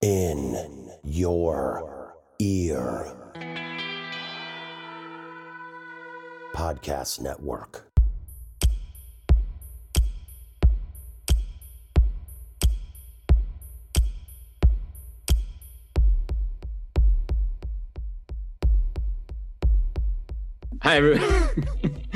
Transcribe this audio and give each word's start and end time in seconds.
in 0.00 0.90
your 1.02 2.14
ear. 2.38 3.14
Podcast 6.54 7.20
Network. 7.20 7.84
Hi, 20.82 20.96
every- 20.96 21.18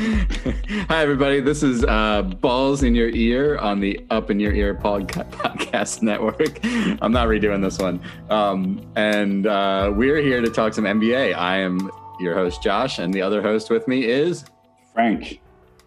Hi, 0.88 1.02
everybody. 1.02 1.40
This 1.40 1.62
is 1.62 1.84
uh, 1.84 2.22
Balls 2.22 2.82
in 2.82 2.94
Your 2.94 3.08
Ear 3.08 3.58
on 3.58 3.80
the 3.80 4.00
Up 4.10 4.30
in 4.30 4.38
Your 4.40 4.52
Ear 4.52 4.74
podca- 4.74 5.26
podcast 5.72 6.02
network. 6.02 6.58
I'm 7.02 7.12
not 7.12 7.28
redoing 7.28 7.62
this 7.62 7.78
one. 7.78 8.00
Um, 8.30 8.84
and 8.96 9.46
uh, 9.46 9.92
we're 9.94 10.20
here 10.20 10.40
to 10.40 10.50
talk 10.50 10.74
some 10.74 10.84
NBA. 10.84 11.34
I 11.34 11.58
am 11.58 11.90
your 12.20 12.34
host, 12.34 12.62
Josh, 12.62 12.98
and 12.98 13.12
the 13.12 13.22
other 13.22 13.42
host 13.42 13.70
with 13.70 13.88
me 13.88 14.04
is 14.04 14.44
Frank. 14.92 15.40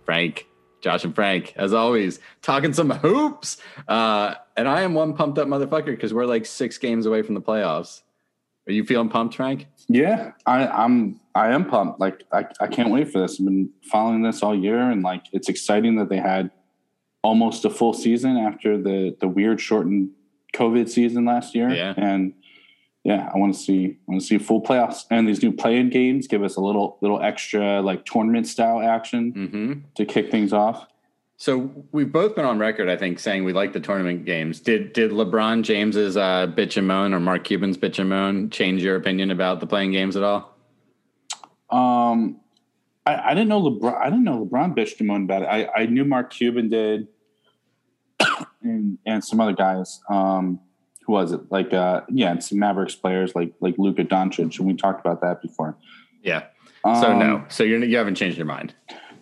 Frank. 0.03 0.47
Josh 0.81 1.03
and 1.03 1.15
Frank, 1.15 1.53
as 1.55 1.73
always, 1.73 2.19
talking 2.43 2.71
some 2.71 2.91
hoops. 2.91 3.57
Uh, 3.87 4.35
and 4.55 4.67
I 4.67 4.81
am 4.81 4.93
one 4.93 5.15
pumped 5.15 5.39
up 5.39 5.47
motherfucker 5.47 5.85
because 5.87 6.13
we're 6.13 6.27
like 6.27 6.45
six 6.45 6.77
games 6.77 7.07
away 7.07 7.23
from 7.23 7.33
the 7.33 7.41
playoffs. 7.41 8.03
Are 8.67 8.71
you 8.71 8.83
feeling 8.83 9.09
pumped, 9.09 9.35
Frank? 9.35 9.65
Yeah, 9.87 10.31
I, 10.45 10.67
I'm. 10.67 11.19
I 11.33 11.49
am 11.53 11.65
pumped. 11.65 11.99
Like 11.99 12.23
I, 12.31 12.45
I 12.59 12.67
can't 12.67 12.91
wait 12.91 13.11
for 13.11 13.19
this. 13.19 13.39
I've 13.39 13.45
been 13.45 13.69
following 13.83 14.21
this 14.21 14.43
all 14.43 14.55
year, 14.55 14.79
and 14.91 15.01
like 15.01 15.25
it's 15.33 15.49
exciting 15.49 15.95
that 15.95 16.09
they 16.09 16.17
had 16.17 16.51
almost 17.25 17.65
a 17.65 17.69
full 17.69 17.93
season 17.93 18.37
after 18.37 18.77
the 18.77 19.15
the 19.19 19.27
weird 19.27 19.59
shortened 19.59 20.11
COVID 20.53 20.87
season 20.89 21.25
last 21.25 21.55
year. 21.55 21.69
Yeah. 21.69 21.93
and 21.97 22.33
yeah, 23.03 23.29
I 23.33 23.37
want 23.37 23.53
to 23.53 23.59
see. 23.59 23.97
I 24.07 24.11
want 24.11 24.21
to 24.21 24.27
see 24.27 24.37
full 24.39 24.61
playoffs 24.63 25.05
and 25.11 25.27
these 25.27 25.43
new 25.43 25.51
play-in 25.51 25.89
games 25.89 26.27
give 26.27 26.43
us 26.43 26.55
a 26.55 26.61
little 26.61 26.97
little 27.01 27.21
extra 27.21 27.81
like 27.81 28.05
tournament 28.05 28.47
style 28.47 28.79
action 28.81 29.33
Mm-hmm. 29.33 29.73
to 29.95 30.05
kick 30.05 30.31
things 30.31 30.53
off. 30.53 30.87
So 31.37 31.69
we've 31.91 32.11
both 32.13 32.33
been 32.35 32.45
on 32.45 32.57
record, 32.59 32.87
I 32.89 32.95
think, 32.95 33.19
saying 33.19 33.43
we 33.43 33.51
like 33.51 33.73
the 33.73 33.81
tournament 33.81 34.23
games. 34.25 34.61
Did 34.61 34.93
did 34.93 35.11
LeBron 35.11 35.63
James's 35.63 36.15
uh, 36.15 36.47
bitch 36.47 36.77
and 36.77 36.87
moan 36.87 37.13
or 37.13 37.19
Mark 37.19 37.43
Cuban's 37.43 37.77
bitch 37.77 37.99
and 37.99 38.09
moan 38.09 38.49
change 38.49 38.81
your 38.81 38.95
opinion 38.95 39.29
about 39.31 39.59
the 39.59 39.67
playing 39.67 39.91
games 39.91 40.15
at 40.15 40.23
all? 40.23 40.55
Um, 41.69 42.39
I, 43.05 43.31
I 43.31 43.33
didn't 43.33 43.49
know 43.49 43.61
LeBron. 43.61 43.97
I 43.99 44.05
didn't 44.05 44.23
know 44.23 44.45
LeBron 44.45 44.75
bitched 44.77 44.99
and 44.99 45.07
moaned 45.07 45.25
about 45.29 45.41
it. 45.43 45.45
I, 45.47 45.81
I 45.81 45.85
knew 45.87 46.05
Mark 46.05 46.31
Cuban 46.31 46.69
did, 46.69 47.07
and 48.65 48.97
and 49.05 49.23
some 49.23 49.39
other 49.39 49.53
guys. 49.53 50.01
Um, 50.09 50.59
who 51.05 51.13
was 51.13 51.31
it? 51.31 51.41
Like, 51.51 51.71
uh, 51.71 52.01
yeah, 52.09 52.31
and 52.31 52.43
some 52.43 52.57
Mavericks 52.59 52.95
players 52.95 53.35
like 53.35 53.53
like 53.59 53.75
Luka 53.77 54.03
Doncic, 54.03 54.57
and 54.57 54.67
we 54.67 54.73
talked 54.75 54.99
about 55.05 55.21
that 55.21 55.41
before. 55.41 55.77
Yeah. 56.23 56.43
So 56.83 57.11
Um, 57.11 57.19
no. 57.19 57.45
So 57.49 57.63
you're 57.63 57.83
you 57.83 57.97
haven't 57.97 58.15
changed 58.15 58.37
your 58.37 58.47
mind. 58.47 58.73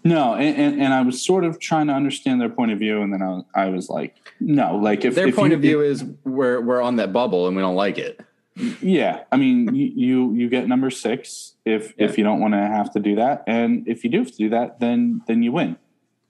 no, 0.05 0.33
and, 0.35 0.55
and, 0.57 0.81
and 0.81 0.93
I 0.93 1.01
was 1.01 1.21
sort 1.25 1.43
of 1.45 1.59
trying 1.59 1.87
to 1.87 1.93
understand 1.93 2.41
their 2.41 2.49
point 2.49 2.71
of 2.71 2.79
view, 2.79 3.01
and 3.01 3.13
then 3.13 3.21
I 3.21 3.29
was, 3.29 3.43
I 3.55 3.65
was 3.69 3.89
like, 3.89 4.15
no, 4.39 4.75
like 4.77 5.05
if 5.05 5.15
Their 5.15 5.27
if 5.27 5.35
point 5.35 5.51
you- 5.51 5.55
of 5.57 5.61
view 5.61 5.81
is 5.81 6.03
we're 6.25 6.61
we're 6.61 6.81
on 6.81 6.95
that 6.97 7.11
bubble 7.13 7.47
and 7.47 7.55
we 7.55 7.61
don't 7.61 7.75
like 7.75 7.97
it. 7.97 8.21
Yeah, 8.81 9.23
I 9.31 9.37
mean, 9.37 9.73
you 9.73 9.91
you, 9.95 10.33
you 10.35 10.49
get 10.49 10.67
number 10.67 10.89
six 10.91 11.55
if 11.65 11.93
Yeah. 11.97 12.05
if 12.05 12.17
you 12.17 12.23
don't 12.23 12.39
want 12.39 12.53
to 12.53 12.59
have 12.59 12.91
to 12.93 12.99
do 12.99 13.15
that, 13.15 13.43
and 13.47 13.87
if 13.87 14.03
you 14.03 14.09
do 14.09 14.19
have 14.19 14.31
to 14.31 14.37
do 14.37 14.49
that, 14.49 14.79
then 14.79 15.21
then 15.27 15.41
you 15.43 15.51
win. 15.51 15.75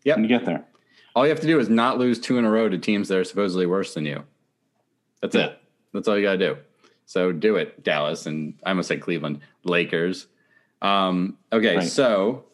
Yeah, 0.03 0.15
and 0.15 0.23
you 0.23 0.29
get 0.29 0.45
there. 0.45 0.65
All 1.15 1.25
you 1.25 1.29
have 1.29 1.39
to 1.41 1.47
do 1.47 1.59
is 1.59 1.69
not 1.69 1.99
lose 1.99 2.19
two 2.19 2.37
in 2.37 2.45
a 2.45 2.49
row 2.51 2.67
to 2.69 2.77
teams 2.77 3.07
that 3.09 3.17
are 3.17 3.23
supposedly 3.23 3.65
worse 3.65 3.93
than 3.93 4.05
you. 4.05 4.23
That's 5.21 5.35
Yeah. 5.35 5.47
it. 5.47 5.59
That's 5.93 6.07
all 6.07 6.17
you 6.17 6.23
got 6.23 6.33
to 6.33 6.37
do. 6.37 6.57
So 7.05 7.31
do 7.31 7.55
it, 7.57 7.83
Dallas, 7.83 8.25
and 8.25 8.55
I 8.65 8.73
must 8.73 8.87
say 8.87 8.97
Cleveland, 8.97 9.39
Lakers. 9.63 10.27
Um, 10.81 11.37
okay, 11.51 11.77
Right. 11.77 11.87
so 11.87 12.45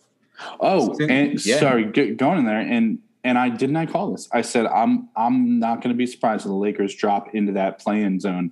Oh, 0.59 0.93
Sin- 0.93 1.11
and 1.11 1.45
yeah. 1.45 1.57
sorry, 1.57 1.85
g- 1.91 2.11
going 2.15 2.39
in 2.39 2.45
there 2.45 2.59
and 2.59 2.99
and 3.25 3.37
I 3.37 3.49
didn't 3.49 3.75
I 3.75 3.85
call 3.85 4.11
this. 4.13 4.29
I 4.31 4.41
said 4.41 4.65
I'm 4.67 5.09
I'm 5.17 5.59
not 5.59 5.81
going 5.81 5.93
to 5.93 5.97
be 5.97 6.05
surprised 6.05 6.41
if 6.45 6.47
the 6.47 6.53
Lakers 6.53 6.95
drop 6.95 7.35
into 7.35 7.51
that 7.53 7.79
play-in 7.79 8.19
zone. 8.21 8.51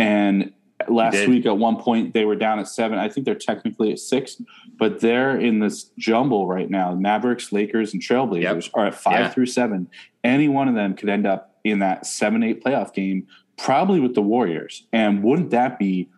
And 0.00 0.52
last 0.90 1.26
week 1.28 1.46
at 1.46 1.56
one 1.58 1.76
point 1.76 2.14
they 2.14 2.24
were 2.24 2.36
down 2.36 2.58
at 2.58 2.68
seven. 2.68 2.98
I 2.98 3.08
think 3.08 3.24
they're 3.24 3.34
technically 3.34 3.92
at 3.92 3.98
six, 3.98 4.40
but 4.78 5.00
they're 5.00 5.38
in 5.38 5.58
this 5.60 5.90
jumble 5.98 6.46
right 6.46 6.68
now. 6.70 6.94
Mavericks, 6.94 7.52
Lakers, 7.52 7.92
and 7.92 8.02
Trailblazers 8.02 8.70
are 8.74 8.86
at 8.86 8.94
five 8.94 9.18
Yeah. 9.20 9.28
through 9.30 9.46
seven. 9.46 9.88
Any 10.24 10.48
one 10.48 10.68
of 10.68 10.74
them 10.74 10.94
could 10.94 11.08
end 11.08 11.26
up 11.26 11.58
in 11.64 11.78
that 11.80 12.06
seven 12.06 12.42
eight 12.42 12.62
playoff 12.62 12.92
game, 12.94 13.26
probably 13.56 14.00
with 14.00 14.14
the 14.14 14.22
Warriors. 14.22 14.86
And 14.92 15.22
wouldn't 15.22 15.50
that 15.50 15.78
be 15.78 16.08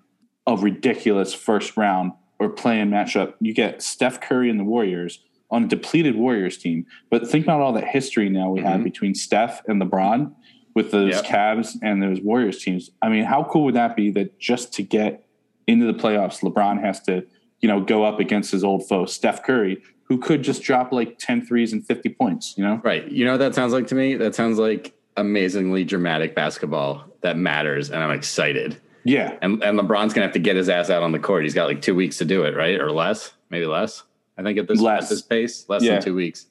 a 0.46 0.56
ridiculous 0.56 1.34
first 1.34 1.76
round 1.76 2.12
or 2.38 2.48
play-in 2.48 2.90
matchup? 2.90 3.34
You 3.40 3.52
get 3.54 3.82
Steph 3.82 4.20
Curry 4.20 4.50
and 4.50 4.58
the 4.60 4.64
Warriors 4.64 5.20
on 5.50 5.64
a 5.64 5.66
depleted 5.66 6.14
Warriors 6.14 6.56
team, 6.56 6.86
but 7.10 7.26
think 7.26 7.44
about 7.44 7.60
all 7.60 7.72
that 7.72 7.88
history 7.88 8.28
now 8.28 8.50
we 8.50 8.60
have 8.60 8.80
Mhm. 8.80 8.84
between 8.84 9.14
Steph 9.16 9.62
and 9.66 9.82
LeBron 9.82 10.32
with 10.74 10.90
those 10.90 11.14
Yep. 11.14 11.24
Cavs 11.24 11.76
and 11.82 12.02
those 12.02 12.20
Warriors 12.20 12.62
teams. 12.62 12.90
I 13.02 13.08
mean, 13.08 13.24
how 13.24 13.44
cool 13.44 13.64
would 13.64 13.74
that 13.74 13.96
be 13.96 14.10
that 14.12 14.38
just 14.38 14.72
to 14.74 14.82
get 14.82 15.24
into 15.66 15.86
the 15.86 15.94
playoffs, 15.94 16.40
LeBron 16.42 16.80
has 16.80 17.00
to, 17.02 17.24
you 17.60 17.68
know, 17.68 17.80
go 17.80 18.04
up 18.04 18.20
against 18.20 18.50
his 18.52 18.62
old 18.64 18.88
foe, 18.88 19.04
Steph 19.06 19.42
Curry, 19.42 19.82
who 20.04 20.18
could 20.18 20.42
just 20.42 20.62
drop 20.62 20.92
like 20.92 21.18
10 21.18 21.44
threes 21.46 21.72
and 21.72 21.84
50 21.86 22.08
points, 22.10 22.54
you 22.56 22.64
know? 22.64 22.80
Right. 22.84 23.08
You 23.10 23.24
know 23.24 23.32
what 23.32 23.38
that 23.38 23.54
sounds 23.54 23.72
like 23.72 23.86
to 23.88 23.94
me? 23.94 24.14
That 24.16 24.34
sounds 24.34 24.58
like 24.58 24.94
amazingly 25.16 25.84
dramatic 25.84 26.34
basketball 26.34 27.04
that 27.20 27.36
matters, 27.36 27.90
and 27.90 28.02
I'm 28.02 28.10
excited. 28.12 28.76
Yeah. 29.04 29.36
And 29.42 29.62
and 29.62 29.78
LeBron's 29.78 30.12
gonna 30.14 30.26
have 30.26 30.32
to 30.34 30.38
get 30.40 30.56
his 30.56 30.68
ass 30.68 30.88
out 30.90 31.02
on 31.02 31.12
the 31.12 31.18
court. 31.18 31.42
He's 31.44 31.54
got 31.54 31.66
like 31.68 31.82
two 31.82 31.94
weeks 31.94 32.18
to 32.18 32.24
do 32.24 32.42
it, 32.44 32.56
right? 32.56 32.80
Or 32.80 32.90
less, 32.90 33.32
maybe 33.50 33.66
less. 33.66 34.02
I 34.38 34.42
think 34.42 34.58
at 34.58 34.68
this 34.68 34.80
Less. 34.80 35.04
at 35.04 35.08
this 35.10 35.22
pace, 35.22 35.66
less 35.68 35.82
Yeah. 35.82 35.94
than 35.94 36.02
two 36.02 36.14
weeks. 36.14 36.46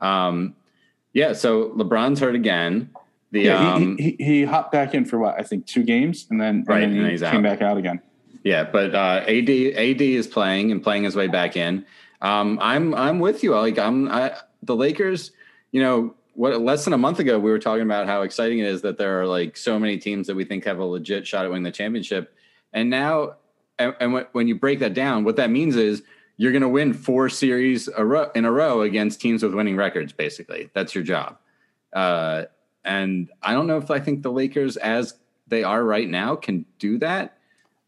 Um, 0.00 0.54
yeah. 1.12 1.32
So 1.32 1.70
LeBron's 1.70 2.18
hurt 2.20 2.34
again. 2.34 2.90
The 3.32 3.40
Yeah, 3.42 3.74
um, 3.74 3.96
he, 3.98 4.16
he, 4.18 4.24
he 4.24 4.44
hopped 4.44 4.70
back 4.72 4.94
in 4.94 5.04
for 5.04 5.18
what 5.18 5.38
I 5.38 5.42
think 5.42 5.66
two 5.66 5.82
games, 5.82 6.26
and 6.30 6.40
then, 6.40 6.64
Right, 6.66 6.82
and 6.84 6.92
then 6.92 6.98
and 6.98 7.06
he 7.06 7.12
he's 7.12 7.22
came 7.22 7.36
out. 7.36 7.42
back 7.42 7.62
out 7.62 7.76
again. 7.78 8.00
Yeah, 8.44 8.64
but 8.64 8.94
uh, 8.94 9.24
AD 9.26 9.48
AD 9.50 10.00
is 10.02 10.26
playing 10.26 10.70
and 10.72 10.82
playing 10.82 11.04
his 11.04 11.16
way 11.16 11.26
back 11.28 11.56
in. 11.56 11.84
Um, 12.20 12.58
I'm 12.62 12.94
I'm 12.94 13.18
with 13.20 13.42
you. 13.42 13.54
Like 13.56 13.78
I'm 13.78 14.08
I, 14.08 14.36
the 14.62 14.76
Lakers. 14.76 15.32
You 15.70 15.80
know, 15.82 16.14
what 16.34 16.60
less 16.60 16.84
than 16.84 16.92
a 16.92 16.98
month 16.98 17.18
ago 17.20 17.38
we 17.38 17.50
were 17.50 17.58
talking 17.58 17.82
about 17.84 18.06
how 18.06 18.22
exciting 18.22 18.58
it 18.58 18.66
is 18.66 18.82
that 18.82 18.98
there 18.98 19.20
are 19.20 19.26
like 19.26 19.56
so 19.56 19.78
many 19.78 19.96
teams 19.98 20.26
that 20.26 20.36
we 20.36 20.44
think 20.44 20.64
have 20.64 20.78
a 20.78 20.84
legit 20.84 21.26
shot 21.26 21.44
at 21.44 21.50
winning 21.50 21.62
the 21.64 21.70
championship, 21.72 22.34
and 22.72 22.90
now 22.90 23.36
and, 23.78 23.94
and 24.00 24.12
when- 24.12 24.26
when 24.32 24.46
you 24.48 24.54
break 24.56 24.80
that 24.80 24.92
down, 24.92 25.24
what 25.24 25.36
that 25.36 25.50
means 25.50 25.76
is 25.76 26.02
you're 26.36 26.52
going 26.52 26.62
to 26.62 26.68
win 26.68 26.92
four 26.92 27.28
series 27.28 27.88
a 27.96 28.04
row, 28.04 28.30
in 28.34 28.44
a 28.44 28.50
row 28.52 28.82
against 28.82 29.20
teams 29.20 29.42
with 29.42 29.54
winning 29.54 29.76
records. 29.76 30.12
Basically, 30.12 30.68
that's 30.74 30.94
your 30.94 31.04
job. 31.04 31.38
Uh, 31.92 32.44
and 32.84 33.30
I 33.42 33.52
don't 33.52 33.66
know 33.66 33.76
if 33.78 33.90
I 33.90 34.00
think 34.00 34.22
the 34.22 34.32
Lakers, 34.32 34.76
as 34.76 35.14
they 35.48 35.62
are 35.64 35.82
right 35.84 36.08
now, 36.08 36.36
can 36.36 36.64
do 36.78 36.98
that 36.98 37.36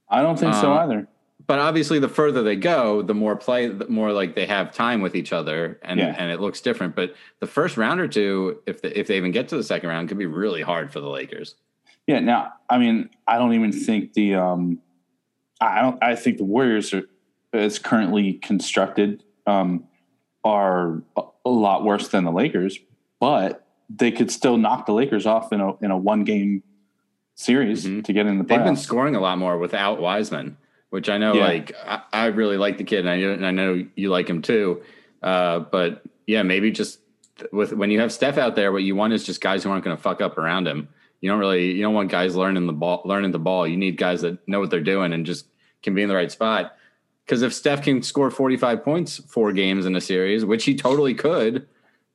I 0.09 0.23
don't 0.23 0.39
think 0.39 0.55
so 0.55 0.73
Uh, 0.73 0.77
either. 0.85 1.09
but 1.47 1.59
obviously 1.59 1.99
the 1.99 2.09
further 2.09 2.43
they 2.43 2.57
go 2.57 3.01
the 3.03 3.15
more 3.15 3.37
play 3.37 3.69
the 3.69 3.89
more 3.89 4.13
like 4.13 4.35
they 4.35 4.47
have 4.47 4.73
time 4.73 5.01
with 5.01 5.15
each 5.17 5.33
other 5.33 5.79
and 5.83 5.99
Yeah. 5.99 6.15
and 6.19 6.31
it 6.31 6.41
looks 6.41 6.61
different 6.61 6.95
but 6.95 7.15
the 7.41 7.47
first 7.47 7.77
round 7.77 8.01
or 8.01 8.07
two 8.09 8.61
if 8.67 8.83
the, 8.83 8.99
if 8.99 9.07
they 9.07 9.17
even 9.17 9.33
get 9.33 9.49
to 9.49 9.57
the 9.57 9.63
second 9.65 9.89
round 9.89 10.09
could 10.09 10.19
be 10.19 10.27
really 10.27 10.61
hard 10.63 10.93
for 10.93 11.01
the 11.01 11.09
lakers 11.09 11.55
Yeah. 12.07 12.21
Now, 12.21 12.53
I 12.69 12.77
mean, 12.79 13.09
I 13.27 13.39
don't 13.39 13.55
even 13.55 13.73
think 13.73 14.13
the 14.13 14.35
um, 14.35 14.79
I 15.61 15.81
don't. 15.81 16.03
I 16.03 16.15
think 16.17 16.37
the 16.37 16.45
Warriors 16.45 16.93
are 16.93 17.05
as 17.55 17.79
currently 17.79 18.35
constructed 18.35 19.23
um, 19.47 19.85
are 20.45 21.03
a 21.17 21.49
lot 21.51 21.85
worse 21.85 22.09
than 22.09 22.25
the 22.25 22.31
Lakers, 22.33 22.79
but 23.21 23.64
they 23.91 24.11
could 24.11 24.31
still 24.31 24.57
knock 24.57 24.87
the 24.87 24.93
Lakers 24.93 25.27
off 25.27 25.53
in 25.53 25.61
a 25.61 25.77
in 25.85 25.91
a 25.91 25.97
one 25.97 26.25
game 26.25 26.63
series 27.35 27.85
Mhm. 27.87 28.05
to 28.05 28.13
get 28.13 28.27
in 28.27 28.39
the 28.39 28.45
playoffs. 28.45 28.49
they've 28.49 28.65
been 28.65 28.77
scoring 28.77 29.17
a 29.17 29.21
lot 29.21 29.39
more 29.39 29.59
without 29.59 30.01
wiseman 30.01 30.57
which 30.91 31.09
i 31.09 31.19
know 31.19 31.35
Yeah. 31.35 31.45
like 31.47 31.73
I, 31.85 32.03
I 32.13 32.27
really 32.27 32.57
like 32.57 32.79
the 32.79 32.85
kid 32.85 33.01
and 33.01 33.11
I, 33.11 33.17
know- 33.21 33.33
and 33.33 33.45
I 33.45 33.51
know 33.51 33.85
you 33.97 34.11
like 34.11 34.29
him 34.31 34.41
too 34.41 34.83
uh, 35.23 35.59
but 35.59 36.05
yeah 36.29 36.43
maybe 36.45 36.71
just 36.71 37.01
with 37.51 37.73
when 37.73 37.91
you 37.91 37.99
have 37.99 38.13
steph 38.13 38.39
out 38.39 38.55
there 38.55 38.71
what 38.71 38.85
you 38.85 38.95
want 38.95 39.13
is 39.15 39.25
just 39.25 39.41
guys 39.41 39.65
who 39.65 39.71
aren't 39.71 39.85
going 39.85 39.97
to 39.97 40.01
fuck 40.03 40.21
up 40.21 40.39
around 40.39 40.69
him 40.69 40.87
you 41.21 41.29
don't 41.29 41.41
really 41.41 41.73
you 41.73 41.83
don't 41.83 41.95
want 41.95 42.09
guys 42.09 42.37
learning 42.37 42.67
the 42.69 42.73
ball 42.73 43.03
learning 43.05 43.33
the 43.33 43.39
ball 43.41 43.67
you 43.67 43.77
need 43.77 43.97
guys 43.97 44.21
that 44.23 44.39
know 44.47 44.61
what 44.61 44.71
they're 44.71 44.81
doing 44.81 45.13
and 45.13 45.27
just 45.27 45.47
can 45.83 45.93
be 45.93 46.03
in 46.03 46.09
the 46.09 46.15
right 46.15 46.31
spot 46.31 46.77
because 47.27 47.43
if 47.43 47.53
Steph 47.53 47.83
can 47.83 48.01
score 48.03 48.31
45 48.31 48.85
points 48.85 49.17
four 49.17 49.51
games 49.53 49.87
in 49.87 49.97
a 49.97 50.01
series, 50.01 50.45
which 50.45 50.65
he 50.67 50.75
totally 50.75 51.15
could, 51.15 51.67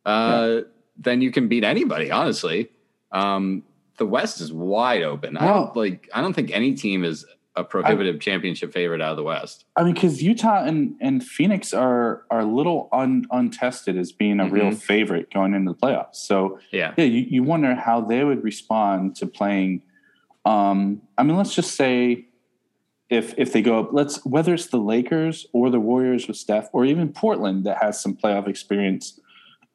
uh, 0.06 0.60
then 1.00 1.22
you 1.22 1.32
can 1.32 1.48
beat 1.48 1.64
anybody, 1.64 2.12
honestly. 2.12 2.70
Um, 3.12 3.64
the 3.98 4.06
West 4.06 4.42
is 4.42 4.54
wide 4.54 5.02
open. 5.04 5.38
I 5.38 5.48
don't 5.48 5.76
like 5.76 6.10
I 6.14 6.22
don't 6.22 6.34
think 6.34 6.52
any 6.52 6.74
team 6.74 7.04
is 7.04 7.26
a 7.56 7.64
prohibitive 7.64 8.22
championship 8.22 8.72
favorite 8.72 9.02
out 9.02 9.12
of 9.12 9.18
the 9.18 9.24
West. 9.24 9.66
I 9.76 9.84
mean, 9.84 9.94
because 9.94 10.24
Utah 10.24 10.64
and, 10.64 10.96
and 11.02 11.22
Phoenix 11.24 11.74
are 11.74 12.24
are 12.32 12.42
a 12.42 12.46
little 12.46 12.88
un, 12.94 13.26
untested 13.32 13.98
as 13.98 14.12
being 14.14 14.40
a 14.40 14.48
real 14.48 14.68
Mhm. 14.72 14.78
favorite 14.78 15.34
going 15.34 15.54
into 15.54 15.74
the 15.74 15.78
playoffs. 15.78 16.16
So 16.16 16.60
Yeah. 16.72 16.94
yeah, 16.98 17.04
you, 17.06 17.26
you 17.30 17.44
wonder 17.44 17.76
how 17.76 18.00
they 18.02 18.24
would 18.24 18.44
respond 18.44 19.16
to 19.18 19.28
playing 19.28 19.82
Um, 20.46 21.02
I 21.18 21.24
mean, 21.24 21.36
let's 21.36 21.54
just 21.54 21.76
say 21.76 22.26
if 23.10 23.34
if 23.38 23.52
they 23.52 23.62
go 23.62 23.80
up, 23.80 23.90
let's 23.92 24.24
whether 24.26 24.54
it's 24.54 24.68
the 24.68 24.78
Lakers 24.80 25.46
or 25.52 25.70
the 25.70 25.80
Warriors 25.82 26.28
with 26.28 26.38
Steph, 26.38 26.70
or 26.72 26.86
even 26.86 27.10
Portland 27.12 27.66
that 27.66 27.78
has 27.84 28.00
some 28.02 28.16
playoff 28.16 28.48
experience, 28.48 29.20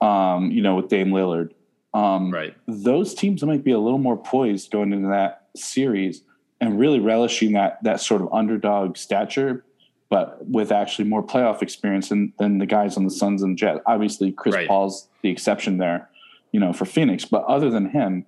um, 0.00 0.50
you 0.50 0.62
know, 0.62 0.76
with 0.76 0.88
Dame 0.88 1.10
Lillard. 1.10 1.50
Um, 1.92 2.30
Right. 2.30 2.56
Those 2.66 3.14
teams 3.14 3.42
might 3.44 3.62
be 3.62 3.70
a 3.70 3.78
little 3.78 3.98
more 3.98 4.16
poised 4.16 4.70
going 4.70 4.92
into 4.92 5.08
that 5.08 5.46
series 5.56 6.22
and 6.60 6.78
really 6.78 6.98
relishing 6.98 7.52
that 7.52 7.82
that 7.84 8.00
sort 8.00 8.22
of 8.22 8.32
underdog 8.32 8.96
stature, 8.96 9.64
but 10.08 10.44
with 10.46 10.72
actually 10.72 11.08
more 11.08 11.22
playoff 11.22 11.62
experience 11.62 12.08
than, 12.08 12.32
than 12.38 12.58
the 12.58 12.66
guys 12.66 12.96
on 12.96 13.04
the 13.04 13.10
Suns 13.10 13.42
and 13.42 13.56
Jazz. 13.56 13.78
Obviously, 13.86 14.32
Chris 14.32 14.54
Right. 14.54 14.68
Paul's 14.68 15.08
the 15.22 15.30
exception 15.30 15.78
there, 15.78 16.08
you 16.52 16.60
know, 16.60 16.72
for 16.72 16.84
Phoenix. 16.84 17.24
But 17.24 17.44
other 17.44 17.70
than 17.70 17.90
him, 17.90 18.26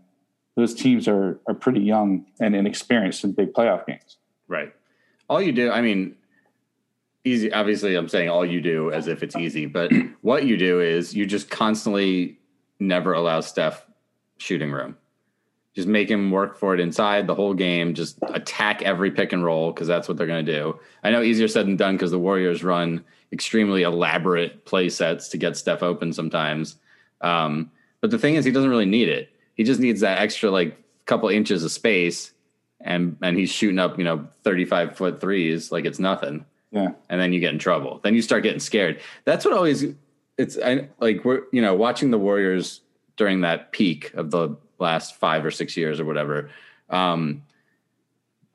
those 0.54 0.74
teams 0.74 1.08
are 1.08 1.40
are 1.46 1.54
pretty 1.54 1.80
young 1.80 2.26
and 2.40 2.54
inexperienced 2.54 3.24
in 3.24 3.32
big 3.32 3.52
playoff 3.52 3.86
games. 3.86 4.16
Right. 4.48 4.72
All 5.28 5.42
you 5.42 5.52
do, 5.52 5.70
I 5.70 5.80
mean, 5.80 6.16
easy. 7.26 7.52
Obviously, 7.52 7.96
I'm 7.96 8.08
saying 8.08 8.28
all 8.28 8.46
you 8.46 8.60
do 8.60 8.90
as 8.92 9.08
if 9.08 9.22
it's 9.22 9.36
easy, 9.36 9.66
but 9.66 9.90
what 10.22 10.44
you 10.44 10.56
do 10.56 10.80
is 10.80 11.14
you 11.14 11.26
just 11.26 11.50
constantly 11.50 12.38
never 12.78 13.12
allow 13.12 13.40
Steph 13.40 13.86
shooting 14.38 14.70
room. 14.70 14.96
Just 15.74 15.88
make 15.88 16.10
him 16.10 16.30
work 16.30 16.56
for 16.56 16.72
it 16.72 16.80
inside 16.80 17.26
the 17.26 17.34
whole 17.34 17.52
game. 17.52 17.92
Just 17.92 18.18
attack 18.32 18.80
every 18.80 19.10
pick 19.10 19.34
and 19.34 19.44
roll 19.44 19.72
because 19.72 19.86
that's 19.86 20.08
what 20.08 20.16
they're 20.16 20.26
going 20.26 20.46
to 20.46 20.52
do. 20.52 20.80
I 21.02 21.10
know 21.10 21.20
easier 21.20 21.48
said 21.48 21.66
than 21.66 21.76
done 21.76 21.96
because 21.96 22.10
the 22.10 22.18
Warriors 22.18 22.64
run 22.64 23.04
extremely 23.30 23.82
elaborate 23.82 24.64
play 24.64 24.88
sets 24.88 25.28
to 25.28 25.36
get 25.36 25.56
Steph 25.56 25.82
open 25.82 26.14
sometimes. 26.14 26.76
Um, 27.20 27.70
but 28.00 28.10
the 28.10 28.18
thing 28.18 28.36
is, 28.36 28.44
he 28.44 28.52
doesn't 28.52 28.70
really 28.70 28.86
need 28.86 29.08
it. 29.08 29.30
He 29.54 29.64
just 29.64 29.80
needs 29.80 30.00
that 30.00 30.18
extra 30.18 30.50
like 30.50 30.82
couple 31.04 31.28
inches 31.28 31.62
of 31.64 31.70
space, 31.70 32.32
and 32.80 33.16
and 33.22 33.36
he's 33.36 33.50
shooting 33.50 33.78
up 33.78 33.98
you 33.98 34.04
know 34.04 34.26
thirty 34.44 34.64
five 34.64 34.96
foot 34.96 35.20
threes 35.20 35.72
like 35.72 35.84
it's 35.84 35.98
nothing. 35.98 36.44
Yeah. 36.76 36.92
and 37.08 37.20
then 37.20 37.32
you 37.32 37.40
get 37.40 37.52
in 37.52 37.58
trouble. 37.58 38.00
Then 38.04 38.14
you 38.14 38.22
start 38.22 38.42
getting 38.42 38.60
scared. 38.60 39.00
That's 39.24 39.44
what 39.44 39.54
always 39.54 39.84
it's 40.38 40.58
I, 40.62 40.88
like 41.00 41.24
we're 41.24 41.42
you 41.52 41.62
know 41.62 41.74
watching 41.74 42.10
the 42.10 42.18
Warriors 42.18 42.82
during 43.16 43.40
that 43.40 43.72
peak 43.72 44.12
of 44.14 44.30
the 44.30 44.56
last 44.78 45.16
five 45.16 45.44
or 45.44 45.50
six 45.50 45.76
years 45.76 45.98
or 45.98 46.04
whatever. 46.04 46.50
Um, 46.90 47.42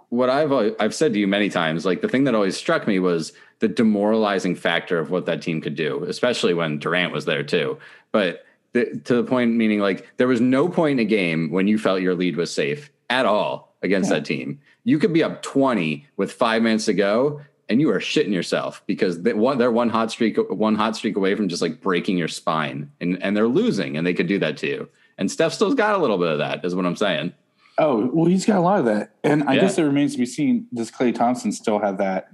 what 0.10 0.30
I've 0.30 0.52
I've 0.80 0.94
said 0.94 1.14
to 1.14 1.20
you 1.20 1.28
many 1.28 1.50
times, 1.50 1.86
like 1.86 2.02
the 2.02 2.10
thing 2.10 2.26
that 2.26 2.36
always 2.36 2.58
struck 2.58 2.86
me 2.88 3.00
was 3.00 3.34
the 3.60 3.68
demoralizing 3.68 4.56
factor 4.56 5.00
of 5.00 5.10
what 5.10 5.26
that 5.26 5.42
team 5.42 5.62
could 5.62 5.76
do, 5.76 6.04
especially 6.04 6.54
when 6.54 6.80
Durant 6.80 7.14
was 7.14 7.26
there 7.26 7.44
too. 7.44 7.78
But 8.12 8.46
the, 8.74 9.00
to 9.06 9.16
the 9.16 9.24
point, 9.24 9.56
meaning 9.56 9.80
like 9.80 10.08
there 10.18 10.28
was 10.28 10.42
no 10.42 10.68
point 10.68 11.00
in 11.00 11.06
a 11.06 11.10
game 11.10 11.52
when 11.52 11.68
you 11.68 11.78
felt 11.78 12.02
your 12.02 12.16
lead 12.16 12.36
was 12.36 12.54
safe 12.54 12.90
at 13.10 13.26
all 13.26 13.74
against 13.82 14.10
Yeah. 14.10 14.18
that 14.20 14.26
team. 14.26 14.60
You 14.84 15.00
could 15.00 15.14
be 15.14 15.24
up 15.24 15.42
twenty 15.42 16.06
with 16.18 16.32
five 16.32 16.62
minutes 16.62 16.86
to 16.86 16.94
go, 16.94 17.42
and 17.72 17.80
you 17.80 17.90
are 17.90 18.00
shitting 18.00 18.34
yourself 18.34 18.84
because 18.86 19.22
they, 19.24 19.34
one, 19.34 19.58
they're 19.58 19.72
one 19.72 19.90
hot 19.90 20.12
streak, 20.12 20.38
one 20.52 20.76
hot 20.76 20.96
streak 20.98 21.16
away 21.16 21.34
from 21.36 21.48
just 21.48 21.62
like 21.62 21.80
breaking 21.82 22.18
your 22.18 22.28
spine, 22.28 22.92
and 23.00 23.22
and 23.24 23.36
they're 23.36 23.48
losing, 23.48 23.96
and 23.98 24.06
they 24.06 24.14
could 24.14 24.28
do 24.28 24.38
that 24.40 24.58
to 24.58 24.68
you. 24.68 24.90
And 25.18 25.32
Steph 25.32 25.54
still's 25.54 25.74
got 25.76 25.96
a 25.96 25.98
little 25.98 26.18
bit 26.18 26.28
of 26.28 26.38
that, 26.40 26.66
is 26.66 26.76
what 26.76 26.86
I'm 26.86 26.98
saying. 26.98 27.34
Oh 27.78 28.10
well, 28.14 28.26
he's 28.26 28.46
got 28.46 28.58
a 28.58 28.62
lot 28.62 28.80
of 28.80 28.86
that, 28.86 29.16
and 29.24 29.44
I 29.46 29.54
Yeah. 29.56 29.62
guess 29.62 29.78
it 29.78 29.84
remains 29.84 30.12
to 30.14 30.18
be 30.20 30.26
seen. 30.26 30.68
Does 30.74 30.92
Klay 30.92 31.16
Thompson 31.16 31.52
still 31.54 31.80
have 31.80 31.98
that 32.00 32.28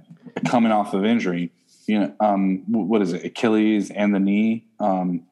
coming 0.46 0.72
off 0.72 0.92
of 0.92 1.04
injury? 1.04 1.52
You 1.86 2.00
know, 2.00 2.14
um, 2.20 2.64
what 2.66 3.00
is 3.00 3.12
it, 3.14 3.24
Achilles 3.24 3.90
and 3.90 4.14
the 4.14 4.18
knee? 4.20 4.66
Um, 4.80 5.22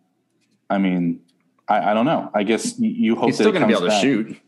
I 0.70 0.78
mean, 0.78 1.20
I, 1.68 1.90
I 1.90 1.94
don't 1.94 2.06
know. 2.06 2.30
I 2.32 2.44
guess 2.44 2.78
you 2.78 3.16
hope 3.16 3.26
He's 3.26 3.34
still 3.34 3.52
to 3.52 3.58
be 3.66 3.72
able 3.72 3.80
to 3.82 3.88
back. 3.88 4.00
shoot. 4.00 4.40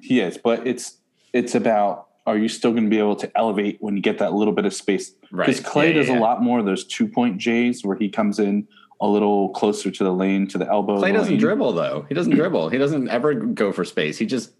He 0.00 0.20
is, 0.20 0.38
but 0.38 0.66
it's 0.66 0.96
it's 1.32 1.54
about 1.54 2.07
are 2.28 2.36
you 2.38 2.48
still 2.48 2.72
going 2.72 2.84
to 2.84 2.90
be 2.90 2.98
able 2.98 3.16
to 3.16 3.30
elevate 3.36 3.78
when 3.80 3.96
you 3.96 4.02
get 4.02 4.18
that 4.18 4.34
little 4.34 4.52
bit 4.52 4.64
of 4.66 4.74
space? 4.74 5.10
Because 5.10 5.32
Right. 5.32 5.56
Klay 5.56 5.86
Yeah, 5.88 5.92
does 5.94 6.08
yeah, 6.08 6.18
a 6.18 6.20
lot 6.20 6.42
more 6.42 6.58
of 6.58 6.66
those 6.66 6.84
two 6.84 7.08
point 7.08 7.38
J's 7.38 7.84
where 7.84 7.96
he 7.96 8.08
comes 8.08 8.38
in 8.38 8.68
a 9.00 9.06
little 9.08 9.48
closer 9.50 9.90
to 9.90 10.04
the 10.04 10.12
lane, 10.12 10.46
to 10.48 10.58
the 10.58 10.68
elbow. 10.68 10.98
Klay 10.98 11.08
the 11.08 11.12
doesn't 11.14 11.32
lane. 11.34 11.40
dribble 11.40 11.72
though. 11.72 12.04
He 12.08 12.14
doesn't 12.14 12.32
dribble. 12.40 12.68
He 12.68 12.78
doesn't 12.78 13.08
ever 13.08 13.34
go 13.34 13.72
for 13.72 13.84
space. 13.84 14.18
He 14.18 14.26
just 14.26 14.52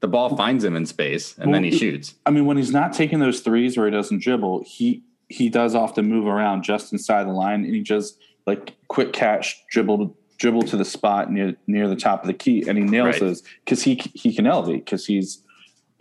the 0.00 0.08
ball 0.08 0.36
finds 0.36 0.62
him 0.64 0.76
in 0.76 0.84
space 0.84 1.36
and 1.38 1.54
then 1.54 1.64
he 1.64 1.70
shoots. 1.70 2.14
I 2.26 2.30
mean, 2.30 2.44
when 2.44 2.56
he's 2.58 2.72
not 2.72 2.92
taking 2.92 3.20
those 3.20 3.40
threes 3.40 3.76
where 3.78 3.86
he 3.86 3.92
doesn't 3.92 4.20
dribble, 4.22 4.64
he 4.66 5.02
he 5.28 5.48
does 5.48 5.74
often 5.74 6.06
move 6.06 6.26
around 6.26 6.62
just 6.62 6.92
inside 6.92 7.26
the 7.26 7.32
line, 7.32 7.64
and 7.64 7.74
he 7.74 7.80
just 7.82 8.18
like 8.46 8.74
quick 8.88 9.14
catch, 9.14 9.56
dribble, 9.70 10.14
dribble 10.36 10.62
to 10.62 10.76
the 10.76 10.84
spot 10.84 11.32
near 11.32 11.56
near 11.66 11.88
the 11.88 11.96
top 11.96 12.20
of 12.22 12.26
the 12.26 12.34
key, 12.34 12.64
and 12.68 12.76
he 12.76 12.84
nails 12.84 13.06
Right. 13.14 13.20
those 13.20 13.42
because 13.64 13.82
he 13.82 13.94
he 14.14 14.34
can 14.34 14.46
elevate 14.46 14.84
because 14.84 15.06
he's 15.06 15.42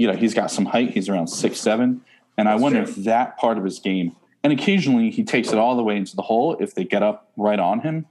you 0.04 0.12
know 0.12 0.18
he's 0.18 0.34
got 0.34 0.52
some 0.52 0.66
height. 0.66 0.90
He's 0.92 1.08
around 1.08 1.28
six 1.28 1.62
seven, 1.62 2.02
and 2.38 2.50
I 2.50 2.56
wonder 2.56 2.82
if 2.82 2.94
that 2.98 3.38
part 3.38 3.58
of 3.58 3.64
his 3.64 3.80
game, 3.80 4.14
and 4.44 4.52
occasionally 4.52 5.10
he 5.12 5.24
takes 5.24 5.54
it 5.54 5.58
all 5.58 5.78
the 5.78 5.84
way 5.84 5.96
into 5.96 6.18
the 6.18 6.22
hole 6.24 6.58
if 6.60 6.76
they 6.76 6.84
get 6.84 7.02
up 7.02 7.30
right 7.38 7.58
on 7.60 7.80
him. 7.80 8.06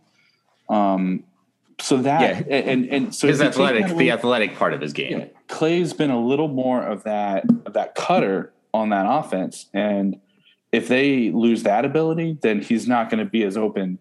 Um, 0.70 1.24
so 1.78 1.98
that 1.98 2.46
Yeah. 2.48 2.56
and 2.56 2.86
and 2.86 3.14
so 3.14 3.28
His 3.28 3.40
if 3.40 3.44
you 3.44 3.50
take 3.50 3.54
athletic, 3.60 3.90
away- 3.90 3.98
the 4.04 4.10
athletic 4.10 4.56
part 4.56 4.72
of 4.72 4.80
his 4.80 4.94
game. 4.94 5.18
yeah, 5.18 5.24
Klay's 5.48 5.92
been 5.92 6.10
a 6.10 6.18
little 6.24 6.48
more 6.48 6.82
of 6.82 7.02
that 7.04 7.44
of 7.66 7.74
that 7.74 7.94
cutter 7.94 8.54
on 8.72 8.88
that 8.88 9.04
offense, 9.06 9.66
and 9.74 10.16
if 10.70 10.88
they 10.88 11.30
lose 11.30 11.62
that 11.64 11.84
ability, 11.84 12.38
then 12.40 12.62
he's 12.62 12.88
not 12.88 13.10
going 13.10 13.22
to 13.22 13.30
be 13.30 13.42
as 13.44 13.58
open 13.58 13.98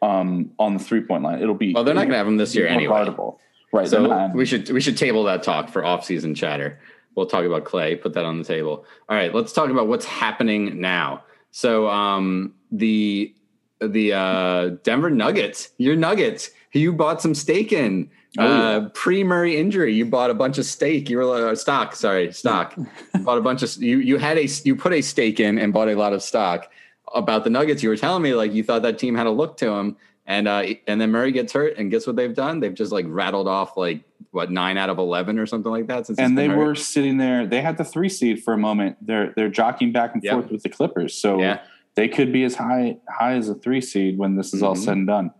um, 0.00 0.52
on 0.58 0.72
the 0.72 0.80
three 0.82 1.02
point 1.02 1.22
line. 1.22 1.42
It'll 1.42 1.54
be 1.54 1.74
Well, 1.74 1.84
they're 1.84 1.92
not 1.94 2.02
going 2.02 2.12
to 2.12 2.16
have 2.16 2.26
him 2.26 2.38
this 2.38 2.54
year 2.54 2.66
anyway. 2.66 2.94
guardable. 2.94 3.36
right? 3.72 3.86
So 3.86 4.30
we 4.34 4.46
should 4.46 4.70
we 4.70 4.80
should 4.80 4.96
table 4.96 5.24
that 5.24 5.42
talk 5.42 5.68
for 5.68 5.84
off-season 5.84 6.34
chatter. 6.34 6.78
We'll 7.16 7.26
talk 7.26 7.44
about 7.44 7.64
Klay. 7.64 8.00
Put 8.00 8.12
that 8.14 8.24
on 8.24 8.38
the 8.38 8.44
table. 8.44 8.84
All 9.08 9.16
right, 9.16 9.34
let's 9.34 9.52
talk 9.52 9.70
about 9.70 9.88
what's 9.88 10.04
happening 10.04 10.80
now. 10.80 11.24
So 11.50 11.88
um, 11.88 12.54
the 12.70 13.34
the 13.80 14.12
uh, 14.12 14.68
Denver 14.84 15.10
Nuggets, 15.10 15.70
your 15.78 15.96
Nuggets, 15.96 16.50
you 16.72 16.92
bought 16.92 17.20
some 17.20 17.34
stake 17.34 17.72
in. 17.72 18.10
Oh, 18.38 18.44
yeah. 18.44 18.60
uh, 18.60 18.88
Pre 18.90 19.24
Murray 19.24 19.56
injury, 19.56 19.94
you 19.94 20.04
bought 20.04 20.28
a 20.28 20.34
bunch 20.34 20.58
of 20.58 20.66
steak. 20.66 21.08
You 21.08 21.16
were 21.16 21.48
uh, 21.48 21.54
stock, 21.54 21.96
sorry, 21.96 22.32
stock. 22.32 22.74
bought 23.22 23.38
a 23.38 23.40
bunch 23.40 23.62
of 23.62 23.82
you. 23.82 23.98
You 23.98 24.18
had 24.18 24.36
a 24.36 24.46
you 24.64 24.76
put 24.76 24.92
a 24.92 25.00
stake 25.00 25.40
in 25.40 25.58
and 25.58 25.72
bought 25.72 25.88
a 25.88 25.94
lot 25.94 26.12
of 26.12 26.22
stock 26.22 26.70
about 27.14 27.44
the 27.44 27.50
Nuggets. 27.50 27.82
You 27.82 27.88
were 27.88 27.96
telling 27.96 28.22
me 28.22 28.34
like 28.34 28.52
you 28.52 28.62
thought 28.62 28.82
that 28.82 28.98
team 28.98 29.14
had 29.14 29.26
a 29.26 29.30
look 29.30 29.56
to 29.58 29.66
them, 29.66 29.96
and 30.26 30.48
uh, 30.48 30.64
and 30.86 31.00
then 31.00 31.10
Murray 31.10 31.32
gets 31.32 31.52
hurt, 31.52 31.76
and 31.78 31.90
guess 31.90 32.06
what 32.06 32.16
they've 32.16 32.34
done? 32.34 32.60
They've 32.60 32.74
just 32.74 32.92
like 32.92 33.06
rattled 33.08 33.46
off 33.48 33.76
like 33.76 34.02
what 34.32 34.50
nine 34.50 34.76
out 34.76 34.90
of 34.90 34.98
eleven 34.98 35.38
or 35.38 35.46
something 35.46 35.70
like 35.70 35.86
that. 35.86 36.06
Since 36.06 36.18
and 36.18 36.36
they 36.36 36.48
were 36.48 36.74
sitting 36.74 37.16
there. 37.16 37.46
They 37.46 37.60
had 37.60 37.76
the 37.76 37.84
three 37.84 38.08
seed 38.08 38.42
for 38.42 38.52
a 38.52 38.58
moment. 38.58 38.96
They're 39.00 39.32
they're 39.36 39.48
jockeying 39.48 39.92
back 39.92 40.14
and 40.14 40.22
Yep. 40.22 40.32
forth 40.32 40.50
with 40.50 40.62
the 40.62 40.68
Clippers, 40.68 41.14
so 41.14 41.40
yeah, 41.40 41.60
they 41.94 42.08
could 42.08 42.32
be 42.32 42.42
as 42.44 42.56
high 42.56 42.96
high 43.08 43.34
as 43.34 43.48
a 43.48 43.54
three 43.54 43.80
seed 43.80 44.18
when 44.18 44.36
this 44.36 44.52
is 44.52 44.62
all 44.62 44.74
Mhm. 44.74 44.78
said 44.84 44.96
and 44.96 45.06
done. 45.06 45.30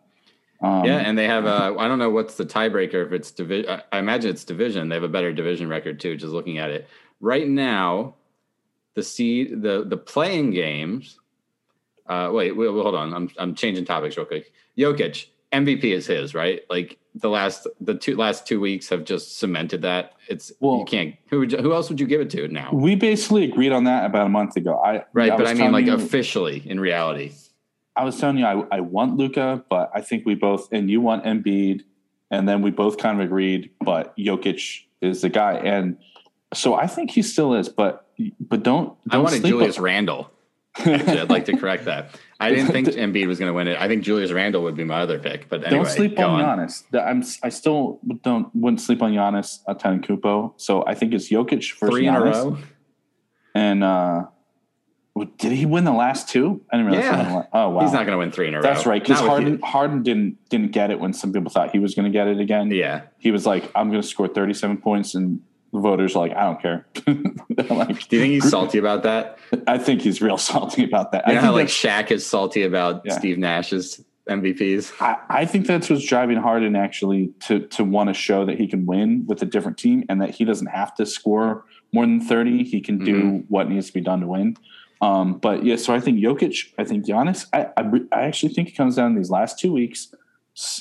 Um, 0.62 0.84
yeah, 0.84 0.98
and 0.98 1.18
they 1.18 1.26
have 1.26 1.46
uh, 1.46 1.74
I 1.78 1.88
don't 1.88 1.98
know 1.98 2.10
what's 2.10 2.36
the 2.36 2.46
tiebreaker 2.46 3.04
if 3.04 3.12
it's 3.12 3.30
division. 3.32 3.80
I 3.92 3.98
imagine 3.98 4.30
it's 4.30 4.44
division. 4.44 4.88
They 4.88 4.94
have 4.94 5.02
a 5.04 5.08
better 5.08 5.32
division 5.32 5.68
record 5.68 5.98
too. 6.00 6.16
Just 6.16 6.32
looking 6.32 6.58
at 6.58 6.70
it 6.70 6.86
right 7.20 7.46
now, 7.48 8.14
the 8.94 9.02
seed 9.02 9.62
the 9.62 9.84
the 9.84 9.96
playing 9.96 10.52
games. 10.52 11.18
Uh, 12.06 12.30
wait, 12.32 12.52
wait, 12.56 12.68
wait, 12.68 12.82
hold 12.82 12.94
on. 12.94 13.12
I'm 13.12 13.28
I'm 13.36 13.54
changing 13.56 13.84
topics 13.84 14.16
real 14.16 14.26
quick. 14.26 14.52
Jokic 14.78 15.26
MVP 15.52 15.84
is 15.84 16.06
his 16.06 16.34
right. 16.34 16.62
Like 16.68 16.98
the 17.14 17.30
last 17.30 17.66
the 17.80 17.94
two 17.94 18.16
last 18.16 18.46
two 18.46 18.60
weeks 18.60 18.88
have 18.90 19.04
just 19.04 19.38
cemented 19.38 19.82
that. 19.82 20.12
It's 20.28 20.52
Well- 20.60 20.78
you 20.80 20.84
can't. 20.84 21.14
Who 21.30 21.40
would 21.40 21.52
you, 21.52 21.58
who 21.58 21.72
else 21.72 21.88
would 21.88 22.00
you 22.00 22.06
give 22.06 22.20
it 22.20 22.30
to 22.30 22.48
now? 22.48 22.70
we 22.72 22.94
basically 22.94 23.44
agreed 23.44 23.72
on 23.72 23.84
that 23.84 24.04
about 24.04 24.26
a 24.26 24.30
month 24.30 24.56
ago. 24.56 24.78
I 24.84 25.04
Right, 25.12 25.32
I 25.32 25.36
but 25.36 25.46
I 25.46 25.54
mean 25.54 25.72
like 25.72 25.86
you- 25.86 25.94
officially 25.94 26.62
in 26.66 26.78
reality. 26.80 27.32
I 27.98 28.04
was 28.04 28.18
telling 28.20 28.36
you, 28.36 28.44
I, 28.44 28.62
I 28.70 28.80
want 28.80 29.16
Luka, 29.16 29.64
but 29.70 29.90
I 29.94 30.02
think 30.02 30.26
we 30.26 30.34
both, 30.34 30.68
and 30.70 30.90
you 30.90 31.00
want 31.00 31.24
Embiid, 31.24 31.80
and 32.30 32.46
then 32.46 32.60
we 32.60 32.70
both 32.70 32.98
kind 32.98 33.18
of 33.18 33.24
agreed, 33.24 33.70
but 33.80 34.14
Jokic 34.18 34.82
is 35.00 35.22
the 35.22 35.30
guy, 35.30 35.54
and 35.54 35.96
so 36.52 36.74
I 36.74 36.88
think 36.88 37.10
he 37.12 37.22
still 37.22 37.54
is, 37.54 37.70
but 37.70 38.06
but 38.38 38.62
don't, 38.62 38.94
I 39.08 39.14
don't 39.14 39.24
wanted 39.24 39.40
sleep 39.40 39.52
Julius 39.52 39.78
on- 39.78 39.84
Randle. 39.84 40.30
Actually, 40.78 41.20
I'd 41.20 41.30
like 41.30 41.46
to 41.46 41.56
correct 41.56 41.86
that. 41.86 42.18
I 42.38 42.50
didn't 42.50 42.68
think 42.68 42.86
Embiid 42.88 43.26
was 43.26 43.38
going 43.38 43.48
to 43.50 43.54
win 43.54 43.68
it. 43.68 43.78
I 43.80 43.88
think 43.88 44.02
Julius 44.02 44.32
Randle 44.32 44.62
would 44.62 44.76
be 44.76 44.84
my 44.84 45.00
other 45.00 45.18
pick. 45.18 45.48
But 45.48 45.64
anyway, 45.64 45.84
don't 45.84 45.92
sleep 45.92 46.18
on 46.18 46.40
on. 46.40 46.58
Giannis. 46.58 46.84
I'm 46.94 47.24
I 47.42 47.48
still 47.48 48.00
don't 48.22 48.54
wouldn't 48.54 48.80
sleep 48.80 49.02
on 49.02 49.12
Giannis 49.12 49.60
Antetokounmpo. 49.68 50.54
So 50.56 50.84
I 50.86 50.94
think 50.94 51.14
it's 51.14 51.30
Jokic 51.30 51.78
versus 51.78 51.94
Three 51.94 52.06
in 52.06 52.14
a 52.14 52.20
row. 52.20 52.58
And 53.54 53.82
uh, 53.82 54.26
did 55.38 55.52
he 55.52 55.64
win 55.64 55.84
the 55.84 55.92
last 55.92 56.28
two? 56.28 56.62
I 56.70 56.76
didn't 56.76 56.92
realize. 56.92 57.04
Yeah. 57.06 57.32
won 57.32 57.46
Oh 57.52 57.70
wow, 57.70 57.80
He's 57.80 57.92
not 57.92 58.04
going 58.04 58.12
to 58.12 58.18
win 58.18 58.30
three 58.30 58.48
in 58.48 58.54
a 58.54 58.58
row. 58.58 58.62
That's 58.62 58.84
right. 58.84 59.02
Because 59.02 59.20
Harden. 59.20 59.60
Harden 59.60 60.02
didn't 60.02 60.36
didn't 60.50 60.72
get 60.72 60.90
it 60.90 61.00
when 61.00 61.14
some 61.14 61.32
people 61.32 61.50
thought 61.50 61.70
he 61.70 61.78
was 61.78 61.94
going 61.94 62.04
to 62.04 62.10
get 62.10 62.28
it 62.28 62.38
again. 62.38 62.70
Yeah, 62.70 63.02
he 63.18 63.30
was 63.30 63.46
like, 63.46 63.70
I'm 63.74 63.88
going 63.88 64.02
to 64.02 64.06
score 64.06 64.28
37 64.28 64.76
points, 64.78 65.14
and 65.14 65.40
voters 65.72 66.14
are 66.16 66.20
like, 66.26 66.36
I 66.36 66.44
don't 66.44 66.60
care. 66.60 66.86
Like, 67.70 68.08
do 68.08 68.16
you 68.16 68.22
think 68.22 68.32
he's 68.34 68.50
salty 68.50 68.78
about 68.78 69.02
that? 69.04 69.38
I 69.66 69.78
think 69.78 70.02
he's 70.02 70.20
real 70.20 70.36
salty 70.52 70.84
about 70.84 71.12
that. 71.12 71.26
You 71.26 71.32
I 71.32 71.34
know 71.36 71.40
think, 71.40 71.44
how 71.46 71.52
like 71.54 71.68
Shaq 71.68 72.10
is 72.10 72.26
salty 72.26 72.62
about 72.64 73.02
Yeah. 73.04 73.18
Steve 73.18 73.38
Nash's 73.38 74.04
MVPs. 74.28 74.92
I, 75.00 75.16
I 75.30 75.44
think 75.46 75.66
that's 75.66 75.88
what's 75.88 76.04
driving 76.04 76.36
Harden 76.36 76.76
actually 76.76 77.32
to 77.46 77.60
to 77.68 77.84
want 77.84 78.08
to 78.08 78.14
show 78.14 78.44
that 78.44 78.58
he 78.58 78.66
can 78.66 78.84
win 78.86 79.24
with 79.26 79.40
a 79.42 79.46
different 79.46 79.78
team 79.78 80.04
and 80.08 80.20
that 80.20 80.30
he 80.30 80.44
doesn't 80.44 80.66
have 80.66 80.94
to 80.96 81.06
score 81.06 81.64
more 81.92 82.04
than 82.04 82.20
30. 82.20 82.64
He 82.64 82.80
can 82.80 82.98
do 82.98 83.14
Mm-hmm. 83.14 83.36
what 83.48 83.68
needs 83.70 83.86
to 83.86 83.92
be 83.94 84.00
done 84.02 84.20
to 84.20 84.26
win. 84.26 84.56
Um, 85.00 85.38
but 85.38 85.64
yeah, 85.64 85.76
so 85.76 85.94
I 85.94 86.00
think 86.00 86.18
Jokic, 86.18 86.72
I 86.78 86.84
think 86.84 87.06
Giannis, 87.06 87.46
I, 87.52 87.68
I, 87.76 87.90
I 88.12 88.22
actually 88.26 88.52
think 88.54 88.68
it 88.68 88.76
comes 88.76 88.96
down 88.96 89.12
to 89.14 89.18
these 89.20 89.30
last 89.30 89.58
two 89.58 89.72
weeks. 89.72 90.14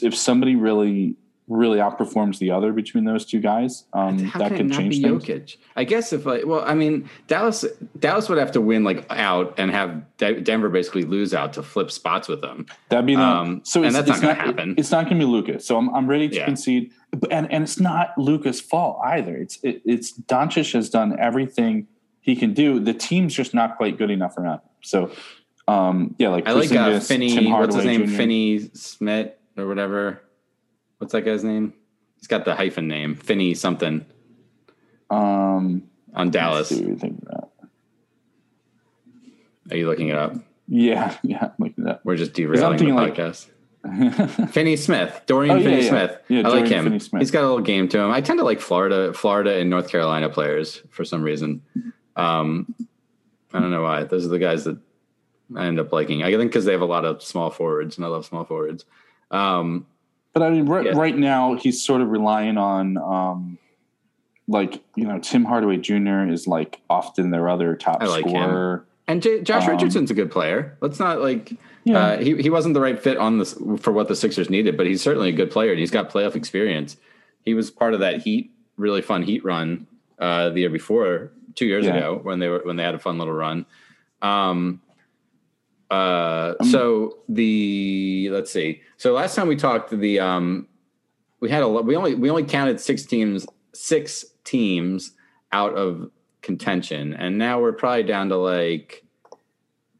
If 0.01 0.15
somebody 0.15 0.56
really, 0.56 1.15
really 1.47 1.77
outperforms 1.77 2.39
the 2.39 2.49
other 2.49 2.73
between 2.73 3.05
those 3.05 3.23
two 3.25 3.39
guys, 3.39 3.85
um, 3.93 4.17
that 4.37 4.49
can 4.55 4.69
could 4.69 4.71
change 4.73 5.01
things. 5.01 5.23
Jokic? 5.25 5.57
I 5.75 5.83
guess 5.83 6.11
if 6.11 6.25
like, 6.25 6.45
well, 6.45 6.63
I 6.65 6.73
mean, 6.73 7.07
Dallas, 7.27 7.63
Dallas 7.99 8.27
would 8.29 8.39
have 8.39 8.51
to 8.53 8.61
win 8.61 8.83
like 8.83 9.05
out 9.11 9.53
and 9.59 9.69
have 9.69 10.03
De- 10.17 10.41
Denver 10.41 10.69
basically 10.69 11.03
lose 11.03 11.33
out 11.35 11.53
to 11.53 11.61
flip 11.63 11.91
spots 11.91 12.27
with 12.27 12.41
them. 12.41 12.65
That'd 12.89 13.05
be 13.05 13.15
the, 13.15 13.21
Um, 13.21 13.61
so. 13.63 13.83
and 13.83 13.95
It's, 13.95 14.07
that's 14.07 14.21
not 14.21 14.21
gonna 14.21 14.33
happen. 14.33 14.75
It's 14.77 14.89
not 14.91 15.05
going 15.05 15.19
to 15.19 15.25
be 15.25 15.31
Luka's. 15.31 15.67
So 15.67 15.77
I'm, 15.77 15.93
I'm 15.93 16.07
ready 16.09 16.29
to 16.29 16.35
Yeah. 16.35 16.45
concede. 16.45 16.91
And 17.29 17.49
and 17.51 17.63
it's 17.63 17.79
not 17.79 18.17
Luka's 18.17 18.59
fault 18.59 18.99
either. 19.05 19.37
It's 19.37 19.59
it, 19.63 19.81
it's 19.85 20.11
Doncic 20.13 20.73
has 20.73 20.89
done 20.89 21.17
everything 21.19 21.87
he 22.21 22.35
can 22.35 22.53
do. 22.53 22.79
The 22.79 22.93
team's 22.93 23.33
just 23.35 23.53
not 23.53 23.77
quite 23.77 23.97
good 23.99 24.09
enough 24.09 24.37
around. 24.37 24.55
him. 24.55 24.61
So 24.81 25.11
um, 25.67 26.15
yeah, 26.17 26.29
like 26.29 26.47
I 26.47 26.51
like 26.53 26.71
uh, 26.71 26.99
Finney. 26.99 27.49
What's 27.51 27.75
his 27.75 27.85
name? 27.85 28.05
Jr.. 28.07 28.15
Finney 28.15 28.69
Smith 28.73 29.31
or 29.57 29.67
whatever. 29.67 30.21
What's 30.97 31.11
that 31.13 31.21
guy's 31.21 31.43
name? 31.43 31.73
He's 32.17 32.27
got 32.27 32.45
the 32.45 32.55
hyphen 32.55 32.87
name. 32.87 33.15
Finney 33.15 33.53
something 33.53 34.05
Um, 35.09 35.83
on 36.13 36.31
Dallas. 36.31 36.69
see 36.69 36.81
what 36.81 36.89
you 36.89 36.95
think 36.97 37.23
of. 37.29 37.49
Are 39.71 39.77
you 39.77 39.87
looking 39.87 40.09
it 40.09 40.15
up? 40.17 40.35
Yeah, 40.67 41.15
yeah, 41.23 41.43
I'm 41.45 41.51
looking 41.59 41.87
at 41.87 42.01
We're 42.05 42.15
just 42.15 42.33
derailing 42.33 42.71
the 42.73 42.77
thinking 42.77 42.95
like- 42.95 43.15
podcast. 43.15 43.47
Finney 44.49 44.77
Smith, 44.77 45.21
Dorian 45.27 45.51
Oh, 45.53 45.57
yeah, 45.59 45.63
Finney 45.63 45.83
yeah. 45.83 45.89
Smith. 45.89 46.17
Yeah, 46.27 46.41
I 46.47 46.49
like 46.49 46.67
him. 46.67 46.91
He's 46.93 47.29
got 47.29 47.43
a 47.43 47.47
little 47.47 47.61
game 47.61 47.87
to 47.89 47.99
him. 47.99 48.09
I 48.09 48.19
tend 48.19 48.39
to 48.39 48.43
like 48.43 48.59
Florida, 48.59 49.13
Florida 49.13 49.59
and 49.59 49.69
North 49.69 49.89
Carolina 49.89 50.27
players 50.27 50.81
for 50.89 51.05
some 51.05 51.21
reason. 51.21 51.61
Um, 52.15 52.73
I 53.53 53.59
don't 53.59 53.69
know 53.69 53.83
why. 53.83 54.03
Those 54.05 54.25
are 54.25 54.29
the 54.29 54.39
guys 54.39 54.63
that 54.63 54.79
I 55.55 55.67
end 55.67 55.79
up 55.79 55.93
liking. 55.93 56.23
I 56.23 56.31
think 56.35 56.49
because 56.51 56.65
they 56.65 56.71
have 56.71 56.81
a 56.81 56.85
lot 56.85 57.05
of 57.05 57.21
small 57.21 57.51
forwards, 57.51 57.97
and 57.97 58.03
I 58.05 58.09
love 58.09 58.25
small 58.25 58.43
forwards. 58.43 58.85
Um, 59.29 59.85
But 60.36 60.44
I 60.44 60.50
mean, 60.50 60.65
right, 60.65 60.86
Yeah. 60.86 60.92
right 60.96 61.18
now 61.18 61.54
he's 61.56 61.82
sort 61.82 62.01
of 62.01 62.10
relying 62.10 62.58
on, 62.58 62.98
um, 62.98 63.58
like 64.50 64.84
you 64.96 65.06
know, 65.08 65.18
Tim 65.18 65.46
Hardaway 65.46 65.77
Jr. 65.77 66.30
is 66.30 66.46
like 66.46 66.82
often 66.89 67.32
their 67.32 67.48
other 67.50 67.74
top 67.77 67.98
I 68.04 68.06
like 68.08 68.25
him. 68.25 68.32
scorer. 68.44 68.86
and 69.08 69.22
J- 69.22 69.42
Josh 69.44 69.63
Um, 69.63 69.70
Richardson's 69.72 70.12
a 70.12 70.13
good 70.13 70.30
player. 70.30 70.77
Let's 70.82 71.00
not 71.00 71.22
like. 71.22 71.54
Yeah. 71.86 72.00
Uh, 72.00 72.18
he 72.18 72.36
he 72.42 72.50
wasn't 72.50 72.74
the 72.74 72.82
right 72.82 73.00
fit 73.00 73.18
on 73.18 73.38
this 73.39 73.54
for 73.80 73.94
what 73.94 74.08
the 74.10 74.15
Sixers 74.15 74.50
needed, 74.50 74.75
but 74.75 74.86
he's 74.88 75.01
certainly 75.01 75.30
a 75.30 75.32
good 75.32 75.51
player. 75.51 75.72
and 75.72 75.80
He's 75.80 75.92
got 75.92 76.10
playoff 76.10 76.36
experience. 76.36 76.98
He 77.46 77.54
was 77.54 77.72
part 77.72 77.94
of 77.94 78.01
that 78.01 78.22
Heat, 78.24 78.51
really 78.75 79.01
fun 79.04 79.22
Heat 79.24 79.46
run 79.46 79.88
uh, 80.20 80.50
the 80.50 80.62
year 80.62 80.70
before, 80.70 81.32
two 81.54 81.65
years 81.68 81.86
Yeah. 81.86 81.96
ago 81.96 82.20
when 82.24 82.39
they 82.39 82.50
were 82.50 82.62
when 82.65 82.75
they 82.75 82.84
had 82.84 82.96
a 82.96 83.00
fun 83.00 83.18
little 83.20 83.34
run. 83.34 83.65
Um, 84.22 84.82
uh, 85.95 86.55
Um, 86.59 86.67
so 86.67 87.17
the 87.29 88.29
let's 88.31 88.51
see. 88.51 88.81
So 88.97 89.13
last 89.13 89.35
time 89.35 89.47
we 89.47 89.55
talked, 89.55 89.89
the 89.91 90.19
um, 90.19 90.67
we 91.39 91.49
had 91.49 91.63
a 91.63 91.67
lot. 91.67 91.85
We 91.85 91.95
only 91.95 92.15
we 92.15 92.29
only 92.29 92.43
counted 92.43 92.79
six 92.79 93.03
teams, 93.03 93.45
six 93.73 94.25
teams 94.43 95.11
out 95.51 95.75
of 95.75 96.09
contention, 96.41 97.13
and 97.13 97.37
now 97.37 97.59
we're 97.59 97.73
probably 97.73 98.03
down 98.03 98.29
to 98.29 98.37
like. 98.37 99.03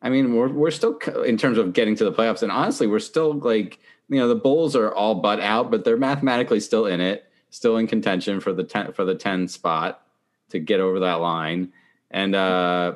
I 0.02 0.10
mean, 0.10 0.36
we're 0.36 0.50
we're 0.50 0.72
still 0.72 0.98
in 1.24 1.38
terms 1.38 1.58
of 1.58 1.74
getting 1.74 1.96
to 1.96 2.04
the 2.06 2.12
playoffs, 2.12 2.44
and 2.44 2.52
honestly, 2.52 2.88
we're 2.88 3.00
still 3.00 3.34
like 3.34 3.80
you 4.10 4.20
know 4.20 4.28
the 4.28 4.36
Bulls 4.36 4.76
are 4.76 4.94
all 4.94 5.16
but 5.16 5.40
out, 5.40 5.72
but 5.72 5.84
they're 5.84 5.98
mathematically 5.98 6.60
still 6.60 6.86
in 6.86 7.02
it, 7.02 7.26
still 7.50 7.78
in 7.78 7.88
contention 7.88 8.40
for 8.40 8.54
the 8.54 8.64
ten 8.64 8.94
for 8.94 9.04
the 9.04 9.16
ten 9.16 9.48
spot 9.48 10.02
to 10.50 10.60
get 10.60 10.80
over 10.80 11.00
that 11.00 11.22
line, 11.22 11.74
and 12.12 12.36
uh, 12.36 12.96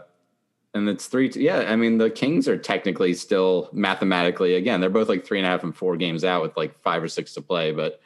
and 0.73 0.87
it's 0.87 1.07
three. 1.07 1.29
Yeah, 1.35 1.59
I 1.67 1.75
mean 1.75 1.97
the 1.97 2.09
Kings 2.09 2.47
are 2.47 2.57
technically 2.57 3.13
still 3.13 3.69
mathematically 3.71 4.55
again 4.55 4.81
they're 4.81 4.89
both 4.89 5.09
like 5.09 5.25
three 5.25 5.39
and 5.39 5.47
a 5.47 5.49
half 5.49 5.63
and 5.63 5.75
four 5.75 5.97
games 5.97 6.23
out 6.23 6.41
with 6.41 6.55
like 6.57 6.79
five 6.81 7.01
or 7.03 7.07
six 7.07 7.33
to 7.33 7.41
play, 7.41 7.71
but 7.71 8.01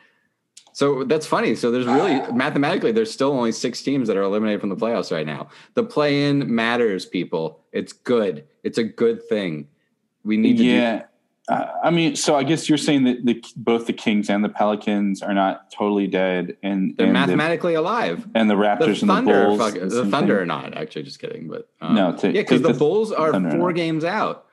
so 0.74 1.04
that's 1.04 1.28
funny. 1.28 1.54
So 1.56 1.70
there's 1.70 1.86
really 1.86 2.20
mathematically 2.32 2.92
there's 2.92 3.12
still 3.12 3.32
only 3.32 3.52
six 3.52 3.82
teams 3.84 4.08
that 4.08 4.18
are 4.18 4.24
eliminated 4.24 4.60
from 4.60 4.70
the 4.70 4.76
playoffs 4.76 5.12
right 5.12 5.26
now. 5.26 5.50
The 5.76 5.84
play-in 5.84 6.54
matters, 6.54 7.06
people. 7.06 7.60
It's 7.72 7.94
good. 7.94 8.48
It's 8.64 8.80
a 8.80 8.84
good 8.84 9.28
thing. 9.30 9.68
We 10.24 10.36
need 10.36 10.58
to. 10.58 10.64
Do, 10.64 10.70
Yeah, 10.70 11.04
uh, 11.50 11.66
I 11.84 11.90
mean, 11.92 12.16
so 12.16 12.36
I 12.36 12.44
guess 12.44 12.70
you're 12.70 12.78
saying 12.78 13.04
that 13.04 13.26
the, 13.26 13.44
both 13.58 13.86
the 13.86 13.94
Kings 13.94 14.30
and 14.30 14.44
the 14.44 14.50
Pelicans 14.50 15.22
are 15.22 15.34
not 15.34 15.70
totally 15.72 16.08
dead, 16.08 16.56
and 16.64 16.96
they're 16.96 17.08
and 17.08 17.16
the, 17.16 17.20
mathematically 17.20 17.74
alive. 17.74 18.26
and 18.34 18.50
the 18.50 18.56
The 18.56 18.62
Raptors 18.62 19.02
and 19.02 19.10
the 19.10 19.14
Thunder, 19.16 19.46
Bulls. 19.48 19.60
fuck, 19.60 19.74
the 19.74 19.86
the 19.88 20.06
Thunder 20.06 20.36
thing. 20.36 20.44
are 20.44 20.46
not 20.46 20.74
actually. 20.78 21.04
Just 21.04 21.20
kidding, 21.20 21.50
but 21.50 21.68
um, 21.82 21.96
No, 21.96 22.18
yeah, 22.24 22.32
because 22.32 22.62
the 22.62 22.72
the 22.72 22.80
Bulls 22.80 23.12
are 23.12 23.34
four 23.52 23.74
games 23.74 24.04
out. 24.06 24.46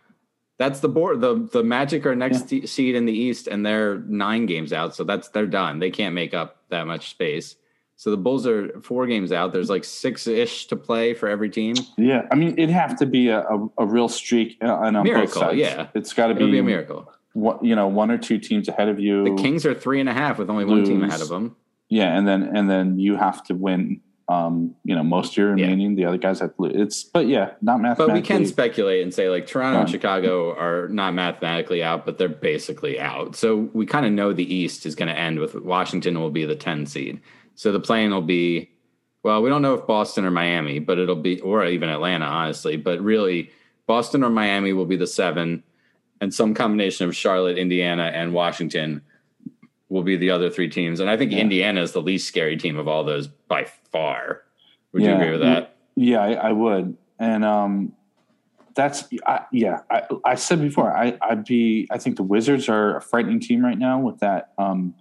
That's 0.58 0.80
the 0.80 0.88
board. 0.88 1.20
the 1.20 1.48
The 1.52 1.62
Magic 1.62 2.04
are 2.06 2.16
next 2.16 2.48
te- 2.48 2.66
seed 2.66 2.94
in 2.94 3.06
the 3.06 3.12
East, 3.12 3.46
and 3.46 3.64
they're 3.64 3.98
nine 4.00 4.46
games 4.46 4.72
out. 4.72 4.94
So 4.96 5.04
that's 5.04 5.28
they're 5.28 5.46
done. 5.46 5.78
They 5.78 5.90
can't 5.90 6.14
make 6.14 6.34
up 6.34 6.56
that 6.70 6.86
much 6.86 7.10
space. 7.10 7.56
So 8.00 8.10
the 8.10 8.16
Bulls 8.16 8.46
are 8.46 8.80
four 8.80 9.06
games 9.06 9.30
out. 9.30 9.52
There's 9.52 9.68
like 9.68 9.84
six 9.84 10.26
ish 10.26 10.68
to 10.68 10.76
play 10.76 11.12
for 11.12 11.28
every 11.28 11.50
team. 11.50 11.74
Yeah, 11.98 12.26
I 12.32 12.34
mean, 12.34 12.52
it'd 12.52 12.70
have 12.70 12.98
to 13.00 13.04
be 13.04 13.28
a, 13.28 13.40
a, 13.40 13.68
a 13.76 13.84
real 13.84 14.08
streak 14.08 14.56
uh, 14.62 14.72
on, 14.72 14.96
on 14.96 15.04
both 15.04 15.12
Miracle, 15.12 15.42
sides. 15.42 15.58
yeah. 15.58 15.88
it's 15.94 16.14
got 16.14 16.28
to 16.28 16.34
be, 16.34 16.50
be 16.50 16.58
a 16.60 16.62
miracle. 16.62 17.12
One, 17.34 17.62
you 17.62 17.76
know, 17.76 17.88
one 17.88 18.10
or 18.10 18.16
two 18.16 18.38
teams 18.38 18.68
ahead 18.68 18.88
of 18.88 18.98
you. 18.98 19.24
The 19.24 19.42
Kings 19.42 19.66
are 19.66 19.74
three 19.74 20.00
and 20.00 20.08
a 20.08 20.14
half 20.14 20.38
with 20.38 20.48
only 20.48 20.64
one 20.64 20.82
team 20.82 21.04
ahead 21.04 21.20
of 21.20 21.28
them. 21.28 21.56
yeah, 21.90 22.16
and 22.16 22.26
then 22.26 22.56
and 22.56 22.70
then 22.70 22.98
you 22.98 23.16
have 23.16 23.44
to 23.48 23.54
win. 23.54 24.00
Um, 24.30 24.76
you 24.84 24.94
know, 24.94 25.02
most 25.02 25.32
of 25.32 25.36
your 25.36 25.58
Yeah. 25.58 25.64
remaining. 25.64 25.96
The 25.96 26.06
other 26.06 26.16
guys 26.16 26.38
have 26.38 26.54
to 26.56 26.62
lose. 26.62 26.72
It's 26.76 27.04
but 27.04 27.26
yeah, 27.26 27.50
not 27.60 27.82
mathematically. 27.82 28.06
But 28.06 28.14
we 28.14 28.22
can 28.22 28.46
speculate 28.46 29.02
and 29.02 29.12
say 29.12 29.28
like 29.28 29.46
Toronto 29.46 29.80
and 29.80 29.90
Chicago 29.90 30.56
are 30.56 30.88
not 30.88 31.12
mathematically 31.12 31.82
out, 31.82 32.06
but 32.06 32.16
they're 32.16 32.28
basically 32.30 32.98
out. 32.98 33.36
So 33.36 33.68
we 33.74 33.84
kind 33.84 34.06
of 34.06 34.12
know 34.12 34.32
the 34.32 34.54
East 34.54 34.86
is 34.86 34.94
going 34.94 35.08
to 35.08 35.18
end 35.18 35.38
with 35.38 35.54
Washington 35.56 36.18
will 36.18 36.30
be 36.30 36.46
the 36.46 36.54
10 36.56 36.86
seed. 36.86 37.20
So 37.60 37.72
the 37.72 37.78
playing 37.78 38.10
will 38.10 38.22
be, 38.22 38.70
well, 39.22 39.42
we 39.42 39.50
don't 39.50 39.60
know 39.60 39.74
if 39.74 39.86
Boston 39.86 40.24
or 40.24 40.30
Miami, 40.30 40.78
but 40.78 40.98
it'll 40.98 41.14
be, 41.14 41.42
or 41.42 41.62
even 41.66 41.90
Atlanta, 41.90 42.24
honestly. 42.24 42.78
But 42.78 43.02
really, 43.02 43.50
Boston 43.86 44.24
or 44.24 44.30
Miami 44.30 44.72
will 44.72 44.86
be 44.86 44.96
the 44.96 45.06
seven, 45.06 45.62
and 46.22 46.32
some 46.32 46.54
combination 46.54 47.06
of 47.06 47.14
Charlotte, 47.14 47.58
Indiana, 47.58 48.04
and 48.14 48.32
Washington 48.32 49.02
will 49.90 50.02
be 50.02 50.16
the 50.16 50.30
other 50.30 50.48
three 50.48 50.70
teams. 50.70 51.00
And 51.00 51.10
I 51.10 51.18
think 51.18 51.32
Yeah. 51.32 51.40
Indiana 51.40 51.82
is 51.82 51.92
the 51.92 52.00
least 52.00 52.26
scary 52.28 52.56
team 52.56 52.78
of 52.78 52.88
all 52.88 53.04
those 53.04 53.26
by 53.26 53.66
far. 53.92 54.40
Would 54.94 55.02
you 55.02 55.12
agree 55.12 55.32
with 55.32 55.42
that? 55.42 55.76
Yeah, 55.96 56.22
I, 56.22 56.32
I 56.32 56.52
would, 56.52 56.96
and 57.18 57.44
um, 57.44 57.92
that's 58.74 59.04
I, 59.26 59.44
yeah. 59.52 59.80
I, 59.90 60.04
I 60.24 60.34
said 60.36 60.62
before, 60.62 60.96
I, 60.96 61.18
I'd 61.20 61.44
be. 61.44 61.86
I 61.90 61.98
think 61.98 62.16
the 62.16 62.22
Wizards 62.22 62.70
are 62.70 62.96
a 62.96 63.02
frightening 63.02 63.38
team 63.38 63.62
right 63.62 63.78
now 63.78 64.00
with 64.00 64.20
that. 64.20 64.54
Um, 64.56 64.94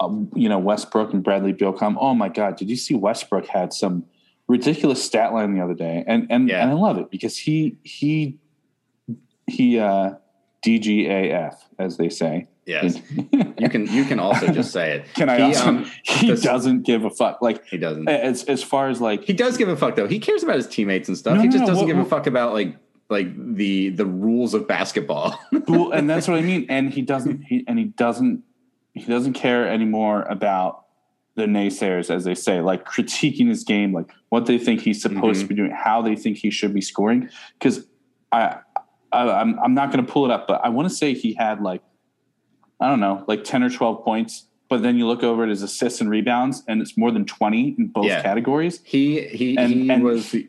um, 0.00 0.30
you 0.34 0.48
know, 0.48 0.58
Westbrook 0.58 1.12
and 1.12 1.22
Bradley 1.24 1.52
Beal 1.52 1.72
come. 1.72 1.96
Oh 2.00 2.14
my 2.14 2.28
God, 2.28 2.56
did 2.56 2.68
you 2.68 2.76
see 2.76 2.94
Westbrook 2.94 3.46
had 3.46 3.72
some 3.72 4.04
ridiculous 4.48 5.02
stat 5.02 5.32
line 5.32 5.54
the 5.54 5.62
other 5.62 5.74
day? 5.74 6.04
And 6.06 6.26
and, 6.30 6.48
Yeah. 6.48 6.62
and 6.62 6.70
I 6.70 6.74
love 6.74 6.98
it 6.98 7.10
because 7.10 7.36
he 7.38 7.76
he 7.82 8.38
he 9.46 9.78
uh, 9.78 10.14
DGAF 10.64 11.54
as 11.78 11.96
they 11.96 12.08
say. 12.08 12.48
Yes. 12.66 13.00
You 13.58 13.70
can 13.70 13.86
you 13.86 14.04
can 14.04 14.20
also 14.20 14.48
just 14.52 14.70
say 14.70 14.96
it. 14.96 15.14
Can 15.14 15.30
I 15.30 15.36
He, 15.38 15.42
also? 15.44 15.66
um, 15.68 15.90
he 16.02 16.30
this- 16.30 16.42
doesn't 16.42 16.82
give 16.82 17.04
a 17.06 17.10
fuck. 17.10 17.40
Like 17.40 17.66
He 17.66 17.78
doesn't. 17.78 18.06
as 18.06 18.44
as 18.44 18.62
far 18.62 18.88
as 18.90 19.00
like 19.00 19.24
He 19.24 19.32
does 19.32 19.56
give 19.56 19.68
a 19.70 19.76
fuck 19.76 19.96
though. 19.96 20.06
He 20.06 20.18
cares 20.18 20.42
about 20.42 20.56
his 20.56 20.66
teammates 20.66 21.08
and 21.08 21.16
stuff. 21.16 21.36
No, 21.36 21.40
he 21.42 21.48
just 21.48 21.60
no, 21.60 21.66
doesn't 21.68 21.86
what- 21.86 21.94
give 21.94 21.96
a 21.98 22.04
fuck 22.04 22.26
about 22.26 22.52
like 22.52 22.76
like 23.08 23.28
the 23.56 23.88
the 23.90 24.04
rules 24.04 24.52
of 24.52 24.68
basketball. 24.68 25.38
well, 25.68 25.90
and 25.94 26.08
that's 26.10 26.28
what 26.28 26.36
I 26.36 26.42
mean. 26.42 26.66
And 26.68 26.92
he 26.92 27.00
doesn't. 27.00 27.44
He 27.44 27.64
and 27.66 27.78
he 27.78 27.86
doesn't. 27.86 28.42
He 28.96 29.04
doesn't 29.04 29.34
care 29.34 29.68
anymore 29.68 30.22
about 30.22 30.86
the 31.34 31.42
naysayers, 31.44 32.10
as 32.10 32.24
they 32.24 32.34
say, 32.34 32.60
like 32.62 32.86
critiquing 32.86 33.48
his 33.48 33.62
game, 33.62 33.92
like 33.92 34.10
what 34.30 34.46
they 34.46 34.58
think 34.58 34.80
he's 34.80 35.02
supposed 35.02 35.42
to 35.42 35.46
be 35.46 35.54
mm-hmm. 35.54 35.64
doing, 35.66 35.70
how 35.70 36.00
they 36.00 36.16
think 36.16 36.38
he 36.38 36.50
should 36.50 36.72
be 36.72 36.80
scoring. 36.80 37.28
Because 37.58 37.86
I, 38.32 38.58
I, 39.12 39.28
I'm 39.30 39.58
I'm 39.60 39.74
not 39.74 39.92
going 39.92 40.04
to 40.04 40.10
pull 40.10 40.24
it 40.24 40.30
up, 40.30 40.48
but 40.48 40.64
I 40.64 40.70
want 40.70 40.88
to 40.88 40.94
say 40.94 41.12
he 41.12 41.34
had 41.34 41.60
like 41.60 41.82
I 42.80 42.88
don't 42.88 43.00
know, 43.00 43.22
like 43.28 43.44
ten 43.44 43.62
or 43.62 43.70
twelve 43.70 44.02
points. 44.02 44.46
But 44.68 44.82
then 44.82 44.96
you 44.96 45.06
look 45.06 45.22
over 45.22 45.44
at 45.44 45.48
his 45.50 45.62
assists 45.62 46.00
and 46.00 46.10
rebounds, 46.10 46.64
and 46.66 46.80
it's 46.80 46.96
more 46.96 47.12
than 47.12 47.24
twenty 47.26 47.74
in 47.78 47.88
both 47.88 48.06
Yeah. 48.06 48.22
categories. 48.22 48.80
he 48.82 49.20
he 49.28 49.56
And 49.58 49.72
he 49.72 49.90
and 49.90 50.02
was 50.02 50.32
he- 50.32 50.48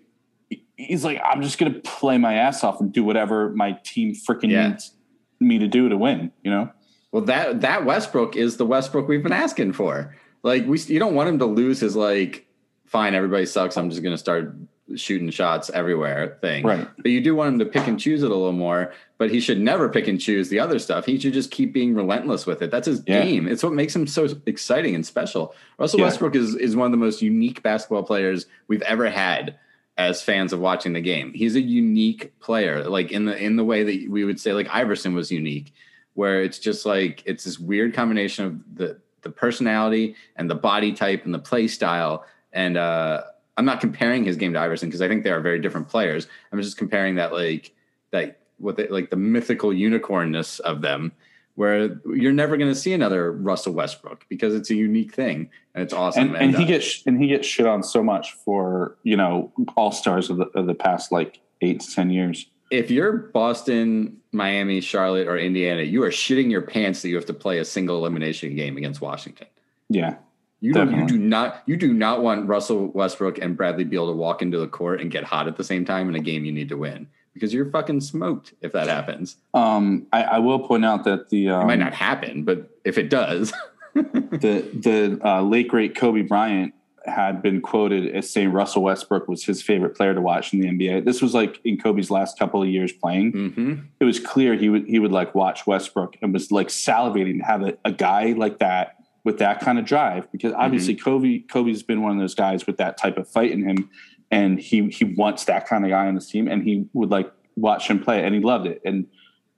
he's 0.78 1.04
like, 1.04 1.20
I'm 1.24 1.42
just 1.42 1.58
going 1.58 1.74
to 1.74 1.80
play 1.82 2.18
my 2.18 2.36
ass 2.36 2.64
off 2.64 2.80
and 2.80 2.94
do 2.94 3.04
whatever 3.04 3.50
my 3.50 3.74
team 3.84 4.16
freaking 4.16 4.52
Yeah. 4.52 4.70
needs 4.70 4.94
me 5.40 5.60
to 5.60 5.68
do 5.68 5.90
to 5.90 5.98
win. 5.98 6.32
You 6.44 6.52
know. 6.52 6.72
Well 7.12 7.24
that 7.26 7.62
that 7.62 7.86
Westbrook 7.86 8.36
is 8.36 8.58
the 8.58 8.66
Westbrook 8.66 9.08
we've 9.08 9.24
been 9.24 9.32
asking 9.34 9.74
for. 9.74 10.16
Like 10.44 10.66
we 10.68 10.80
you 10.80 11.00
don't 11.00 11.16
want 11.16 11.30
him 11.30 11.40
to 11.40 11.46
lose 11.46 11.80
his 11.80 11.96
like 11.96 12.48
fine 12.86 13.16
everybody 13.16 13.46
sucks. 13.46 13.78
I'm 13.78 13.90
just 13.90 14.02
going 14.02 14.14
to 14.14 14.18
start 14.18 14.56
shooting 14.96 15.30
shots 15.30 15.70
everywhere 15.72 16.38
thing. 16.40 16.64
Right. 16.66 16.88
But 16.98 17.12
you 17.12 17.20
do 17.20 17.36
want 17.36 17.54
him 17.54 17.60
to 17.60 17.66
pick 17.66 17.88
and 17.88 18.00
choose 18.00 18.24
it 18.24 18.32
a 18.32 18.34
little 18.34 18.54
more, 18.54 18.94
but 19.18 19.30
he 19.30 19.42
should 19.42 19.60
never 19.60 19.90
pick 19.90 20.08
and 20.08 20.22
choose 20.22 20.48
the 20.48 20.60
other 20.60 20.80
stuff. 20.80 21.06
He 21.06 21.20
should 21.20 21.34
just 21.34 21.52
keep 21.52 21.74
being 21.74 21.94
relentless 21.94 22.46
with 22.46 22.62
it. 22.62 22.72
That's 22.72 22.88
his 22.88 23.04
Yeah. 23.06 23.22
game. 23.24 23.48
It's 23.50 23.62
what 23.64 23.74
makes 23.74 23.94
him 23.94 24.08
so 24.08 24.30
exciting 24.46 24.96
and 24.96 25.06
special. 25.06 25.54
Russell 25.78 26.00
Yeah. 26.00 26.06
Westbrook 26.06 26.36
is 26.36 26.56
is 26.56 26.76
one 26.78 26.86
of 26.86 26.92
the 26.92 26.98
most 26.98 27.22
unique 27.22 27.62
basketball 27.62 28.04
players 28.04 28.46
we've 28.70 28.82
ever 28.84 29.10
had 29.10 29.58
as 29.98 30.22
fans 30.22 30.54
of 30.54 30.60
watching 30.62 30.94
the 30.94 31.02
game. 31.02 31.34
He's 31.34 31.56
a 31.56 31.62
unique 31.62 32.40
player, 32.40 32.86
like 32.86 33.12
in 33.12 33.26
the 33.26 33.36
in 33.38 33.58
the 33.58 33.66
way 33.66 33.84
that 33.84 34.10
we 34.10 34.24
would 34.24 34.40
say 34.40 34.54
like 34.54 34.70
Iverson 34.74 35.14
was 35.14 35.32
unique, 35.34 35.74
where 36.18 36.42
it's 36.42 36.58
just 36.58 36.84
like 36.84 37.22
it's 37.28 37.44
this 37.44 37.60
weird 37.60 37.94
combination 37.94 38.44
of 38.44 38.76
the 38.76 39.00
the 39.22 39.30
personality 39.30 40.16
and 40.36 40.50
the 40.50 40.56
body 40.56 40.92
type 40.92 41.26
and 41.26 41.34
the 41.34 41.40
play 41.40 41.68
style. 41.68 42.26
And 42.52 42.76
uh, 42.76 43.22
I'm 43.56 43.66
not 43.66 43.82
comparing 43.82 44.24
his 44.24 44.36
game 44.36 44.54
to 44.54 44.60
Iverson 44.60 44.90
because 44.90 45.04
I 45.04 45.08
think 45.08 45.24
they 45.24 45.30
are 45.30 45.42
very 45.42 45.60
different 45.60 45.90
players. 45.90 46.26
I'm 46.52 46.60
just 46.60 46.76
comparing 46.76 47.16
that 47.16 47.34
like 47.34 47.72
that 48.10 48.40
what 48.58 48.78
they, 48.78 48.88
like 48.88 49.12
the 49.12 49.16
mythical 49.16 49.70
unicornness 49.70 50.60
of 50.62 50.82
them, 50.82 51.12
where 51.54 52.00
you're 52.12 52.34
never 52.34 52.58
going 52.58 52.72
to 52.72 52.80
see 52.80 52.94
another 52.94 53.32
Russell 53.32 53.74
Westbrook 53.74 54.26
because 54.28 54.56
it's 54.56 54.72
a 54.72 54.76
unique 54.76 55.14
thing 55.14 55.52
and 55.76 55.84
it's 55.84 55.94
awesome. 55.94 56.34
and, 56.34 56.36
and 56.36 56.56
he 56.56 56.64
uh, 56.64 56.68
gets 56.68 57.04
and 57.06 57.22
he 57.22 57.28
gets 57.28 57.46
shit 57.46 57.68
on 57.68 57.84
so 57.84 58.02
much 58.02 58.32
for 58.44 58.98
you 59.04 59.18
know 59.18 59.52
all 59.76 59.92
stars 59.92 60.32
of 60.32 60.38
the 60.38 60.46
of 60.56 60.66
the 60.66 60.74
past 60.74 61.12
like 61.12 61.42
eight 61.62 61.82
to 61.82 61.94
ten 61.94 62.10
years. 62.10 62.48
If 62.70 62.92
you're 62.92 63.14
Boston, 63.14 64.18
Miami, 64.32 64.82
Charlotte, 64.82 65.28
or 65.28 65.38
Indiana, 65.38 65.82
you 65.82 66.04
are 66.04 66.10
shitting 66.10 66.52
your 66.52 66.62
pants 66.62 67.02
that 67.02 67.10
you 67.10 67.16
have 67.16 67.26
to 67.26 67.34
play 67.34 67.60
a 67.60 67.66
single 67.66 67.98
elimination 67.98 68.56
game 68.56 68.78
against 68.78 69.02
Washington. 69.02 69.48
Yeah, 69.90 70.16
You 70.60 70.74
do, 70.74 70.90
you 70.90 71.08
do 71.08 71.18
not 71.18 71.64
you 71.66 71.78
do 71.78 71.94
not 71.94 72.22
want 72.22 72.48
Russell 72.48 72.88
Westbrook 72.88 73.38
and 73.40 73.56
Bradley 73.56 73.86
Beal 73.86 74.08
to 74.08 74.14
walk 74.14 74.42
into 74.42 74.60
the 74.60 74.68
court 74.68 75.02
and 75.02 75.10
get 75.10 75.24
hot 75.24 75.48
at 75.48 75.56
the 75.56 75.64
same 75.64 75.86
time 75.86 76.10
in 76.10 76.16
a 76.16 76.20
game 76.20 76.44
you 76.44 76.52
need 76.52 76.70
to 76.70 76.78
win 76.78 77.08
because 77.34 77.54
you're 77.54 77.70
fucking 77.70 78.02
smoked 78.02 78.54
if 78.62 78.72
that 78.74 78.88
happens. 78.88 79.38
um, 79.54 80.08
I, 80.12 80.24
I 80.24 80.40
will 80.40 80.60
point 80.60 80.84
out 80.84 81.04
that 81.06 81.30
the 81.30 81.50
um, 81.50 81.62
It 81.62 81.66
might 81.66 81.80
not 81.80 81.94
happen, 81.94 82.44
but 82.44 82.70
if 82.84 82.98
it 82.98 83.10
does, 83.10 83.54
the 83.94 84.68
the 84.74 85.20
uh, 85.24 85.42
late 85.42 85.70
great 85.70 85.96
Kobe 85.96 86.22
Bryant 86.22 86.74
had 87.08 87.42
been 87.42 87.62
quoted 87.62 88.14
as 88.16 88.30
saying 88.30 88.52
Russell 88.52 88.84
Westbrook 88.84 89.28
was 89.28 89.46
his 89.46 89.62
favorite 89.62 89.96
player 89.96 90.14
to 90.14 90.22
watch 90.22 90.54
in 90.54 90.60
the 90.60 90.68
NBA. 90.68 91.06
This 91.06 91.22
was 91.22 91.34
like 91.34 91.60
in 91.64 91.78
Kobe's 91.78 92.12
last 92.12 92.38
couple 92.38 92.62
of 92.62 92.70
years 92.70 92.92
playing. 92.92 93.32
hmm 93.32 93.74
It 94.00 94.06
was 94.06 94.20
clear 94.20 94.56
he 94.56 94.70
would 94.70 94.86
he 94.88 95.00
would 95.00 95.12
like 95.12 95.34
watch 95.36 95.66
Westbrook 95.66 96.18
and 96.22 96.34
was 96.34 96.52
like 96.52 96.68
salivating 96.68 97.40
to 97.40 97.46
have 97.46 97.62
a, 97.64 97.78
a 97.86 97.92
guy 97.92 98.34
like 98.38 98.60
that 98.60 98.96
with 99.24 99.40
that 99.40 99.60
kind 99.60 99.78
of 99.80 99.86
drive 99.86 100.32
because 100.32 100.54
obviously 100.54 100.96
Kobe 100.96 101.40
Kobe's 101.40 101.84
been 101.84 102.02
one 102.02 102.12
of 102.14 102.20
those 102.20 102.36
guys 102.36 102.66
with 102.68 102.78
that 102.78 102.98
type 102.98 103.18
of 103.18 103.28
fight 103.28 103.52
in 103.52 103.64
him 103.68 103.90
and 104.32 104.60
he 104.60 104.90
he 104.90 105.04
wants 105.06 105.46
that 105.46 105.68
kind 105.68 105.84
of 105.84 105.90
guy 105.90 106.08
on 106.08 106.16
his 106.16 106.28
team 106.30 106.48
and 106.48 106.64
he 106.64 106.88
would 106.94 107.10
like 107.10 107.32
watch 107.56 107.90
him 107.90 108.00
play 108.00 108.24
and 108.24 108.34
he 108.36 108.42
loved 108.42 108.68
it 108.68 108.82
and 108.86 109.08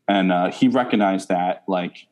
and 0.07 0.31
uh, 0.31 0.49
he 0.51 0.67
recognized 0.67 1.29
that 1.29 1.63
like 1.67 2.07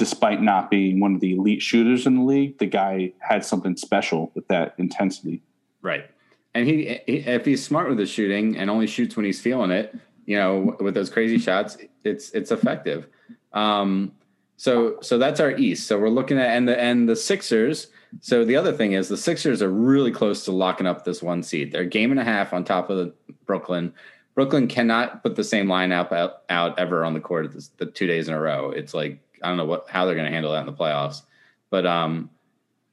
despite 0.00 0.42
not 0.42 0.70
being 0.70 0.98
one 0.98 1.14
of 1.14 1.20
the 1.20 1.34
elite 1.36 1.62
shooters 1.62 2.06
in 2.06 2.16
the 2.16 2.24
league 2.24 2.58
the 2.58 2.66
guy 2.66 3.12
had 3.20 3.44
something 3.44 3.76
special 3.76 4.32
with 4.34 4.48
that 4.48 4.74
intensity 4.78 5.40
right. 5.82 6.10
And 6.54 6.66
he, 6.66 6.80
if 7.06 7.44
he's 7.44 7.64
smart 7.64 7.88
with 7.88 7.98
his 7.98 8.10
shooting 8.10 8.56
and 8.56 8.70
only 8.70 8.86
shoots 8.86 9.16
when 9.16 9.24
he's 9.24 9.40
feeling 9.40 9.70
it, 9.70 9.94
you 10.26 10.36
know, 10.36 10.76
with 10.80 10.94
those 10.94 11.10
crazy 11.10 11.38
shots, 11.38 11.76
it's 12.04 12.30
it's 12.30 12.50
effective. 12.50 13.06
Um, 13.52 14.12
so 14.56 14.98
so 15.00 15.16
that's 15.16 15.40
our 15.40 15.52
East. 15.52 15.86
So 15.86 15.98
we're 15.98 16.08
looking 16.08 16.38
at 16.38 16.48
and 16.56 16.66
the 16.66 16.78
and 16.78 17.08
the 17.08 17.16
Sixers. 17.16 17.88
So 18.20 18.44
the 18.44 18.56
other 18.56 18.72
thing 18.72 18.92
is 18.92 19.08
the 19.08 19.16
Sixers 19.16 19.62
are 19.62 19.70
really 19.70 20.10
close 20.10 20.44
to 20.46 20.52
locking 20.52 20.86
up 20.86 21.04
this 21.04 21.22
one 21.22 21.42
seed. 21.44 21.70
They're 21.70 21.84
game 21.84 22.10
and 22.10 22.18
a 22.18 22.24
half 22.24 22.52
on 22.52 22.64
top 22.64 22.90
of 22.90 22.96
the 22.96 23.14
Brooklyn. 23.46 23.94
Brooklyn 24.34 24.66
cannot 24.68 25.22
put 25.22 25.36
the 25.36 25.44
same 25.44 25.66
lineup 25.66 26.12
out, 26.12 26.42
out 26.48 26.78
ever 26.78 27.04
on 27.04 27.14
the 27.14 27.20
court 27.20 27.52
this, 27.52 27.68
the 27.76 27.86
two 27.86 28.06
days 28.06 28.28
in 28.28 28.34
a 28.34 28.40
row. 28.40 28.70
It's 28.70 28.94
like 28.94 29.20
I 29.42 29.48
don't 29.48 29.56
know 29.56 29.64
what 29.64 29.86
how 29.88 30.06
they're 30.06 30.14
going 30.14 30.26
to 30.26 30.32
handle 30.32 30.52
that 30.52 30.60
in 30.60 30.66
the 30.66 30.72
playoffs. 30.72 31.22
But 31.70 31.86
um, 31.86 32.30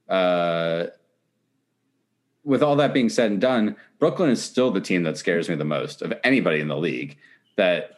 uh, 0.08 0.86
with 2.44 2.64
all 2.64 2.76
that 2.78 2.94
being 2.94 3.10
said 3.10 3.32
and 3.32 3.42
done, 3.42 3.76
Brooklyn 4.00 4.30
is 4.30 4.42
still 4.42 4.72
the 4.72 4.82
team 4.82 5.04
that 5.04 5.18
scares 5.18 5.50
me 5.50 5.56
the 5.56 5.66
most 5.66 6.02
of 6.02 6.14
anybody 6.24 6.60
in 6.60 6.68
the 6.68 6.78
league. 6.78 7.18
That 7.56 7.98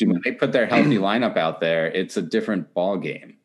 when 0.00 0.20
they 0.24 0.32
put 0.32 0.52
their 0.52 0.66
healthy 0.66 0.96
lineup 0.98 1.36
out 1.36 1.60
there, 1.60 1.86
it's 1.86 2.16
a 2.16 2.22
different 2.22 2.72
ball 2.74 2.96
game. 2.96 3.36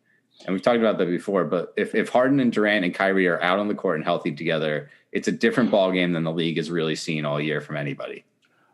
And 0.45 0.53
we've 0.53 0.61
talked 0.61 0.79
about 0.79 0.97
that 0.97 1.07
before. 1.07 1.45
But 1.45 1.73
if 1.77 1.95
if 1.95 2.09
Harden 2.09 2.39
and 2.39 2.51
Durant 2.51 2.85
and 2.85 2.93
Kyrie 2.93 3.27
are 3.27 3.41
out 3.41 3.59
on 3.59 3.67
the 3.67 3.75
court 3.75 3.97
and 3.97 4.05
healthy 4.05 4.31
together, 4.31 4.89
it's 5.11 5.27
a 5.27 5.31
different 5.31 5.71
ball 5.71 5.91
game 5.91 6.13
than 6.13 6.23
the 6.23 6.31
league 6.31 6.57
has 6.57 6.69
really 6.69 6.95
seen 6.95 7.25
all 7.25 7.39
year 7.39 7.61
from 7.61 7.77
anybody. 7.77 8.25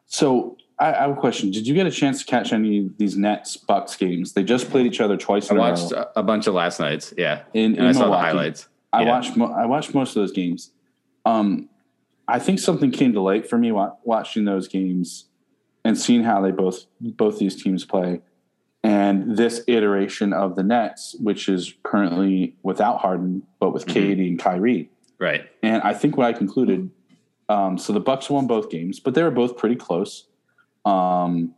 So 0.07 0.57
I, 0.79 0.91
have 0.93 1.11
a 1.11 1.15
question. 1.15 1.51
Did 1.51 1.67
you 1.67 1.73
get 1.73 1.85
a 1.87 1.91
chance 1.91 2.19
to 2.19 2.25
catch 2.25 2.53
any 2.53 2.79
of 2.85 2.97
these 2.97 3.17
Nets 3.17 3.57
Bucks 3.57 3.95
games? 3.97 4.33
They 4.33 4.43
just 4.43 4.69
played 4.69 4.85
each 4.85 5.01
other 5.01 5.17
twice 5.17 5.51
I 5.51 5.55
watched 5.55 5.91
a- 5.91 6.17
a 6.19 6.23
bunch 6.23 6.47
of 6.47 6.53
last 6.53 6.79
nights, 6.79 7.13
yeah, 7.17 7.41
In, 7.53 7.71
and 7.73 7.77
in 7.77 7.85
I 7.85 7.91
saw 7.91 7.99
the 7.99 8.05
Milwaukee. 8.05 8.25
highlights. 8.25 8.69
I 8.93 9.01
Yeah. 9.03 9.09
watched. 9.09 9.35
Mo- 9.37 9.51
I 9.53 9.65
watched 9.65 9.93
most 9.93 10.15
of 10.15 10.21
those 10.21 10.31
games. 10.31 10.71
Um, 11.25 11.69
I 12.27 12.39
think 12.39 12.59
something 12.59 12.91
came 12.91 13.11
to 13.13 13.21
light 13.21 13.47
for 13.49 13.57
me 13.57 13.71
wa- 13.71 13.91
watching 14.03 14.45
those 14.45 14.67
games 14.67 15.25
and 15.83 15.97
seeing 15.97 16.23
how 16.23 16.41
they 16.41 16.51
both 16.51 16.85
both 17.01 17.39
these 17.39 17.61
teams 17.61 17.83
play, 17.85 18.21
and 18.83 19.35
this 19.35 19.61
iteration 19.67 20.31
of 20.31 20.55
the 20.55 20.63
Nets, 20.63 21.15
which 21.19 21.49
is 21.49 21.73
currently 21.83 22.55
without 22.63 22.99
Harden 22.99 23.43
but 23.59 23.73
with 23.73 23.85
Mhm. 23.85 23.93
KD 24.15 24.27
and 24.29 24.39
Kyrie. 24.39 24.89
Right, 25.19 25.41
And 25.61 25.81
I 25.83 25.93
think 25.93 26.15
what 26.15 26.27
I 26.27 26.31
concluded, 26.31 26.89
um, 27.49 27.77
so 27.77 27.91
the 27.91 27.99
Bucks 27.99 28.29
won 28.29 28.47
both 28.47 28.69
games, 28.69 29.01
but 29.01 29.13
they 29.15 29.21
were 29.23 29.31
both 29.31 29.57
pretty 29.57 29.75
close. 29.75 30.27
Um, 30.89 31.53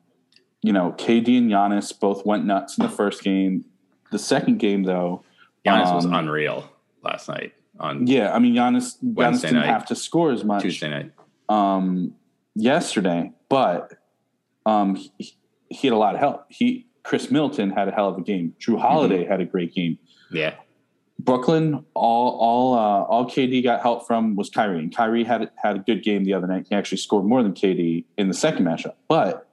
you 0.62 0.74
know, 0.74 0.92
KD 0.98 1.38
and 1.38 1.50
Giannis 1.50 1.98
both 1.98 2.26
went 2.26 2.46
nuts 2.46 2.78
in 2.78 2.84
the 2.84 2.90
first 2.92 3.24
game. 3.24 3.66
The 4.12 4.20
second 4.20 4.58
game, 4.60 4.84
though, 4.84 5.24
Giannis 5.66 5.94
was 5.96 6.06
Um, 6.06 6.14
unreal 6.14 6.70
last 7.04 7.28
night 7.30 7.54
on 7.80 8.06
yeah, 8.08 8.34
I 8.34 8.40
mean, 8.40 8.54
Giannis, 8.54 8.98
Giannis 9.04 9.42
didn't 9.42 9.56
night. 9.58 9.66
have 9.68 9.86
to 9.88 9.96
score 9.96 10.32
as 10.32 10.44
much 10.44 10.62
Tuesday 10.64 10.90
night. 10.90 11.12
um, 11.50 12.14
yesterday, 12.56 13.32
but 13.50 13.94
um, 14.66 14.96
he, 14.96 15.34
he 15.70 15.88
had 15.88 15.94
a 15.94 15.98
lot 15.98 16.14
of 16.14 16.20
help. 16.20 16.46
He 16.50 16.86
Khris 17.04 17.32
Middleton 17.32 17.72
had 17.72 17.88
a 17.88 17.92
hell 17.92 18.10
of 18.10 18.18
a 18.18 18.22
game. 18.22 18.54
Jrue 18.60 18.80
Holiday 18.80 19.26
had 19.26 19.40
a 19.42 19.46
great 19.46 19.74
game. 19.74 19.98
Yeah, 20.30 20.54
Brooklyn, 21.24 21.86
all 21.94 22.38
all 22.40 22.74
uh, 22.74 23.04
all 23.04 23.26
KD 23.26 23.64
got 23.64 23.82
help 23.82 24.08
from 24.08 24.36
was 24.36 24.50
Kyrie, 24.50 24.80
and 24.80 24.96
Kyrie 24.96 25.24
had 25.24 25.52
had 25.56 25.76
a 25.76 25.80
good 25.80 26.04
game 26.04 26.24
the 26.24 26.34
other 26.34 26.48
night. 26.48 26.68
He 26.70 26.76
actually 26.76 26.98
scored 26.98 27.26
more 27.26 27.44
than 27.44 27.54
KD 27.54 28.06
in 28.18 28.28
the 28.28 28.34
second 28.34 28.66
matchup, 28.66 28.96
but 29.08 29.48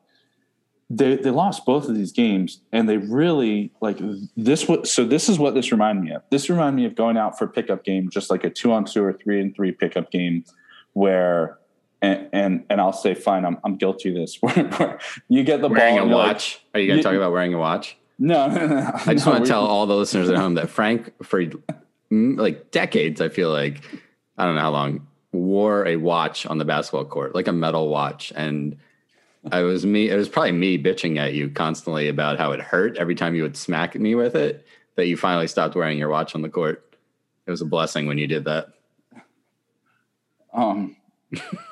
they 0.88 1.16
they 1.16 1.31
lost 1.31 1.66
both 1.66 1.88
of 1.88 1.94
these 1.94 2.12
games, 2.12 2.61
and 2.72 2.88
they 2.88 2.96
really 2.96 3.70
like 3.81 3.98
this. 4.37 4.66
What 4.66 4.87
so 4.87 5.04
this 5.04 5.28
is 5.28 5.38
what 5.38 5.54
this 5.54 5.70
reminded 5.70 6.04
me 6.04 6.12
of. 6.12 6.22
This 6.31 6.48
reminded 6.48 6.81
me 6.81 6.87
of 6.87 6.94
going 6.94 7.16
out 7.18 7.38
for 7.38 7.44
a 7.44 7.48
pickup 7.48 7.85
game, 7.85 8.09
just 8.09 8.31
like 8.31 8.44
a 8.44 8.50
two 8.50 8.72
on 8.72 8.85
two 8.85 9.04
or 9.04 9.12
three 9.12 9.40
and 9.40 9.54
three 9.54 9.72
pickup 9.72 10.11
game, 10.11 10.44
where. 10.92 11.59
And, 12.00 12.28
and 12.33 12.64
and 12.70 12.81
I'll 12.81 12.92
say 12.92 13.12
fine. 13.14 13.44
I'm 13.44 13.59
I'm 13.64 13.74
guilty 13.74 14.11
of 14.11 14.14
this. 14.14 14.38
You 15.28 15.42
get 15.42 15.61
the 15.61 15.68
wearing 15.68 15.96
ball. 15.96 15.98
a 15.98 16.02
and 16.02 16.11
like, 16.12 16.26
watch. 16.28 16.61
Are 16.72 16.78
you 16.78 16.87
going 16.87 16.98
to 17.00 17.02
talk 17.02 17.14
about 17.14 17.33
wearing 17.33 17.54
a 17.54 17.59
watch? 17.59 17.98
No, 18.18 18.48
no, 18.48 18.66
no. 18.66 18.90
I 19.07 19.14
just 19.14 19.26
no, 19.26 19.33
want 19.33 19.44
to 19.44 19.50
tell 19.50 19.64
all 19.64 19.87
the 19.87 19.96
listeners 19.96 20.28
at 20.28 20.37
home 20.37 20.54
that 20.54 20.70
Frank, 20.70 21.12
for 21.24 21.42
mm, 21.42 22.38
like 22.38 22.70
decades, 22.70 23.20
I 23.20 23.28
feel 23.28 23.50
like 23.50 23.83
I 24.37 24.44
don't 24.44 24.54
know 24.54 24.61
how 24.61 24.70
long, 24.70 25.07
wore 25.33 25.87
a 25.87 25.96
watch 25.96 26.46
on 26.46 26.59
the 26.59 26.64
basketball 26.64 27.04
court, 27.04 27.35
like 27.35 27.48
a 27.48 27.52
metal 27.52 27.88
watch, 27.88 28.33
and 28.35 28.76
I 29.50 29.62
was 29.62 29.87
me. 29.87 30.11
It 30.11 30.16
was 30.16 30.28
probably 30.28 30.52
me 30.52 30.83
bitching 30.83 31.18
at 31.18 31.35
you 31.35 31.48
constantly 31.48 32.09
about 32.09 32.38
how 32.38 32.52
it 32.52 32.61
hurt 32.61 32.96
every 32.96 33.14
time 33.14 33.35
you 33.35 33.42
would 33.42 33.57
smack 33.57 33.94
me 33.94 34.14
with 34.14 34.35
it. 34.35 34.66
That 34.96 35.07
you 35.07 35.16
finally 35.16 35.46
stopped 35.46 35.76
wearing 35.76 35.96
your 35.96 36.09
watch 36.09 36.35
on 36.35 36.42
the 36.42 36.48
court. 36.48 36.96
It 37.46 37.50
was 37.50 37.61
a 37.61 37.66
blessing 37.66 38.07
when 38.07 38.18
you 38.18 38.26
did 38.26 38.44
that. 38.46 38.70
Um, 40.52 40.96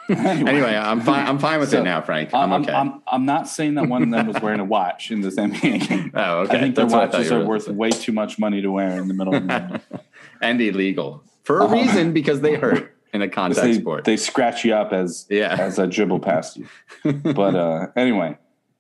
Anyway, 0.09 0.77
I'm 0.77 1.01
fine. 1.01 1.27
I'm 1.27 1.39
fine 1.39 1.59
with 1.59 1.71
So, 1.71 1.81
it 1.81 1.85
now, 1.85 2.01
Frank. 2.01 2.33
I'm, 2.33 2.53
I'm 2.53 2.63
okay. 2.63 2.73
I'm, 2.73 3.03
I'm 3.07 3.25
not 3.25 3.49
saying 3.49 3.75
that 3.75 3.89
one 3.89 4.03
of 4.03 4.11
them 4.11 4.27
was 4.29 4.41
wearing 4.41 4.61
a 4.61 4.65
watch 4.65 5.11
in 5.11 5.21
this 5.21 5.37
NBA 5.37 5.89
game. 5.89 6.11
oh, 6.15 6.41
okay. 6.41 6.57
I 6.57 6.61
think 6.61 6.77
their 6.77 6.85
That's 6.85 6.93
what 6.95 7.13
watches 7.13 7.33
are 7.33 7.45
worth 7.45 7.69
way 7.69 7.91
too 7.91 8.13
much 8.13 8.39
money 8.39 8.61
to 8.63 8.71
wear 8.71 8.91
in 9.01 9.09
the 9.09 9.15
middle 9.15 9.35
of 9.35 9.43
the 9.43 9.47
night. 9.49 9.83
and 10.41 10.61
illegal 10.61 11.25
for 11.45 11.61
a 11.61 11.65
Uh-huh. 11.65 11.75
reason 11.75 12.13
because 12.13 12.41
they 12.41 12.55
hurt 12.55 12.95
in 13.13 13.23
a 13.23 13.29
contact 13.29 13.65
they, 13.67 13.73
sport. 13.75 14.05
they 14.05 14.17
scratch 14.17 14.65
you 14.65 14.75
up 14.75 14.93
as 14.93 15.27
yeah. 15.31 15.57
as 15.59 15.79
I 15.79 15.87
dribble 15.87 16.21
past 16.21 16.57
you. 16.59 16.67
But 17.13 17.55
uh, 17.57 17.87
anyway, 17.97 18.37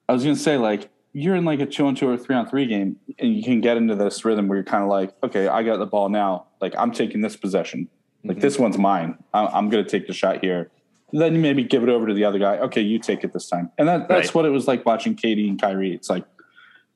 I 0.08 0.12
was 0.12 0.22
gonna 0.22 0.36
say 0.36 0.58
like 0.58 0.90
you're 1.12 1.34
in 1.34 1.44
like 1.46 1.60
a 1.60 1.66
two 1.66 1.86
on 1.86 1.94
two 1.94 2.08
or 2.08 2.16
three 2.18 2.36
on 2.36 2.46
three 2.46 2.66
game, 2.66 2.96
and 3.18 3.34
you 3.34 3.42
can 3.42 3.60
get 3.62 3.78
into 3.78 3.94
this 3.94 4.24
rhythm 4.24 4.46
where 4.48 4.58
you're 4.58 4.64
kind 4.64 4.84
of 4.84 4.90
like, 4.90 5.14
okay, 5.24 5.48
I 5.48 5.62
got 5.62 5.78
the 5.78 5.86
ball 5.86 6.08
now. 6.10 6.46
Like 6.60 6.74
I'm 6.76 6.92
taking 6.92 7.22
this 7.22 7.34
possession. 7.36 7.88
Like 8.26 8.38
Mhm. 8.38 8.40
this 8.40 8.58
one's 8.58 8.78
mine. 8.78 9.16
I'm, 9.32 9.48
I'm 9.52 9.68
gonna 9.70 9.84
take 9.84 10.06
the 10.06 10.12
shot 10.12 10.42
here. 10.44 10.70
Then 11.12 11.34
you 11.34 11.40
maybe 11.40 11.62
give 11.64 11.82
it 11.82 11.88
over 11.88 12.06
to 12.06 12.14
the 12.14 12.24
other 12.24 12.38
guy. 12.38 12.58
Okay, 12.58 12.80
you 12.80 12.98
take 12.98 13.22
it 13.24 13.32
this 13.32 13.48
time. 13.48 13.70
And 13.78 13.88
that, 13.88 14.08
that's 14.08 14.28
Right. 14.28 14.34
what 14.34 14.44
it 14.44 14.50
was 14.50 14.66
like 14.66 14.84
watching 14.84 15.14
KD 15.14 15.48
and 15.48 15.60
Kyrie. 15.60 15.94
It's 15.94 16.10
like 16.10 16.24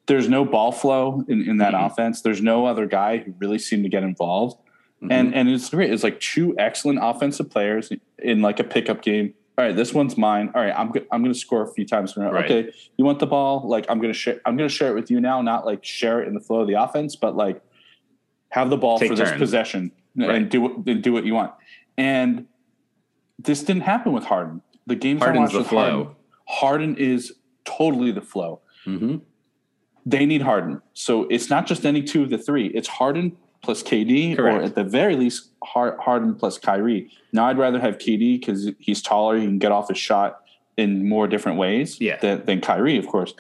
there's 0.06 0.28
no 0.28 0.44
ball 0.44 0.72
flow 0.72 1.24
in, 1.28 1.48
in 1.48 1.58
that 1.58 1.74
Mhm. 1.74 1.86
offense. 1.86 2.20
There's 2.22 2.42
no 2.42 2.66
other 2.66 2.86
guy 2.86 3.18
who 3.18 3.32
really 3.38 3.58
seemed 3.58 3.84
to 3.84 3.88
get 3.88 4.02
involved 4.02 4.58
Mhm. 5.02 5.12
and 5.12 5.34
and 5.34 5.48
it's 5.48 5.70
great. 5.70 5.92
It's 5.92 6.02
like 6.02 6.18
two 6.20 6.54
excellent 6.58 6.98
offensive 7.02 7.48
players 7.50 7.92
in 8.18 8.42
like 8.42 8.58
a 8.60 8.64
pickup 8.64 9.02
game 9.02 9.34
all 9.58 9.66
right, 9.66 9.76
this 9.76 9.92
one's 9.92 10.16
mine. 10.16 10.50
All 10.54 10.62
right, 10.62 10.72
I'm 10.74 10.90
go- 10.90 11.04
I'm 11.12 11.22
going 11.22 11.34
to 11.34 11.38
score 11.38 11.60
a 11.62 11.66
few 11.66 11.84
times. 11.84 12.16
Right. 12.16 12.46
Okay, 12.50 12.72
you 12.96 13.04
want 13.04 13.18
the 13.18 13.26
ball? 13.26 13.68
Like 13.68 13.84
I'm 13.90 13.98
going 13.98 14.10
to 14.10 14.18
share. 14.18 14.40
I'm 14.46 14.56
going 14.56 14.66
to 14.70 14.74
share 14.74 14.88
it 14.90 14.94
with 14.94 15.10
you 15.10 15.20
now. 15.20 15.42
Not 15.42 15.66
like 15.66 15.84
share 15.84 16.22
it 16.22 16.28
in 16.28 16.32
the 16.32 16.40
flow 16.40 16.60
of 16.60 16.66
the 16.66 16.82
offense, 16.82 17.14
but 17.14 17.36
like 17.36 17.60
have 18.48 18.70
the 18.70 18.78
ball 18.78 18.98
Take 18.98 19.10
for 19.10 19.16
this 19.16 19.32
possession 19.32 19.92
Right. 20.28 20.36
and 20.36 20.50
do 20.50 20.60
what 20.60 20.72
and 20.86 21.02
do 21.02 21.12
what 21.12 21.24
you 21.24 21.34
want. 21.34 21.52
And 21.98 22.46
this 23.38 23.62
didn't 23.62 23.82
happen 23.82 24.12
with 24.12 24.24
Harden. 24.24 24.62
The 24.86 24.94
games 24.96 25.22
I 25.22 25.32
watched 25.32 25.52
the 25.52 25.58
with 25.60 25.68
Harden, 25.68 26.04
flow. 26.04 26.16
Harden 26.46 26.96
is 26.96 27.34
totally 27.64 28.12
the 28.12 28.20
flow. 28.22 28.60
hmm 28.84 29.16
They 30.06 30.26
need 30.26 30.42
Harden, 30.42 30.80
so 30.94 31.24
it's 31.30 31.50
not 31.50 31.66
just 31.66 31.84
any 31.86 32.02
two 32.02 32.22
of 32.22 32.30
the 32.30 32.38
three. 32.38 32.66
It's 32.68 32.88
Harden 32.88 33.36
plus 33.62 33.82
KD, 33.82 34.38
or 34.38 34.48
at 34.48 34.74
the 34.74 34.84
very 34.84 35.14
least, 35.16 35.50
Harden 35.62 36.34
plus 36.34 36.56
Kyrie. 36.58 37.10
Now, 37.32 37.44
I'd 37.46 37.58
rather 37.58 37.78
have 37.78 37.98
KD 37.98 38.40
because 38.40 38.70
he's 38.78 39.02
taller. 39.02 39.36
He 39.36 39.44
can 39.44 39.58
get 39.58 39.70
off 39.70 39.88
his 39.88 39.98
shot 39.98 40.40
in 40.78 41.06
more 41.06 41.28
different 41.28 41.58
ways 41.58 42.00
Yeah. 42.00 42.16
than, 42.16 42.42
than 42.46 42.60
Kyrie, 42.62 42.96
of 42.96 43.06
course. 43.06 43.34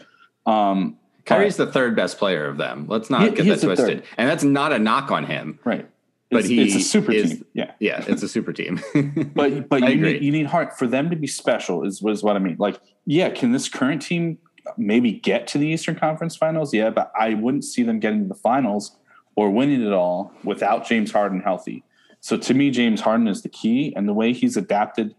Um, 0.44 0.98
Kyrie's 1.24 1.56
the 1.56 1.66
third 1.66 1.96
best 1.96 2.18
player 2.18 2.46
of 2.46 2.58
them. 2.58 2.84
Let's 2.86 3.08
not 3.08 3.22
He- 3.22 3.30
get 3.30 3.46
that 3.46 3.60
twisted. 3.66 4.02
And 4.18 4.28
that's 4.28 4.44
not 4.44 4.72
a 4.74 4.78
knock 4.78 5.10
on 5.10 5.24
him. 5.24 5.58
right, 5.64 5.86
But 6.30 6.40
it's, 6.40 6.48
he 6.48 6.62
it's 6.62 6.74
a 6.76 6.80
super 6.80 7.12
is- 7.12 7.30
team. 7.30 7.44
Yeah, 7.54 7.72
Yeah, 7.80 8.04
it's 8.06 8.22
a 8.22 8.28
super 8.28 8.52
team. 8.52 8.80
but 9.34 9.68
but 9.68 9.82
you 9.88 9.96
need, 9.96 10.22
you 10.22 10.30
need 10.32 10.46
heart 10.46 10.78
for 10.78 10.86
them 10.86 11.10
to 11.10 11.16
be 11.16 11.26
special. 11.26 11.84
Is 11.84 12.00
was 12.00 12.22
what 12.22 12.36
I 12.36 12.38
mean. 12.38 12.56
Like, 12.58 12.80
yeah, 13.04 13.30
can 13.30 13.52
this 13.52 13.68
current 13.68 14.00
team 14.02 14.38
maybe 14.76 15.12
get 15.12 15.46
to 15.48 15.58
the 15.58 15.66
Eastern 15.66 15.96
Conference 15.96 16.36
Finals? 16.36 16.72
Yeah, 16.72 16.90
but 16.90 17.10
I 17.18 17.34
wouldn't 17.34 17.64
see 17.64 17.82
them 17.82 17.98
getting 17.98 18.22
to 18.22 18.28
the 18.28 18.34
finals 18.34 18.96
or 19.34 19.50
winning 19.50 19.84
it 19.84 19.92
all 19.92 20.32
without 20.44 20.86
James 20.86 21.10
Harden 21.10 21.40
healthy. 21.40 21.82
So 22.20 22.36
to 22.36 22.54
me, 22.54 22.70
James 22.70 23.00
Harden 23.00 23.26
is 23.26 23.42
the 23.42 23.48
key, 23.48 23.92
and 23.96 24.08
the 24.08 24.12
way 24.14 24.32
he's 24.32 24.56
adapted 24.56 25.14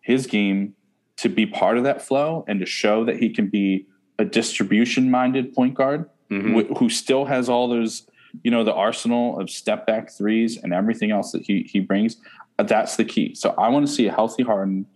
his 0.00 0.26
game 0.26 0.74
to 1.18 1.28
be 1.28 1.46
part 1.46 1.78
of 1.78 1.84
that 1.84 2.02
flow 2.02 2.44
and 2.48 2.58
to 2.60 2.66
show 2.66 3.04
that 3.04 3.16
he 3.18 3.28
can 3.30 3.48
be 3.48 3.86
a 4.18 4.24
distribution-minded 4.24 5.52
point 5.54 5.74
guard 5.74 6.08
Mhm. 6.30 6.54
wh- 6.74 6.78
who 6.78 6.88
still 6.88 7.26
has 7.26 7.48
all 7.48 7.68
those, 7.68 8.08
you 8.42 8.50
know, 8.50 8.64
the 8.64 8.74
arsenal 8.74 9.40
of 9.40 9.50
step 9.50 9.86
back 9.86 10.10
threes 10.10 10.56
and 10.62 10.72
everything 10.72 11.10
else 11.10 11.32
that 11.32 11.42
he 11.42 11.62
he 11.62 11.80
brings. 11.80 12.16
That's 12.58 12.96
the 12.96 13.04
key. 13.04 13.34
So 13.34 13.54
I 13.58 13.68
want 13.68 13.86
to 13.86 13.92
see 13.92 14.06
a 14.06 14.12
healthy 14.12 14.42
Harden, 14.42 14.86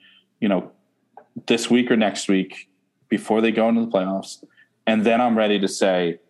you 0.40 0.48
know, 0.48 0.70
this 1.46 1.70
week 1.70 1.90
or 1.90 1.96
next 1.96 2.28
week 2.28 2.68
before 3.08 3.40
they 3.40 3.52
go 3.52 3.68
into 3.68 3.82
the 3.82 3.90
playoffs, 3.90 4.42
and 4.86 5.04
then 5.04 5.20
I'm 5.20 5.36
ready 5.36 5.58
to 5.60 5.68
say 5.68 6.20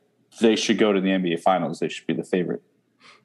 they 0.41 0.57
should 0.57 0.79
go 0.79 0.93
to 0.93 1.01
the 1.01 1.09
NBA 1.09 1.41
Finals. 1.41 1.81
They 1.81 1.89
should 1.89 2.07
be 2.07 2.15
the 2.15 2.25
favorite. 2.25 2.63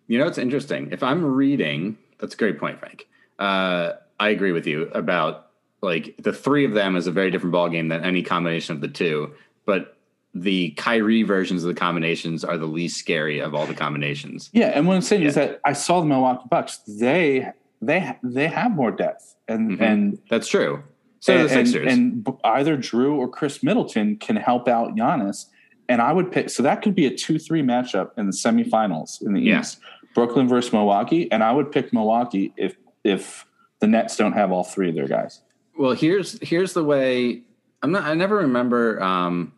You 0.08 0.20
know, 0.20 0.28
it's 0.28 0.38
interesting. 0.38 0.90
If 0.92 1.02
I'm 1.02 1.26
reading, 1.26 1.98
that's 2.20 2.36
a 2.36 2.38
great 2.38 2.60
point, 2.60 2.80
Frank. 2.80 3.08
Uh, 3.40 3.94
I 4.20 4.30
agree 4.30 4.52
with 4.52 4.68
you 4.68 4.84
about 4.94 5.48
like 5.82 6.16
the 6.18 6.34
three 6.34 6.66
of 6.66 6.74
them 6.74 6.96
is 6.96 7.08
a 7.08 7.12
very 7.12 7.32
different 7.32 7.54
ballgame 7.54 7.90
than 7.90 8.04
any 8.04 8.24
combination 8.24 8.76
of 8.76 8.82
the 8.82 8.88
two. 8.88 9.34
But 9.66 9.95
the 10.38 10.72
Kyrie 10.72 11.24
versions 11.24 11.64
of 11.64 11.70
the 11.74 11.80
combinations 11.80 12.44
are 12.44 12.58
the 12.58 12.66
least 12.66 12.98
scary 12.98 13.40
of 13.40 13.56
all 13.56 13.66
the 13.66 13.74
combinations. 13.74 14.50
Yeah, 14.54 14.68
and 14.68 14.86
what 14.86 14.96
I'm 14.96 15.02
saying 15.02 15.24
is 15.24 15.36
that 15.36 15.62
I 15.64 15.72
saw 15.74 16.02
the 16.02 16.06
Milwaukee 16.06 16.46
Bucks. 16.52 16.78
They 16.88 17.50
they 17.82 18.16
they 18.22 18.48
have 18.48 18.72
more 18.72 18.92
depth, 18.92 19.36
and 19.48 19.72
Mhm. 19.72 19.82
and 19.82 20.20
That's 20.30 20.48
true. 20.50 20.84
So 21.22 21.34
and, 21.36 21.46
the 21.46 21.50
Sixers. 21.50 21.92
and, 21.92 22.28
and 22.28 22.38
either 22.44 22.78
Jrue 22.78 23.14
or 23.16 23.28
Khris 23.30 23.64
Middleton 23.64 24.18
can 24.18 24.36
help 24.36 24.68
out 24.68 24.96
Giannis. 24.96 25.46
And 25.88 26.02
I 26.02 26.12
would 26.14 26.32
pick 26.32 26.50
so 26.50 26.62
that 26.64 26.82
could 26.82 26.96
be 26.96 27.06
a 27.06 27.12
two-three 27.16 27.62
matchup 27.62 28.12
in 28.18 28.26
the 28.26 28.32
semifinals 28.34 29.22
in 29.26 29.34
the 29.34 29.42
Yeah. 29.42 29.62
East. 29.62 29.80
Brooklyn 30.16 30.48
versus 30.48 30.72
Milwaukee, 30.74 31.30
and 31.32 31.44
I 31.44 31.52
would 31.52 31.72
pick 31.72 31.94
Milwaukee 31.94 32.54
if 32.58 32.76
if 33.04 33.46
the 33.80 33.88
Nets 33.88 34.18
don't 34.18 34.34
have 34.34 34.52
all 34.52 34.64
three 34.64 34.90
of 34.90 34.96
their 34.96 35.08
guys. 35.08 35.42
Well, 35.78 35.92
here's 35.94 36.40
here's 36.42 36.74
the 36.74 36.84
way. 36.84 37.42
I'm 37.84 37.92
not. 37.92 38.04
I 38.04 38.14
never 38.16 38.38
remember 38.38 39.02
um, 39.04 39.52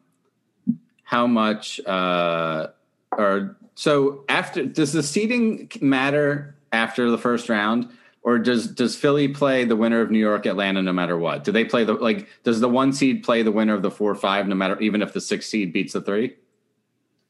how 1.07 1.25
much 1.25 1.79
uh, 1.85 2.67
or 3.11 3.55
so 3.75 4.25
after. 4.27 4.65
Does 4.65 4.91
the 4.91 5.01
seeding 5.01 5.71
matter 5.79 6.53
after 6.73 7.09
the 7.09 7.17
first 7.17 7.47
round, 7.47 7.89
or 8.23 8.37
does 8.37 8.67
does 8.67 8.97
Philly 8.97 9.29
play 9.29 9.63
the 9.63 9.77
winner 9.77 10.01
of 10.01 10.11
New 10.11 10.19
York 10.19 10.45
Atlanta 10.45 10.81
no 10.81 10.91
matter 10.91 11.17
what? 11.17 11.45
Do 11.45 11.53
they 11.53 11.63
play 11.63 11.85
the 11.85 11.93
like? 11.93 12.27
Does 12.43 12.59
the 12.59 12.67
one 12.67 12.91
seed 12.91 13.23
play 13.23 13.41
the 13.41 13.53
winner 13.53 13.73
of 13.73 13.83
the 13.83 13.89
four 13.89 14.13
five 14.15 14.49
no 14.49 14.55
matter 14.55 14.77
even 14.81 15.01
if 15.01 15.13
the 15.13 15.21
six 15.21 15.45
seed 15.45 15.71
beats 15.71 15.93
the 15.93 16.01
three? 16.01 16.35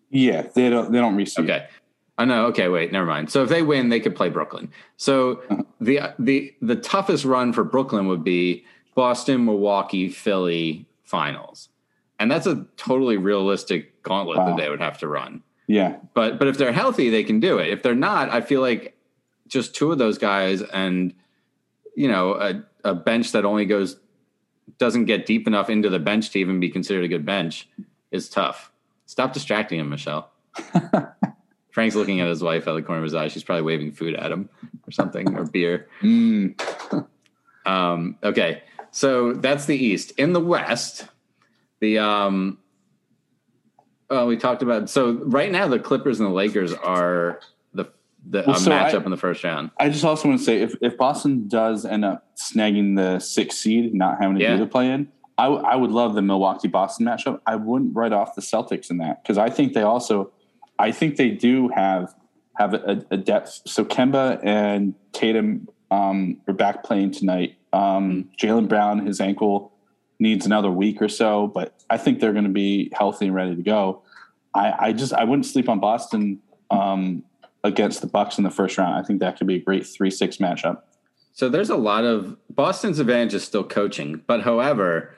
Yeah, 0.09 0.47
they 0.55 0.71
don't 0.71 0.91
they 0.91 0.97
don't 0.97 1.15
reseed. 1.15 1.43
Okay. 1.43 1.67
I 2.17 2.25
know. 2.25 2.47
Okay, 2.47 2.67
wait, 2.67 2.91
never 2.91 3.05
mind. 3.05 3.29
So 3.29 3.43
if 3.43 3.49
they 3.49 3.61
win, 3.61 3.89
they 3.89 3.99
could 3.99 4.15
play 4.15 4.29
Brooklyn. 4.29 4.71
So 4.95 5.43
the 5.79 5.99
the 6.17 6.51
the 6.63 6.77
toughest 6.77 7.25
run 7.25 7.53
for 7.53 7.63
Brooklyn 7.63 8.07
would 8.07 8.23
be 8.23 8.65
Boston, 8.95 9.45
Milwaukee, 9.45 10.09
Philly 10.09 10.87
finals, 11.03 11.69
and 12.19 12.29
that's 12.31 12.47
a 12.47 12.65
totally 12.77 13.17
realistic 13.17 14.01
gauntlet 14.03 14.37
Wow. 14.37 14.45
that 14.47 14.57
they 14.57 14.69
would 14.69 14.79
have 14.81 14.97
to 14.99 15.07
run. 15.07 15.43
Yeah, 15.67 15.97
But 16.13 16.39
but 16.39 16.47
if 16.47 16.57
they're 16.57 16.71
healthy, 16.71 17.09
they 17.09 17.23
can 17.23 17.39
do 17.39 17.57
it. 17.57 17.69
If 17.69 17.83
they're 17.83 17.93
not, 17.95 18.29
I 18.29 18.41
feel 18.41 18.61
like 18.61 18.97
just 19.47 19.75
two 19.75 19.91
of 19.91 19.97
those 19.97 20.17
guys 20.17 20.61
and 20.61 21.13
you 21.95 22.07
know 22.07 22.33
a, 22.35 22.63
a 22.83 22.93
bench 22.95 23.31
that 23.33 23.43
only 23.45 23.65
goes 23.65 23.97
doesn't 24.77 25.05
get 25.05 25.25
deep 25.25 25.47
enough 25.47 25.69
into 25.69 25.89
the 25.89 25.99
bench 25.99 26.29
to 26.31 26.39
even 26.39 26.59
be 26.59 26.69
considered 26.69 27.03
a 27.03 27.07
good 27.07 27.25
bench 27.25 27.67
is 28.11 28.29
tough. 28.29 28.71
Stop 29.07 29.33
distracting 29.33 29.79
him, 29.79 29.89
Michelle. 29.89 30.29
Frank's 31.71 31.95
looking 31.95 32.19
at 32.21 32.27
his 32.27 32.41
wife 32.43 32.63
out 32.67 32.71
of 32.71 32.75
the 32.77 32.81
corner 32.81 32.99
of 32.99 33.03
his 33.03 33.13
eye. 33.15 33.27
She's 33.27 33.43
probably 33.43 33.61
waving 33.63 33.91
food 33.91 34.15
at 34.15 34.31
him 34.31 34.49
or 34.87 34.91
something 34.91 35.35
or 35.35 35.45
beer. 35.45 35.87
Mm, 36.01 36.59
Um, 37.65 38.17
okay, 38.23 38.63
so 38.91 39.33
that's 39.33 39.65
the 39.65 39.75
East. 39.75 40.11
In 40.17 40.33
the 40.33 40.39
West, 40.39 41.05
the 41.79 41.99
um, 41.99 42.57
well, 44.09 44.27
we 44.27 44.37
talked 44.37 44.61
about. 44.61 44.89
So 44.89 45.11
right 45.25 45.51
now, 45.51 45.67
the 45.67 45.79
Clippers 45.79 46.19
and 46.19 46.29
the 46.29 46.33
Lakers 46.33 46.73
are 46.73 47.39
the 47.73 47.85
the 48.25 48.43
Well, 48.47 48.55
so 48.55 48.71
I- 48.71 48.91
matchup 48.91 49.05
in 49.05 49.11
the 49.11 49.17
first 49.17 49.43
round. 49.43 49.71
I 49.79 49.89
just 49.89 50.03
also 50.05 50.27
want 50.27 50.39
to 50.39 50.45
say 50.45 50.61
if, 50.61 50.75
if 50.81 50.97
Boston 50.97 51.47
does 51.47 51.85
end 51.85 52.05
up 52.05 52.25
snagging 52.37 52.95
the 52.95 53.19
sixth 53.19 53.59
seed, 53.59 53.93
not 53.93 54.17
having 54.21 54.37
to 54.37 54.41
Yeah. 54.43 54.53
do 54.53 54.59
the 54.59 54.67
play 54.67 54.91
in, 54.91 55.09
I, 55.37 55.43
w- 55.45 55.63
I 55.63 55.75
would 55.75 55.91
love 55.91 56.15
the 56.15 56.21
Milwaukee 56.21 56.67
Boston 56.67 57.05
matchup. 57.05 57.41
I 57.45 57.55
wouldn't 57.57 57.95
write 57.95 58.13
off 58.13 58.35
the 58.35 58.41
Celtics 58.41 58.89
in 58.89 58.97
that 58.97 59.21
because 59.23 59.37
I 59.37 59.49
think 59.49 59.73
they 59.73 59.83
also, 59.83 60.31
I 60.79 60.91
think 60.91 61.17
they 61.17 61.29
do 61.31 61.69
have 61.69 62.13
have 62.55 62.73
a, 62.73 63.05
a 63.11 63.17
depth. 63.17 63.61
So 63.67 63.85
Kemba 63.85 64.39
and 64.43 64.95
Tatum 65.13 65.67
um, 65.91 66.37
are 66.47 66.53
back 66.55 66.83
playing 66.83 67.11
tonight. 67.11 67.55
Um, 67.71 68.29
Jaylen 68.41 68.67
Brown, 68.67 69.05
his 69.05 69.21
ankle 69.21 69.71
needs 70.19 70.45
another 70.45 70.71
week 70.71 71.01
or 71.01 71.09
so, 71.09 71.47
but 71.47 71.73
I 71.89 71.97
think 71.97 72.19
they're 72.19 72.33
going 72.33 72.45
to 72.45 72.49
be 72.49 72.91
healthy 72.93 73.27
and 73.27 73.35
ready 73.35 73.55
to 73.55 73.61
go. 73.61 74.01
I, 74.53 74.73
I 74.79 74.93
just 74.93 75.13
I 75.13 75.23
wouldn't 75.23 75.45
sleep 75.45 75.69
on 75.69 75.79
Boston 75.79 76.39
um, 76.71 77.23
against 77.63 78.01
the 78.01 78.07
Bucks 78.07 78.37
in 78.37 78.43
the 78.43 78.49
first 78.49 78.77
round. 78.77 78.95
I 78.95 79.03
think 79.03 79.19
that 79.19 79.37
could 79.37 79.47
be 79.47 79.55
a 79.55 79.59
great 79.59 79.85
three 79.85 80.11
six 80.11 80.37
matchup. 80.37 80.81
So 81.33 81.49
there's 81.49 81.69
a 81.69 81.77
lot 81.77 82.03
of 82.03 82.35
Boston's 82.49 82.99
advantage 82.99 83.35
is 83.35 83.43
still 83.43 83.63
coaching, 83.63 84.21
but 84.25 84.41
however, 84.41 85.13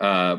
uh, 0.00 0.38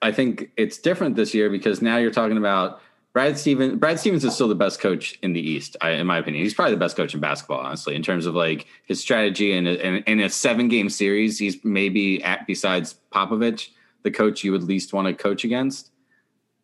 I 0.00 0.10
think 0.10 0.50
it's 0.56 0.78
different 0.78 1.14
this 1.14 1.32
year 1.32 1.48
because 1.48 1.80
now 1.80 1.98
you're 1.98 2.10
talking 2.10 2.36
about 2.36 2.80
Brad 3.12 3.38
Stevens. 3.38 3.78
Brad 3.78 4.00
Stevens 4.00 4.24
is 4.24 4.34
still 4.34 4.48
the 4.48 4.54
best 4.54 4.80
coach 4.80 5.18
in 5.22 5.34
the 5.34 5.40
East, 5.40 5.76
I, 5.82 5.90
in 5.90 6.06
my 6.06 6.18
opinion. 6.18 6.42
He's 6.44 6.54
probably 6.54 6.74
the 6.74 6.80
best 6.80 6.96
coach 6.96 7.12
in 7.12 7.20
basketball, 7.20 7.58
honestly, 7.58 7.94
in 7.94 8.02
terms 8.02 8.24
of 8.24 8.34
like 8.34 8.66
his 8.86 9.00
strategy 9.00 9.52
and 9.56 9.68
in, 9.68 9.96
in 10.04 10.20
a 10.20 10.30
seven 10.30 10.68
game 10.68 10.88
series. 10.88 11.38
He's 11.38 11.62
maybe 11.64 12.22
at 12.24 12.46
besides 12.46 12.96
Popovich 13.12 13.68
the 14.02 14.10
coach 14.10 14.42
you 14.42 14.52
would 14.52 14.62
least 14.64 14.92
want 14.92 15.06
to 15.08 15.14
coach 15.14 15.44
against 15.44 15.90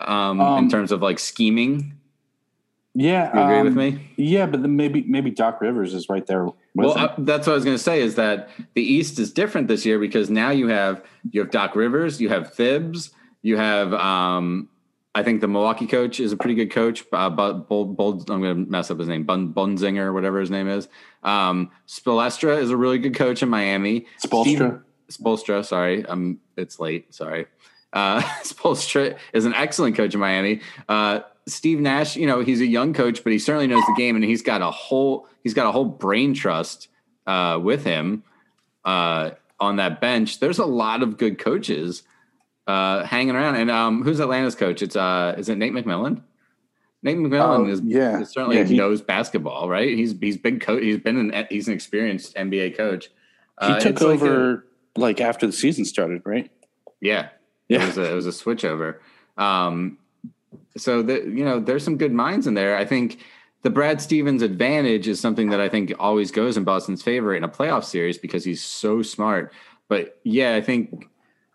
um, 0.00 0.40
in 0.40 0.46
Um, 0.46 0.68
terms 0.68 0.90
of 0.90 1.02
like 1.02 1.18
scheming. 1.18 1.94
Yeah, 2.94 3.32
You 3.32 3.42
agree 3.42 3.62
with 3.62 3.78
um, 3.78 3.78
me? 3.78 4.10
Yeah, 4.16 4.46
but 4.46 4.62
then 4.62 4.74
maybe 4.74 5.04
maybe 5.06 5.30
Doc 5.30 5.60
Rivers 5.60 5.94
is 5.94 6.08
right 6.08 6.26
there. 6.26 6.48
Well, 6.74 6.98
uh, 6.98 7.14
that's 7.18 7.46
what 7.46 7.52
I 7.52 7.56
was 7.56 7.64
going 7.64 7.76
to 7.76 7.82
say 7.82 8.00
is 8.00 8.16
that 8.16 8.48
the 8.74 8.82
East 8.82 9.18
is 9.20 9.32
different 9.32 9.68
this 9.68 9.86
year 9.86 9.98
because 10.00 10.30
now 10.30 10.50
you 10.50 10.68
have 10.68 11.04
you 11.30 11.40
have 11.40 11.50
Doc 11.50 11.76
Rivers, 11.76 12.20
you 12.20 12.28
have 12.30 12.54
Thibs, 12.54 13.10
you 13.42 13.56
have 13.56 13.92
um, 13.94 14.68
I 15.18 15.24
think 15.24 15.40
the 15.40 15.48
Milwaukee 15.48 15.88
coach 15.88 16.20
is 16.20 16.32
a 16.32 16.36
pretty 16.36 16.54
good 16.54 16.70
coach. 16.70 17.04
Uh, 17.12 17.28
but 17.28 17.68
Bold, 17.68 17.96
Bold, 17.96 18.30
I'm 18.30 18.40
going 18.40 18.64
to 18.64 18.70
mess 18.70 18.88
up 18.90 19.00
his 19.00 19.08
name, 19.08 19.24
Bun, 19.24 19.52
Bunzinger, 19.52 20.14
whatever 20.14 20.38
his 20.38 20.50
name 20.50 20.68
is. 20.68 20.86
Um, 21.24 21.72
Spolestra 21.88 22.60
is 22.60 22.70
a 22.70 22.76
really 22.76 22.98
good 22.98 23.16
coach 23.16 23.42
in 23.42 23.48
Miami. 23.48 24.06
Spoelstra. 24.24 24.44
Steve- 24.44 24.82
Spolstra, 25.10 25.64
sorry, 25.64 26.04
um, 26.06 26.38
it's 26.56 26.78
late. 26.78 27.12
Sorry. 27.12 27.46
Uh, 27.92 28.20
Spolstra 28.42 29.18
is 29.32 29.44
an 29.44 29.54
excellent 29.54 29.96
coach 29.96 30.14
in 30.14 30.20
Miami. 30.20 30.60
Uh, 30.88 31.20
Steve 31.46 31.80
Nash, 31.80 32.14
you 32.14 32.26
know, 32.26 32.40
he's 32.40 32.60
a 32.60 32.66
young 32.66 32.92
coach, 32.92 33.24
but 33.24 33.32
he 33.32 33.38
certainly 33.38 33.66
knows 33.66 33.82
the 33.86 33.94
game, 33.96 34.14
and 34.14 34.24
he's 34.24 34.42
got 34.42 34.60
a 34.62 34.70
whole 34.70 35.26
he's 35.42 35.54
got 35.54 35.66
a 35.66 35.72
whole 35.72 35.86
brain 35.86 36.34
trust 36.34 36.88
uh, 37.26 37.58
with 37.60 37.84
him 37.84 38.22
uh, 38.84 39.30
on 39.58 39.76
that 39.76 40.00
bench. 40.00 40.38
There's 40.40 40.58
a 40.58 40.66
lot 40.66 41.02
of 41.02 41.16
good 41.16 41.38
coaches 41.38 42.02
uh, 42.68 43.02
hanging 43.04 43.34
around. 43.34 43.56
And 43.56 43.70
um, 43.70 44.02
who's 44.04 44.20
Atlanta's 44.20 44.54
coach? 44.54 44.82
It's 44.82 44.94
uh, 44.94 45.34
is 45.36 45.48
it 45.48 45.56
Nate 45.58 45.72
McMillan? 45.72 46.22
Nate 47.02 47.16
McMillan 47.16 47.66
Oh, 47.66 47.68
is, 47.68 47.80
yeah. 47.82 48.20
is 48.20 48.30
certainly 48.30 48.58
Yeah, 48.58 48.64
he- 48.64 48.76
knows 48.76 49.00
basketball, 49.02 49.68
right? 49.68 49.88
He's 49.96 50.14
he's 50.20 50.36
been 50.36 50.60
coach. 50.60 50.82
He's 50.82 50.98
been 50.98 51.32
an 51.32 51.46
he's 51.50 51.66
an 51.68 51.74
experienced 51.74 52.34
NBA 52.36 52.76
coach. 52.76 53.06
He 53.60 53.66
Uh, 53.66 53.80
took 53.80 53.92
it's 53.94 54.02
like 54.02 54.20
over 54.22 54.66
like 54.96 55.20
after 55.20 55.46
the 55.46 55.52
season 55.52 55.84
started, 55.84 56.22
right? 56.24 56.50
Yeah, 57.00 57.28
Yeah. 57.68 57.82
It 57.82 57.86
was 57.86 57.98
a, 57.98 58.10
it 58.10 58.14
was 58.14 58.26
a 58.26 58.32
switch 58.32 58.64
over. 58.64 59.00
Um, 59.36 59.98
so 60.76 61.02
the, 61.02 61.14
you 61.24 61.44
know, 61.44 61.60
there's 61.60 61.84
some 61.84 61.96
good 61.96 62.12
minds 62.12 62.46
in 62.48 62.54
there. 62.54 62.76
I 62.76 62.84
think 62.84 63.18
the 63.62 63.70
Brad 63.70 64.00
Stevens 64.00 64.42
advantage 64.42 65.06
is 65.06 65.20
something 65.20 65.50
that 65.50 65.60
I 65.60 65.68
think 65.68 65.92
always 66.00 66.30
goes 66.32 66.56
in 66.56 66.64
Boston's 66.64 67.02
favor 67.02 67.34
in 67.36 67.44
a 67.44 67.48
playoff 67.48 67.84
series 67.84 68.18
because 68.18 68.44
he's 68.44 68.62
so 68.62 69.02
smart. 69.02 69.52
But 69.88 70.18
yeah, 70.24 70.54
I 70.56 70.60
think, 70.60 71.08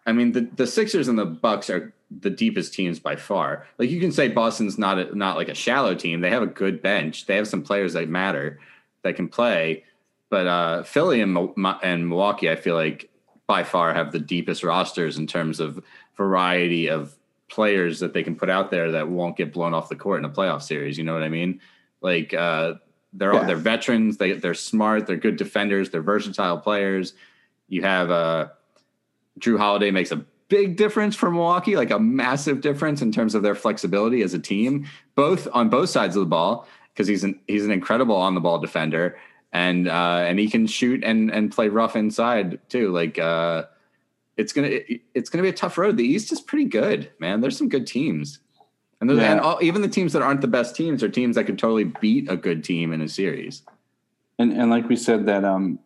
I 0.06 0.12
mean, 0.12 0.34
the, 0.34 0.42
the 0.56 0.68
Sixers 0.68 1.08
and 1.08 1.18
the 1.18 1.26
Bucks 1.26 1.70
are 1.70 1.94
the 2.12 2.30
deepest 2.30 2.74
teams 2.74 3.00
by 3.00 3.16
far. 3.16 3.66
Like 3.80 3.90
you 3.90 4.00
can 4.00 4.12
say 4.12 4.28
Boston's 4.28 4.78
not 4.78 5.00
a, 5.00 5.18
not 5.18 5.38
like 5.38 5.50
a 5.50 5.56
shallow 5.56 5.96
team. 5.96 6.22
They 6.22 6.30
have 6.30 6.44
a 6.44 6.48
good 6.48 6.82
bench. 6.82 7.26
They 7.26 7.36
have 7.38 7.48
some 7.48 7.64
players 7.64 7.94
that 7.94 8.10
matter 8.10 8.60
that 9.04 9.16
can 9.16 9.30
play. 9.30 9.84
But 10.30 10.48
uh, 10.48 10.84
Philly 10.84 11.22
and, 11.22 11.38
and 11.84 12.08
Milwaukee, 12.10 12.50
I 12.50 12.56
feel 12.56 12.76
like 12.76 13.10
by 13.48 13.64
far 13.64 13.94
have 13.94 14.12
the 14.12 14.20
deepest 14.20 14.64
rosters 14.64 15.18
in 15.18 15.28
terms 15.28 15.60
of 15.60 15.84
variety 16.18 16.88
of 16.90 17.16
players 17.50 18.00
that 18.00 18.14
they 18.14 18.24
can 18.24 18.36
put 18.36 18.50
out 18.50 18.72
there 18.72 18.92
that 18.92 19.10
won't 19.10 19.38
get 19.38 19.54
blown 19.54 19.74
off 19.74 19.90
the 19.90 19.96
court 19.96 20.20
in 20.20 20.26
a 20.26 20.30
playoff 20.30 20.62
series. 20.64 20.98
You 20.98 21.04
know 21.04 21.14
what 21.14 21.24
I 21.24 21.30
mean? 21.30 21.60
Like 22.02 22.34
uh, 22.34 22.76
they're 23.14 23.34
Yeah. 23.34 23.44
they're 23.46 23.56
veterans. 23.58 24.18
They 24.18 24.34
they're 24.34 24.54
smart. 24.54 25.06
They're 25.08 25.18
good 25.18 25.38
defenders. 25.38 25.90
They're 25.90 26.02
versatile 26.02 26.58
players. 26.58 27.14
You 27.68 27.84
have 27.84 28.10
uh, 28.12 28.48
Jrue 29.40 29.58
Holiday 29.58 29.92
makes 29.92 30.12
a 30.12 30.18
big 30.50 30.78
difference 30.78 31.16
for 31.16 31.32
Milwaukee, 31.32 31.76
like 31.76 31.92
a 31.92 32.00
massive 32.00 32.62
difference 32.62 33.02
in 33.02 33.12
terms 33.12 33.34
of 33.36 33.42
their 33.44 33.56
flexibility 33.56 34.22
as 34.22 34.34
a 34.34 34.40
team, 34.40 34.86
both 35.16 35.48
on 35.54 35.70
both 35.70 35.90
sides 35.90 36.16
of 36.16 36.20
the 36.22 36.28
ball, 36.28 36.68
because 36.94 37.08
he's 37.08 37.24
an 37.24 37.40
he's 37.48 37.66
an 37.66 37.72
incredible 37.72 38.16
on 38.16 38.36
the 38.36 38.42
ball 38.42 38.60
defender, 38.60 39.18
and 39.52 39.88
uh, 39.88 40.24
and 40.28 40.38
he 40.40 40.50
can 40.50 40.68
shoot 40.68 41.04
and 41.04 41.32
and 41.32 41.52
play 41.52 41.70
rough 41.70 41.96
inside 41.96 42.60
too. 42.70 42.92
Like 42.92 43.18
uh, 43.18 43.64
it's 44.38 44.54
gonna 44.54 44.68
it- 44.68 45.02
it's 45.16 45.30
gonna 45.30 45.44
be 45.44 45.50
a 45.50 45.54
tough 45.54 45.78
road. 45.78 45.98
The 45.98 46.04
East 46.06 46.32
is 46.32 46.40
pretty 46.42 46.66
good, 46.66 47.10
man. 47.20 47.42
There's 47.42 47.58
some 47.58 47.70
good 47.70 47.88
teams, 47.88 48.40
and, 49.02 49.10
there's- 49.10 49.24
and 49.24 49.40
all, 49.40 49.58
even 49.62 49.82
the 49.82 49.88
teams 49.88 50.14
that 50.14 50.22
aren't 50.22 50.42
the 50.42 50.48
best 50.48 50.76
teams 50.76 51.02
are 51.02 51.10
teams 51.10 51.36
that 51.36 51.46
could 51.46 51.58
totally 51.58 51.86
beat 51.86 52.30
a 52.30 52.38
good 52.38 52.64
team 52.64 52.94
in 52.94 53.02
a 53.02 53.08
series. 53.08 53.64
And 54.38 54.52
and 54.54 54.70
like 54.70 54.88
we 54.88 54.96
said, 54.96 55.26
that 55.26 55.44
um 55.46 55.80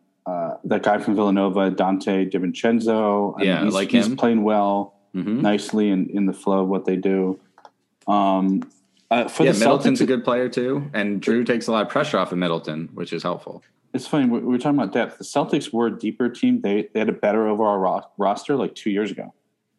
that 0.64 0.82
guy 0.82 0.98
from 0.98 1.14
Villanova, 1.14 1.70
Donte 1.70 2.30
DiVincenzo, 2.30 3.34
I 3.38 3.42
Yeah, 3.44 3.54
mean, 3.56 3.64
he's, 3.66 3.74
like 3.74 3.90
he's 3.90 4.06
him. 4.06 4.16
playing 4.16 4.42
well, 4.42 4.94
Mhm. 5.14 5.40
nicely 5.40 5.90
in, 5.90 6.08
in 6.10 6.26
the 6.26 6.32
flow 6.32 6.62
of 6.62 6.68
what 6.68 6.84
they 6.84 6.96
do. 6.96 7.38
Um, 8.06 8.62
uh, 9.10 9.28
for 9.28 9.44
Yeah, 9.44 9.52
the 9.52 9.58
Middleton's 9.60 9.98
Celtics, 10.00 10.02
a 10.04 10.06
good 10.06 10.24
player 10.24 10.48
too, 10.48 10.90
and 10.92 11.20
Jrue 11.22 11.44
takes 11.46 11.66
a 11.66 11.72
lot 11.72 11.82
of 11.82 11.88
pressure 11.88 12.18
off 12.18 12.32
of 12.32 12.38
Middleton, 12.38 12.88
which 12.94 13.12
is 13.12 13.22
helpful. 13.22 13.62
it's 13.94 14.06
funny 14.06 14.26
we, 14.26 14.38
we 14.40 14.46
were 14.46 14.58
talking 14.58 14.78
about 14.78 14.92
depth. 14.92 15.16
The 15.18 15.24
Celtics 15.24 15.72
were 15.72 15.86
a 15.86 15.98
deeper 15.98 16.28
team. 16.28 16.60
They 16.60 16.88
they 16.92 16.98
had 17.00 17.08
a 17.08 17.12
better 17.12 17.48
overall 17.48 17.78
ro- 17.78 18.02
roster 18.18 18.54
like 18.54 18.74
two 18.74 18.90
years 18.90 19.10
ago 19.10 19.32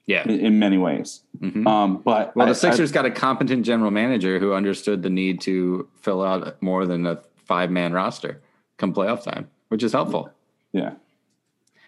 Yeah. 0.08 0.24
in, 0.24 0.39
in 0.39 0.60
many 0.60 0.80
ways. 0.80 1.22
Mhm. 1.39 1.68
Um, 1.68 2.02
but 2.04 2.36
Well, 2.36 2.48
I- 2.48 2.50
the 2.50 2.56
Sixers 2.56 2.92
got 2.92 3.06
a 3.06 3.12
competent 3.12 3.65
general 3.68 3.92
manager 3.92 4.39
who 4.39 4.54
understood 4.54 5.04
the 5.04 5.12
need 5.12 5.42
to 5.42 5.88
fill 6.02 6.24
out 6.24 6.60
more 6.62 6.88
than 6.88 7.06
a 7.06 7.20
five 7.46 7.70
man 7.70 7.94
roster 7.94 8.42
come 8.78 8.94
playoff 8.96 9.24
time, 9.24 9.48
which 9.70 9.84
is 9.84 9.94
helpful. 9.94 10.32
Yeah, 10.72 10.92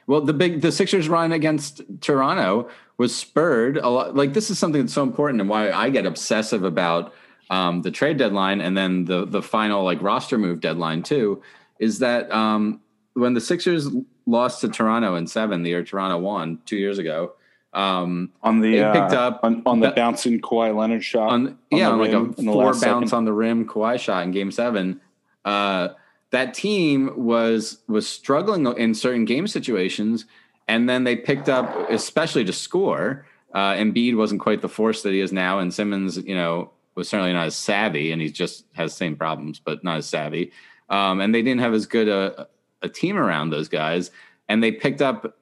Well, 0.07 0.21
the 0.21 0.33
big 0.33 0.61
the 0.61 0.71
Sixers 0.71 1.07
run 1.07 1.31
against 1.31 1.81
Toronto 2.01 2.69
was 2.97 3.15
spurred 3.15 3.77
a 3.77 3.89
lot. 3.89 4.15
Like 4.15 4.33
this 4.33 4.49
is 4.49 4.57
something 4.59 4.81
that's 4.81 4.93
so 4.93 5.03
important 5.03 5.39
and 5.41 5.49
why 5.49 5.71
I 5.71 5.89
get 5.89 6.05
obsessive 6.05 6.63
about 6.63 7.13
um, 7.49 7.81
the 7.83 7.91
trade 7.91 8.17
deadline 8.17 8.61
and 8.61 8.75
then 8.77 9.05
the 9.05 9.25
the 9.25 9.41
final 9.41 9.83
like 9.83 10.01
roster 10.01 10.37
move 10.37 10.59
deadline 10.61 11.03
too. 11.03 11.41
Is 11.79 11.99
that 11.99 12.31
um, 12.31 12.81
when 13.13 13.33
the 13.33 13.41
Sixers 13.41 13.89
lost 14.25 14.61
to 14.61 14.69
Toronto 14.69 15.15
in 15.15 15.27
seven, 15.27 15.63
the 15.63 15.69
year 15.71 15.83
Toronto 15.83 16.17
won 16.17 16.59
two 16.65 16.77
years 16.77 16.97
ago. 16.97 17.33
Um, 17.73 18.31
on 18.43 18.59
the 18.59 18.71
They 18.73 18.83
uh, 18.83 18.91
picked 18.93 19.13
up 19.13 19.39
on, 19.43 19.61
on 19.65 19.79
the 19.79 19.87
that- 19.87 19.95
bouncing 19.95 20.41
Kawhi 20.41 20.75
Leonard 20.75 21.03
shot. 21.03 21.29
on 21.31 21.57
yeah, 21.71 21.85
the 21.87 21.91
on 21.93 21.99
like 21.99 22.11
a 22.11 22.33
four 22.43 22.63
bounce 22.73 22.79
second. 22.81 23.13
on 23.13 23.25
the 23.25 23.31
rim 23.33 23.65
Kawhi 23.67 23.97
shot 23.99 24.23
in 24.23 24.31
Game 24.31 24.51
Seven. 24.51 24.99
Uh, 25.45 25.89
that 26.31 26.53
team 26.53 27.11
was 27.15 27.79
was 27.87 28.07
struggling 28.07 28.65
in 28.77 28.93
certain 28.93 29.25
game 29.25 29.47
situations, 29.47 30.25
and 30.67 30.89
then 30.89 31.03
they 31.03 31.15
picked 31.15 31.49
up, 31.49 31.89
especially 31.89 32.43
to 32.45 32.53
score. 32.53 33.25
Uh, 33.53 33.73
Embiid 33.73 34.15
wasn't 34.15 34.39
quite 34.39 34.61
the 34.61 34.69
force 34.69 35.03
that 35.03 35.11
he 35.11 35.19
is 35.19 35.33
now, 35.33 35.59
and 35.59 35.73
Simmons, 35.73 36.17
you 36.17 36.35
know, 36.35 36.71
was 36.95 37.09
certainly 37.09 37.33
not 37.33 37.47
as 37.47 37.55
savvy, 37.55 38.11
and 38.11 38.21
he 38.21 38.29
just 38.29 38.65
has 38.73 38.93
the 38.93 38.97
same 38.97 39.15
problems, 39.17 39.59
but 39.59 39.83
not 39.83 39.97
as 39.97 40.07
savvy. 40.07 40.51
Um, 40.89 41.19
and 41.19 41.35
they 41.35 41.41
didn't 41.41 41.61
have 41.61 41.73
as 41.73 41.85
good 41.85 42.07
a, 42.07 42.47
a 42.81 42.89
team 42.89 43.17
around 43.17 43.49
those 43.49 43.67
guys, 43.67 44.11
and 44.47 44.63
they 44.63 44.71
picked 44.71 45.01
up 45.01 45.37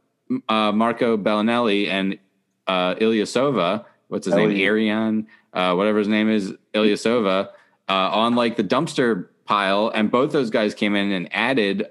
uh, 0.47 0.71
Marco 0.71 1.17
Belinelli 1.17 1.87
and 1.87 2.17
uh, 2.67 2.95
Ilyasova. 2.95 3.85
What's 4.07 4.25
his 4.25 4.35
name? 4.35 4.51
Arian, 4.51 5.27
uh, 5.53 5.75
whatever 5.75 5.99
his 5.99 6.07
name 6.07 6.29
is, 6.29 6.53
Ilyasova, 6.73 7.49
uh, 7.87 7.91
on 7.91 8.35
like 8.35 8.57
the 8.57 8.63
dumpster 8.63 9.27
pile, 9.49 9.91
and 9.95 10.11
both 10.11 10.31
those 10.31 10.51
guys 10.51 10.75
came 10.75 10.95
in 10.95 11.11
and 11.11 11.27
added 11.35 11.87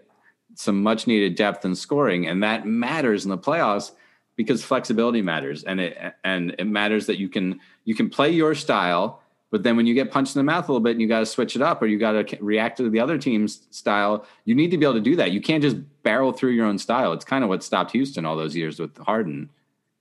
some 0.55 0.81
much 0.81 1.09
needed 1.09 1.35
depth 1.35 1.65
and 1.65 1.77
scoring, 1.77 2.29
and 2.29 2.41
that 2.45 2.65
matters 2.65 3.25
in 3.25 3.31
the 3.31 3.37
playoffs 3.37 3.91
because 4.37 4.65
flexibility 4.65 5.23
matters, 5.23 5.65
and 5.65 5.81
it 5.81 6.15
and 6.23 6.55
it 6.57 6.67
matters 6.67 7.07
that 7.07 7.19
you 7.19 7.29
can 7.29 7.59
you 7.85 7.97
can 7.97 8.09
play 8.09 8.31
your 8.31 8.55
style, 8.55 9.21
but 9.51 9.65
then 9.65 9.77
when 9.77 9.87
you 9.87 9.95
get 9.95 10.13
punched 10.13 10.37
in 10.37 10.39
the 10.39 10.45
mouth 10.45 10.69
a 10.69 10.73
little 10.73 10.83
bit 10.83 10.93
and 10.93 11.01
you 11.01 11.09
got 11.09 11.19
to 11.19 11.27
switch 11.27 11.57
it 11.57 11.63
up 11.63 11.83
or 11.83 11.87
you 11.87 11.99
got 11.99 12.13
to 12.13 12.39
react 12.41 12.77
to 12.77 12.89
the 12.89 13.01
other 13.01 13.19
team's 13.19 13.67
style, 13.71 14.25
you 14.45 14.55
need 14.55 14.71
to 14.71 14.79
be 14.79 14.85
able 14.85 14.95
to 14.95 15.01
do 15.01 15.17
that. 15.17 15.33
You 15.33 15.41
can't 15.41 15.63
just 15.63 15.77
barrel 16.05 16.33
through 16.33 16.53
your 16.53 16.67
own 16.67 16.79
style. 16.79 17.13
It's 17.13 17.25
kind 17.25 17.43
of 17.43 17.51
what 17.51 17.65
stopped 17.65 17.91
Houston 17.91 18.25
all 18.25 18.37
those 18.37 18.55
years 18.55 18.79
with 18.79 18.97
Harden 18.99 19.51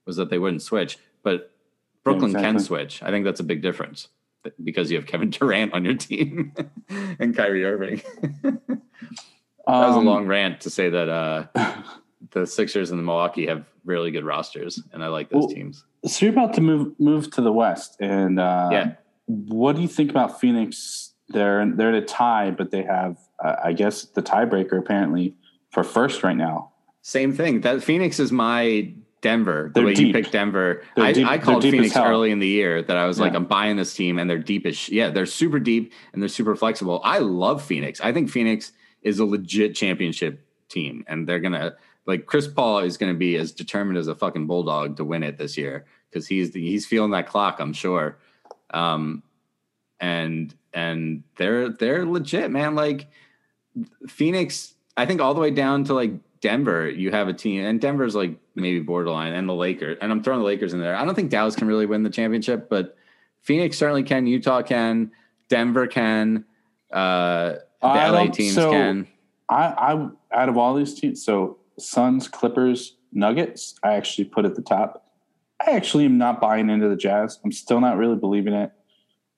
was 0.06 0.14
that 0.16 0.30
they 0.30 0.38
wouldn't 0.38 0.62
switch, 0.62 0.98
but 1.24 1.50
Brooklyn 2.04 2.32
can 2.32 2.54
exactly. 2.54 2.64
switch. 2.64 3.02
I 3.02 3.10
think 3.10 3.24
that's 3.24 3.40
a 3.40 3.44
big 3.44 3.62
difference 3.62 4.08
because 4.62 4.90
you 4.90 4.96
have 4.96 5.06
Kevin 5.06 5.30
Durant 5.30 5.72
on 5.74 5.84
your 5.84 5.94
team 5.94 6.52
and 7.18 7.36
Kyrie 7.36 7.64
Irving. 7.64 8.02
that 8.42 8.60
was 9.66 9.94
a 9.96 9.98
Um, 9.98 10.06
long 10.06 10.26
rant 10.26 10.60
to 10.62 10.70
say 10.70 10.88
that 10.88 11.08
uh, 11.08 11.46
the 12.30 12.46
Sixers 12.46 12.90
and 12.90 12.98
the 12.98 13.02
Milwaukee 13.04 13.46
have 13.46 13.64
really 13.84 14.10
good 14.10 14.24
rosters, 14.24 14.82
and 14.92 15.02
I 15.04 15.08
like 15.08 15.30
those 15.30 15.46
Well, 15.46 15.54
teams. 15.54 15.84
So 16.06 16.26
you're 16.26 16.32
about 16.32 16.54
to 16.54 16.60
move 16.60 16.98
move 16.98 17.30
to 17.32 17.40
the 17.40 17.52
West, 17.52 17.96
and 18.00 18.38
uh, 18.38 18.68
Yeah. 18.72 18.92
what 19.26 19.76
do 19.76 19.82
you 19.82 19.88
think 19.88 20.10
about 20.10 20.40
Phoenix? 20.40 21.12
They're 21.28 21.66
they're 21.74 21.90
at 21.94 22.02
a 22.02 22.06
tie, 22.06 22.50
but 22.50 22.70
they 22.70 22.82
have, 22.82 23.18
uh, 23.44 23.56
I 23.62 23.72
guess, 23.74 24.04
the 24.04 24.22
tiebreaker 24.22 24.78
apparently 24.78 25.34
for 25.70 25.84
first 25.84 26.22
right 26.22 26.36
now. 26.36 26.72
Same 27.02 27.32
thing. 27.34 27.60
That 27.62 27.82
Phoenix 27.82 28.18
is 28.18 28.32
my 28.32 28.92
Denver. 29.20 29.70
The 29.74 29.80
They're 29.80 29.84
way 29.84 29.90
you 29.90 29.96
deep. 29.96 30.14
picked 30.14 30.32
Denver, 30.32 30.82
I, 30.96 31.10
I 31.26 31.38
called 31.38 31.62
Phoenix 31.62 31.96
early 31.96 32.30
in 32.30 32.38
the 32.38 32.46
year 32.46 32.82
that 32.82 32.96
I 32.96 33.06
was 33.06 33.18
like, 33.18 33.34
I'm 33.34 33.46
buying 33.46 33.76
this 33.76 33.94
team, 33.94 34.18
and 34.18 34.28
they're 34.28 34.38
deep 34.38 34.66
as 34.66 34.76
sh- 34.76 34.90
yeah, 34.90 35.10
they're 35.10 35.26
super 35.26 35.58
deep 35.58 35.92
and 36.12 36.22
they're 36.22 36.28
super 36.28 36.54
flexible. 36.54 37.00
I 37.04 37.18
love 37.18 37.62
Phoenix. 37.62 38.00
I 38.00 38.12
think 38.12 38.30
Phoenix 38.30 38.72
is 39.02 39.18
a 39.18 39.24
legit 39.24 39.74
championship 39.74 40.44
team, 40.68 41.04
and 41.08 41.28
they're 41.28 41.40
gonna 41.40 41.76
like 42.06 42.26
Chris 42.26 42.46
Paul 42.46 42.80
is 42.80 42.96
gonna 42.96 43.14
be 43.14 43.36
as 43.36 43.52
determined 43.52 43.98
as 43.98 44.08
a 44.08 44.14
fucking 44.14 44.46
bulldog 44.46 44.96
to 44.96 45.04
win 45.04 45.22
it 45.22 45.36
this 45.36 45.56
year 45.56 45.86
because 46.10 46.26
he's 46.26 46.54
he's 46.54 46.86
feeling 46.86 47.10
that 47.10 47.26
clock. 47.26 47.60
I'm 47.60 47.72
sure. 47.72 48.18
Um, 48.70 49.22
and 50.00 50.54
and 50.72 51.24
they're 51.36 51.70
they're 51.70 52.06
legit, 52.06 52.50
man. 52.50 52.74
Like 52.74 53.08
Phoenix, 54.06 54.74
I 54.96 55.06
think 55.06 55.20
all 55.20 55.34
the 55.34 55.40
way 55.40 55.50
down 55.50 55.84
to 55.84 55.94
like 55.94 56.12
Denver, 56.40 56.88
you 56.88 57.10
have 57.10 57.28
a 57.28 57.32
team, 57.32 57.64
and 57.64 57.80
Denver's 57.80 58.14
like 58.14 58.36
maybe 58.54 58.80
borderline, 58.80 59.32
and 59.32 59.48
the 59.48 59.54
Lakers, 59.54 59.98
and 60.00 60.12
I'm 60.12 60.22
throwing 60.22 60.40
the 60.40 60.46
Lakers 60.46 60.72
in 60.72 60.80
there. 60.80 60.94
I 60.94 61.04
don't 61.04 61.14
think 61.14 61.30
Dallas 61.30 61.56
can 61.56 61.66
really 61.66 61.86
win 61.86 62.02
the 62.02 62.10
championship, 62.10 62.68
but 62.68 62.96
Phoenix 63.42 63.78
certainly 63.78 64.02
can. 64.02 64.26
Utah 64.26 64.62
can. 64.62 65.10
Denver 65.48 65.86
can. 65.86 66.44
Uh, 66.92 67.54
the 67.80 67.88
LA 67.88 68.26
teams 68.26 68.54
so- 68.54 68.70
can. 68.70 69.06
I, 69.50 69.64
I 69.64 70.08
out 70.32 70.48
of 70.50 70.58
all 70.58 70.74
these 70.74 70.92
teams, 70.94 71.24
so 71.24 71.56
Suns, 71.78 72.28
Clippers, 72.28 72.96
Nuggets, 73.12 73.76
I 73.82 73.94
actually 73.94 74.24
put 74.24 74.44
at 74.44 74.54
the 74.54 74.62
top. 74.62 75.06
I 75.66 75.70
actually 75.70 76.04
am 76.04 76.18
not 76.18 76.40
buying 76.40 76.68
into 76.70 76.88
the 76.88 76.96
Jazz. 76.96 77.40
I'm 77.44 77.52
still 77.52 77.80
not 77.80 77.96
really 77.96 78.16
believing 78.16 78.52
it. 78.52 78.72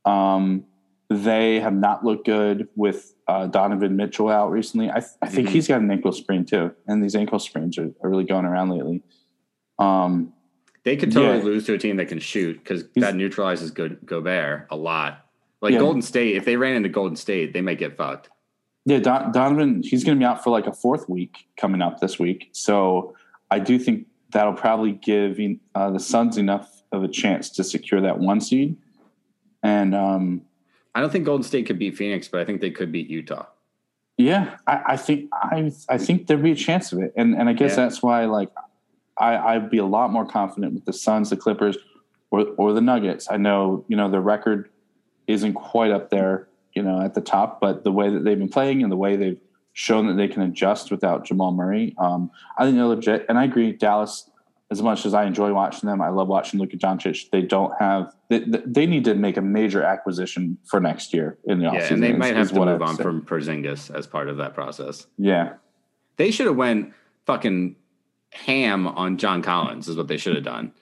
Um, 0.05 0.65
they 1.11 1.59
have 1.59 1.75
not 1.75 2.05
looked 2.05 2.25
good 2.25 2.69
with 2.77 3.15
uh, 3.27 3.47
Donovan 3.49 3.97
Mitchell 3.97 4.29
out 4.29 4.51
recently. 4.51 4.89
I, 4.91 5.03
I 5.21 5.29
think 5.29 5.49
Mhm. 5.49 5.53
he's 5.53 5.67
got 5.69 5.81
an 5.81 5.91
ankle 5.91 6.13
sprain 6.13 6.45
too, 6.45 6.73
and 6.87 7.03
these 7.03 7.17
ankle 7.17 7.39
sprains 7.41 7.77
are, 7.79 7.93
are 8.03 8.09
really 8.09 8.25
going 8.25 8.45
around 8.45 8.71
lately. 8.71 9.03
Um, 9.79 10.33
They 10.85 10.97
could 10.97 11.13
totally 11.13 11.39
Yeah. 11.39 11.45
lose 11.45 11.67
to 11.67 11.75
a 11.75 11.79
team 11.79 11.97
that 11.97 12.09
can 12.09 12.21
shoot 12.21 12.59
because 12.59 12.89
that 12.97 13.15
neutralizes 13.15 13.71
Go- 13.71 13.97
Gobert 14.05 14.67
a 14.71 14.77
lot. 14.77 15.27
Like 15.61 15.73
Yeah. 15.75 15.81
Golden 15.81 16.01
State, 16.01 16.37
if 16.37 16.45
they 16.47 16.57
ran 16.57 16.75
into 16.77 16.89
Golden 16.89 17.17
State, 17.17 17.53
they 17.53 17.61
might 17.61 17.79
get 17.79 17.97
fucked. 17.97 18.31
Yeah, 18.87 18.99
Don, 19.01 19.31
Donovan, 19.31 19.83
he's 19.83 20.05
going 20.05 20.17
to 20.17 20.21
be 20.21 20.25
out 20.25 20.43
for 20.43 20.49
like 20.51 20.67
a 20.67 20.73
fourth 20.73 21.07
week 21.09 21.49
coming 21.59 21.83
up 21.83 22.01
this 22.01 22.19
week. 22.19 22.49
So 22.53 23.15
I 23.51 23.59
do 23.59 23.79
think 23.79 24.07
that'll 24.31 24.55
probably 24.55 24.93
give 24.93 25.39
uh, 25.75 25.91
the 25.91 25.99
Suns 26.01 26.39
enough 26.39 26.83
of 26.93 27.03
a 27.05 27.09
chance 27.09 27.51
to 27.51 27.63
secure 27.65 28.01
that 28.01 28.19
one 28.19 28.41
seed. 28.41 28.77
And 29.63 29.95
um, 29.95 30.43
I 30.95 31.01
don't 31.01 31.11
think 31.11 31.25
Golden 31.25 31.45
State 31.45 31.67
could 31.67 31.79
beat 31.79 31.97
Phoenix, 31.97 32.29
but 32.29 32.41
I 32.41 32.45
think 32.45 32.61
they 32.61 32.71
could 32.71 32.91
beat 32.93 33.09
Utah. 33.09 33.47
yeah, 34.19 34.57
I, 34.67 34.83
I 34.89 34.97
think 34.97 35.29
I 35.33 35.73
I 35.89 35.99
think 35.99 36.27
there'd 36.27 36.43
be 36.43 36.53
a 36.53 36.57
chance 36.57 36.93
of 36.93 37.01
it. 37.01 37.13
And 37.17 37.35
and 37.35 37.49
I 37.49 37.53
guess 37.53 37.73
Yeah. 37.73 37.85
that's 37.85 38.03
why 38.03 38.25
like 38.27 38.51
I, 39.19 39.37
I'd 39.37 39.71
be 39.71 39.79
a 39.79 39.85
lot 39.85 40.11
more 40.11 40.27
confident 40.27 40.75
with 40.75 40.85
the 40.85 40.93
Suns, 40.93 41.31
the 41.31 41.37
Clippers, 41.37 41.77
or 42.31 42.47
or 42.57 42.73
the 42.73 42.81
Nuggets. 42.81 43.29
I 43.31 43.37
know 43.37 43.85
you 43.89 43.97
know 43.97 44.11
the 44.11 44.21
record 44.21 44.71
isn't 45.27 45.55
quite 45.55 45.91
up 45.93 46.11
there, 46.11 46.49
you 46.75 46.83
know, 46.83 47.01
at 47.01 47.15
the 47.15 47.21
top, 47.21 47.61
but 47.61 47.85
the 47.85 47.93
way 47.93 48.11
that 48.11 48.25
they've 48.25 48.39
been 48.39 48.49
playing 48.49 48.83
and 48.83 48.91
the 48.91 48.97
way 48.97 49.17
they've 49.17 49.41
shown 49.73 50.07
that 50.09 50.15
they 50.15 50.27
can 50.29 50.43
adjust 50.43 50.91
without 50.91 51.25
Jamal 51.25 51.53
Murray, 51.53 51.95
um, 51.99 52.31
I 52.59 52.65
think 52.65 52.77
they're 52.77 52.85
legit. 52.87 53.27
And 53.29 53.39
I 53.39 53.45
agree, 53.45 53.73
Dallas. 53.73 54.29
As 54.71 54.81
much 54.83 55.05
as 55.05 55.15
I 55.15 55.25
enjoy 55.25 55.53
watching 55.53 55.89
them, 55.89 56.01
I 56.01 56.11
love 56.11 56.29
watching 56.29 56.61
Luka 56.61 56.77
Doncic. 56.77 57.31
They 57.31 57.43
don't 57.43 57.73
have. 57.81 58.15
They, 58.29 58.39
they 58.39 58.87
need 58.87 59.05
to 59.05 59.15
make 59.15 59.37
a 59.37 59.43
major 59.43 59.83
acquisition 59.83 60.59
for 60.65 60.79
next 60.79 61.13
year 61.13 61.39
in 61.45 61.59
the 61.59 61.65
offseason. 61.67 61.73
Yeah, 61.73 61.93
and 61.95 62.03
they 62.03 62.13
might 62.13 62.37
have 62.37 62.51
to 62.51 62.55
move 62.55 62.81
I'd 62.81 62.83
on 62.83 62.97
say. 62.97 63.03
from 63.03 63.23
Porzingis 63.23 63.93
as 63.93 64.07
part 64.07 64.29
of 64.29 64.37
that 64.37 64.55
process. 64.55 65.09
Yeah, 65.19 65.55
They 66.19 66.31
should 66.31 66.47
have 66.47 66.57
went 66.57 66.93
fucking 67.27 67.75
ham 68.33 68.87
on 68.87 69.19
John 69.19 69.43
Collins. 69.43 69.89
Is 69.89 69.97
what 69.97 70.07
they 70.07 70.17
should 70.17 70.37
have 70.37 70.45
done. 70.45 70.73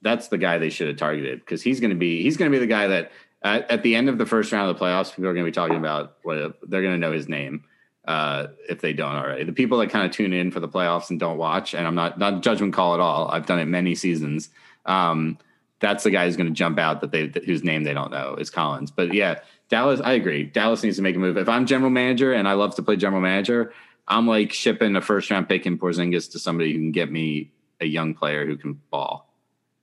That's 0.00 0.28
the 0.28 0.38
guy 0.38 0.56
they 0.56 0.70
should 0.70 0.88
have 0.88 0.96
targeted 0.96 1.40
because 1.40 1.60
he's 1.60 1.80
going 1.80 1.90
to 1.90 1.96
be 1.96 2.22
he's 2.22 2.38
going 2.38 2.50
to 2.50 2.56
be 2.56 2.60
the 2.60 2.66
guy 2.66 2.86
that 2.86 3.12
at, 3.42 3.70
at 3.70 3.82
the 3.82 3.94
end 3.94 4.08
of 4.08 4.16
the 4.16 4.26
first 4.26 4.52
round 4.52 4.70
of 4.70 4.78
the 4.78 4.82
playoffs, 4.82 5.10
people 5.10 5.26
are 5.26 5.34
going 5.34 5.44
to 5.44 5.50
be 5.50 5.54
talking 5.54 5.76
about 5.76 6.16
what 6.22 6.58
they're 6.62 6.82
going 6.82 6.94
to 6.94 6.98
know 6.98 7.12
his 7.12 7.28
name 7.28 7.64
uh, 8.08 8.46
if 8.70 8.80
they 8.80 8.94
don't 8.94 9.14
already. 9.14 9.44
The 9.44 9.52
people 9.52 9.78
that 9.78 9.90
kind 9.90 10.06
of 10.06 10.10
tune 10.10 10.32
in 10.32 10.50
for 10.50 10.60
the 10.60 10.68
playoffs 10.68 11.10
and 11.10 11.20
don't 11.20 11.36
watch, 11.36 11.74
and 11.74 11.86
I'm 11.86 11.94
not 11.94 12.18
not 12.18 12.42
judgment 12.42 12.72
call 12.72 12.94
at 12.94 13.00
all. 13.00 13.28
I've 13.28 13.44
done 13.44 13.58
it 13.58 13.66
many 13.66 13.94
seasons. 13.94 14.48
Um, 14.86 15.36
that's 15.80 16.04
the 16.04 16.10
guy 16.10 16.24
who's 16.24 16.36
going 16.36 16.48
to 16.48 16.54
jump 16.54 16.78
out 16.78 17.02
that 17.02 17.12
they 17.12 17.26
that, 17.26 17.44
whose 17.44 17.62
name 17.62 17.84
they 17.84 17.92
don't 17.92 18.10
know 18.10 18.34
is 18.36 18.48
Collins. 18.48 18.90
But 18.90 19.12
yeah, 19.12 19.40
Dallas, 19.68 20.00
I 20.00 20.12
agree. 20.12 20.44
Dallas 20.44 20.82
needs 20.82 20.96
to 20.96 21.02
make 21.02 21.16
a 21.16 21.18
move. 21.18 21.36
If 21.36 21.50
I'm 21.50 21.66
general 21.66 21.90
manager 21.90 22.32
and 22.32 22.48
I 22.48 22.54
love 22.54 22.74
to 22.76 22.82
play 22.82 22.96
general 22.96 23.20
manager, 23.20 23.74
I'm 24.08 24.26
like 24.26 24.54
shipping 24.54 24.96
a 24.96 25.02
first 25.02 25.30
round 25.30 25.46
pick 25.46 25.66
in 25.66 25.78
Porzingis 25.78 26.32
to 26.32 26.38
somebody 26.38 26.72
who 26.72 26.78
can 26.78 26.92
get 26.92 27.12
me 27.12 27.52
a 27.78 27.86
young 27.86 28.14
player 28.14 28.46
who 28.46 28.56
can 28.56 28.80
ball. 28.90 29.30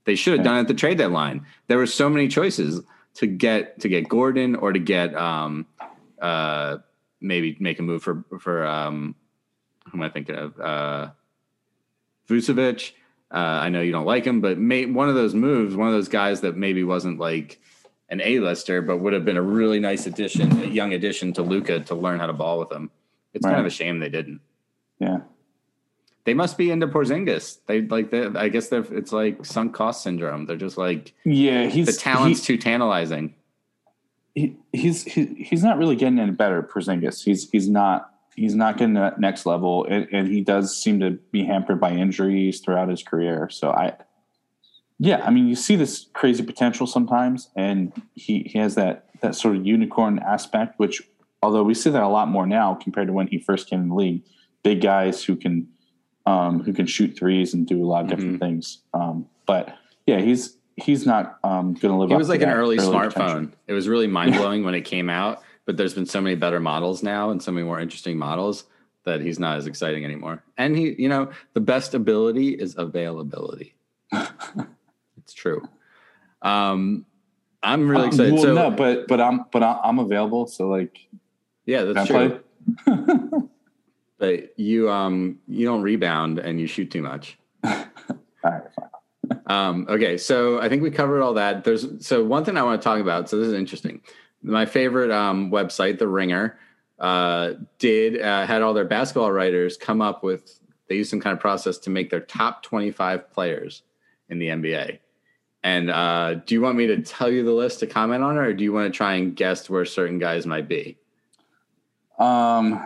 They 0.05 0.15
should 0.15 0.33
have 0.33 0.43
done 0.43 0.57
it 0.57 0.61
at 0.61 0.67
the 0.67 0.73
trade 0.73 0.97
deadline. 0.97 1.45
There 1.67 1.77
were 1.77 1.85
so 1.85 2.09
many 2.09 2.27
choices 2.27 2.81
to 3.15 3.27
get 3.27 3.79
to 3.81 3.87
get 3.87 4.09
Gordon 4.09 4.55
or 4.55 4.73
to 4.73 4.79
get 4.79 5.15
um 5.15 5.67
uh 6.19 6.77
maybe 7.21 7.55
make 7.59 7.79
a 7.79 7.81
move 7.83 8.03
for 8.03 8.23
for 8.39 8.65
um 8.65 9.15
who 9.91 9.97
am 9.97 10.03
I 10.03 10.09
thinking 10.09 10.35
of? 10.35 10.59
Uh 10.59 11.09
Vucevic. 12.29 12.91
Uh, 13.31 13.37
I 13.37 13.69
know 13.69 13.81
you 13.81 13.91
don't 13.91 14.05
like 14.05 14.23
him, 14.25 14.39
but 14.39 14.57
may, 14.57 14.85
one 14.85 15.09
of 15.09 15.15
those 15.15 15.33
moves, 15.33 15.75
one 15.75 15.87
of 15.87 15.93
those 15.93 16.07
guys 16.07 16.41
that 16.41 16.55
maybe 16.55 16.83
wasn't 16.83 17.19
like 17.19 17.59
an 18.09 18.21
A-lister, 18.23 18.81
but 18.81 18.97
would 18.97 19.13
have 19.13 19.25
been 19.25 19.35
a 19.37 19.41
really 19.41 19.79
nice 19.79 20.05
addition, 20.05 20.51
a 20.61 20.65
young 20.67 20.93
addition 20.93 21.33
to 21.33 21.41
Luka 21.41 21.79
to 21.81 21.95
learn 21.95 22.19
how 22.19 22.27
to 22.27 22.33
ball 22.33 22.59
with 22.59 22.71
him. 22.71 22.91
It's 23.33 23.45
kind 23.45 23.59
of 23.59 23.65
a 23.65 23.69
shame 23.69 23.99
they 23.99 24.09
didn't. 24.09 24.41
yeah. 24.99 25.19
They 26.23 26.33
must 26.33 26.57
be 26.57 26.71
into 26.71 26.87
Porzingis. 26.87 27.59
They 27.67 27.81
like 27.81 28.09
they 28.09 28.25
I 28.25 28.49
guess 28.49 28.69
they're 28.69 28.85
it's 28.91 29.11
like 29.11 29.45
sunk 29.45 29.75
cost 29.75 30.01
syndrome. 30.01 30.47
They're 30.47 30.55
just 30.55 30.75
like 30.75 31.13
Yeah, 31.23 31.67
he's 31.67 31.85
the 31.85 31.93
talent's 31.93 32.39
he- 32.43 32.57
too 32.57 32.61
tantalizing. 32.61 33.35
He, 34.35 34.57
he's 34.73 35.03
he, 35.03 35.25
he's 35.49 35.63
not 35.63 35.77
really 35.77 35.95
getting 35.95 36.19
any 36.19 36.31
better. 36.31 36.61
Porzingis, 36.61 37.23
he's 37.23 37.49
he's 37.49 37.69
not 37.69 38.11
he's 38.35 38.53
not 38.53 38.77
getting 38.77 38.95
that 38.95 39.19
next 39.19 39.45
level, 39.45 39.85
and, 39.85 40.07
and 40.11 40.27
he 40.27 40.41
does 40.41 40.75
seem 40.75 40.99
to 40.99 41.11
be 41.31 41.45
hampered 41.45 41.79
by 41.79 41.91
injuries 41.91 42.59
throughout 42.59 42.89
his 42.89 43.01
career. 43.01 43.49
So 43.49 43.71
I, 43.71 43.93
yeah, 44.99 45.23
I 45.25 45.31
mean, 45.31 45.47
you 45.47 45.55
see 45.55 45.77
this 45.77 46.07
crazy 46.13 46.43
potential 46.43 46.85
sometimes, 46.85 47.49
and 47.55 47.93
he 48.13 48.43
he 48.43 48.59
has 48.59 48.75
that 48.75 49.05
that 49.21 49.35
sort 49.35 49.55
of 49.55 49.65
unicorn 49.65 50.19
aspect, 50.19 50.77
which 50.77 51.01
although 51.41 51.63
we 51.63 51.73
see 51.73 51.89
that 51.89 52.03
a 52.03 52.07
lot 52.09 52.27
more 52.27 52.45
now 52.45 52.75
compared 52.75 53.07
to 53.07 53.13
when 53.13 53.27
he 53.27 53.39
first 53.39 53.69
came 53.69 53.81
in 53.81 53.89
the 53.89 53.95
league, 53.95 54.23
big 54.63 54.81
guys 54.81 55.23
who 55.23 55.37
can 55.37 55.67
um, 56.25 56.61
who 56.61 56.73
can 56.73 56.87
shoot 56.87 57.17
threes 57.17 57.53
and 57.53 57.65
do 57.65 57.81
a 57.81 57.87
lot 57.87 58.03
of 58.03 58.09
different 58.09 58.39
things. 58.41 58.81
Um, 58.93 59.27
but 59.45 59.77
yeah, 60.05 60.19
he's 60.19 60.57
he's 60.75 61.05
not 61.05 61.39
um, 61.43 61.73
going 61.73 61.93
to 61.93 61.97
live. 61.99 62.09
He 62.09 62.15
up 62.15 62.19
was 62.19 62.29
like 62.29 62.41
an 62.41 62.49
early 62.49 62.77
potential. 62.77 62.99
smartphone. 62.99 63.51
It 63.67 63.73
was 63.73 63.87
really 63.87 64.07
mind 64.19 64.33
blowing 64.33 64.63
when 64.63 64.75
it 64.75 64.81
came 64.81 65.09
out, 65.09 65.41
but 65.65 65.77
there's 65.77 65.93
been 65.93 66.05
so 66.05 66.21
many 66.21 66.35
better 66.35 66.59
models 66.59 67.03
now 67.03 67.29
and 67.29 67.41
so 67.41 67.51
many 67.51 67.65
more 67.65 67.79
interesting 67.79 68.17
models 68.17 68.65
that 69.03 69.21
he's 69.21 69.39
not 69.39 69.57
as 69.57 69.67
exciting 69.67 70.03
anymore. 70.03 70.43
And 70.57 70.75
he, 70.75 70.95
you 70.97 71.09
know, 71.09 71.29
the 71.53 71.61
best 71.61 71.93
ability 71.93 72.49
is 72.49 72.75
availability. 72.77 73.75
it's 75.17 75.33
true. 75.33 75.61
Um, 76.41 77.05
I'm 77.63 77.87
really 77.87 78.03
Um, 78.03 78.07
excited. 78.09 78.33
well, 78.33 78.41
so 78.43 78.53
no, 78.53 78.71
but 78.71 79.07
but 79.07 79.19
I'm 79.21 79.45
but 79.51 79.63
I'm 79.63 79.99
available. 79.99 80.45
So 80.47 80.67
like, 80.67 80.99
yeah, 81.65 81.83
that's 81.83 82.07
true. 82.07 82.39
But 84.17 84.57
you, 84.57 84.89
um, 84.89 85.39
you 85.45 85.65
don't 85.65 85.81
rebound 85.81 86.39
and 86.39 86.57
you 86.59 86.67
shoot 86.67 86.89
too 86.89 87.01
much. 87.01 87.37
All 89.47 89.55
right, 89.55 89.61
fine. 89.61 89.69
Um, 89.69 89.87
okay, 89.89 90.17
so 90.17 90.59
I 90.59 90.69
think 90.69 90.83
we 90.83 90.91
covered 90.91 91.21
all 91.21 91.33
that. 91.35 91.63
There's 91.63 92.05
so 92.05 92.23
one 92.23 92.45
thing 92.45 92.57
I 92.57 92.63
want 92.63 92.81
to 92.81 92.83
talk 92.83 92.99
about. 92.99 93.29
So 93.29 93.37
this 93.37 93.47
is 93.47 93.53
interesting. 93.53 94.01
My 94.41 94.65
favorite 94.65 95.11
um, 95.11 95.51
website, 95.51 95.97
The 95.97 96.07
Ringer, 96.07 96.57
uh, 96.99 97.53
did 97.79 98.21
uh, 98.21 98.45
had 98.45 98.61
all 98.61 98.73
their 98.73 98.85
basketball 98.85 99.31
writers 99.31 99.77
come 99.77 100.01
up 100.01 100.23
with. 100.23 100.59
They 100.87 100.95
used 100.95 101.09
some 101.09 101.19
kind 101.19 101.33
of 101.33 101.39
process 101.39 101.77
to 101.79 101.89
make 101.89 102.09
their 102.09 102.19
top 102.19 102.61
25 102.63 103.31
players 103.31 103.81
in 104.29 104.39
the 104.39 104.47
NBA. 104.47 104.99
And 105.63 105.89
uh, 105.89 106.35
do 106.45 106.53
you 106.53 106.61
want 106.61 106.77
me 106.77 106.85
to 106.87 107.01
tell 107.01 107.29
you 107.29 107.43
the 107.43 107.51
list 107.51 107.79
to 107.79 107.87
comment 107.87 108.23
on, 108.23 108.37
it, 108.37 108.39
or 108.39 108.53
do 108.53 108.63
you 108.63 108.71
want 108.71 108.91
to 108.93 108.95
try 108.95 109.15
and 109.15 109.35
guess 109.35 109.67
where 109.67 109.83
certain 109.83 110.19
guys 110.19 110.45
might 110.45 110.67
be? 110.67 110.97
Um, 112.19 112.85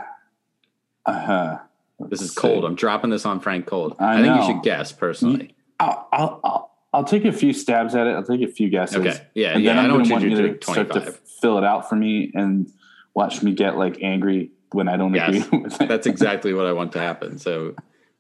Uh 1.06 1.19
huh. 1.19 1.58
This 2.08 2.22
is 2.22 2.32
cold. 2.32 2.63
I'm 2.63 2.76
dropping 2.76 3.10
this 3.10 3.26
on 3.26 3.41
Frank 3.41 3.65
Cold. 3.65 3.98
I 4.00 4.19
I, 4.19 4.22
think 4.22 4.36
you 4.38 4.45
should 4.45 4.63
guess 4.63 4.93
personally. 4.93 5.54
I'll, 5.80 6.08
I'll 6.12 6.72
I'll 6.92 7.04
take 7.04 7.24
a 7.26 7.32
few 7.32 7.54
stabs 7.54 7.94
at 7.96 8.08
it. 8.08 8.12
I'll 8.15 8.24
take 8.24 8.42
a 8.42 8.52
few 8.52 8.70
guesses. 8.70 8.98
Okay. 8.98 9.22
Yeah, 9.36 9.50
and 9.54 9.63
yeah, 9.63 9.74
then 9.74 9.78
I 9.80 9.84
I'm 9.84 9.89
don't 9.89 9.98
going 10.00 10.06
to 10.08 10.13
want 10.13 10.24
you 10.24 10.30
to 10.32 10.36
to 10.36 10.54
do 10.54 10.62
start 10.62 10.92
to 10.94 11.12
fill 11.42 11.58
it 11.60 11.63
out 11.63 11.88
for 11.88 11.96
me 11.96 12.32
and 12.34 12.72
watch 13.13 13.44
me 13.44 13.54
get 13.54 13.78
like 13.78 14.02
angry 14.02 14.52
when 14.72 14.88
I 14.89 14.98
don't 14.98 15.13
Yes, 15.13 15.46
agree 15.46 15.60
with 15.60 15.82
it. 15.82 15.88
That's 15.88 16.08
exactly 16.08 16.54
what 16.54 16.65
I 16.65 16.74
want 16.74 16.92
to 16.94 17.00
happen. 17.00 17.38
So 17.38 17.76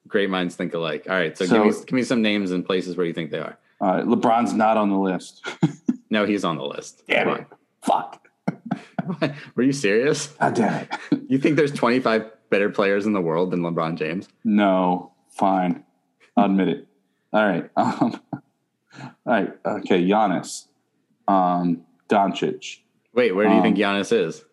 great 0.07 0.29
minds 0.29 0.55
think 0.55 0.73
alike. 0.73 1.05
All 1.09 1.15
right. 1.15 1.35
So, 1.37 1.45
So- 1.45 1.63
give 1.63 1.65
me 1.73 1.79
give 1.87 1.93
me 1.93 2.03
some 2.03 2.21
names 2.21 2.51
and 2.51 2.65
places 2.65 2.95
where 2.95 3.05
you 3.05 3.13
think 3.13 3.31
they 3.31 3.39
are. 3.39 3.57
All 3.81 3.95
right, 3.95 4.05
LeBron's 4.05 4.53
not 4.53 4.77
on 4.77 4.89
the 4.89 4.97
list. 4.97 5.45
No, 6.11 6.25
he's 6.25 6.43
on 6.43 6.57
the 6.57 6.63
list. 6.63 7.03
Damn 7.07 7.27
Come 7.27 7.37
it! 7.37 7.47
Fuck. 7.83 9.35
Were 9.55 9.61
you 9.61 9.71
serious? 9.71 10.25
God 10.25 10.55
damn 10.55 10.81
it. 10.81 11.21
You 11.27 11.37
think 11.37 11.55
there's 11.55 11.71
25 11.71 12.25
better 12.49 12.71
players 12.71 13.05
in 13.05 13.13
the 13.13 13.21
world 13.21 13.51
than 13.51 13.59
LeBron 13.61 13.95
James? 13.95 14.27
No, 14.43 15.11
fine. 15.29 15.83
I'll 16.35 16.45
admit 16.45 16.67
it. 16.69 16.87
All 17.33 17.45
right. 17.47 17.69
Um, 17.77 18.19
all 19.25 19.33
right. 19.33 19.53
Okay. 19.65 20.03
Giannis, 20.03 20.65
um, 21.27 21.83
Doncic. 22.09 22.79
Wait, 23.13 23.33
where 23.35 23.47
do 23.47 23.53
you 23.55 23.61
think 23.61 23.75
Um, 23.77 23.81
Giannis 23.81 24.11
is? 24.11 24.43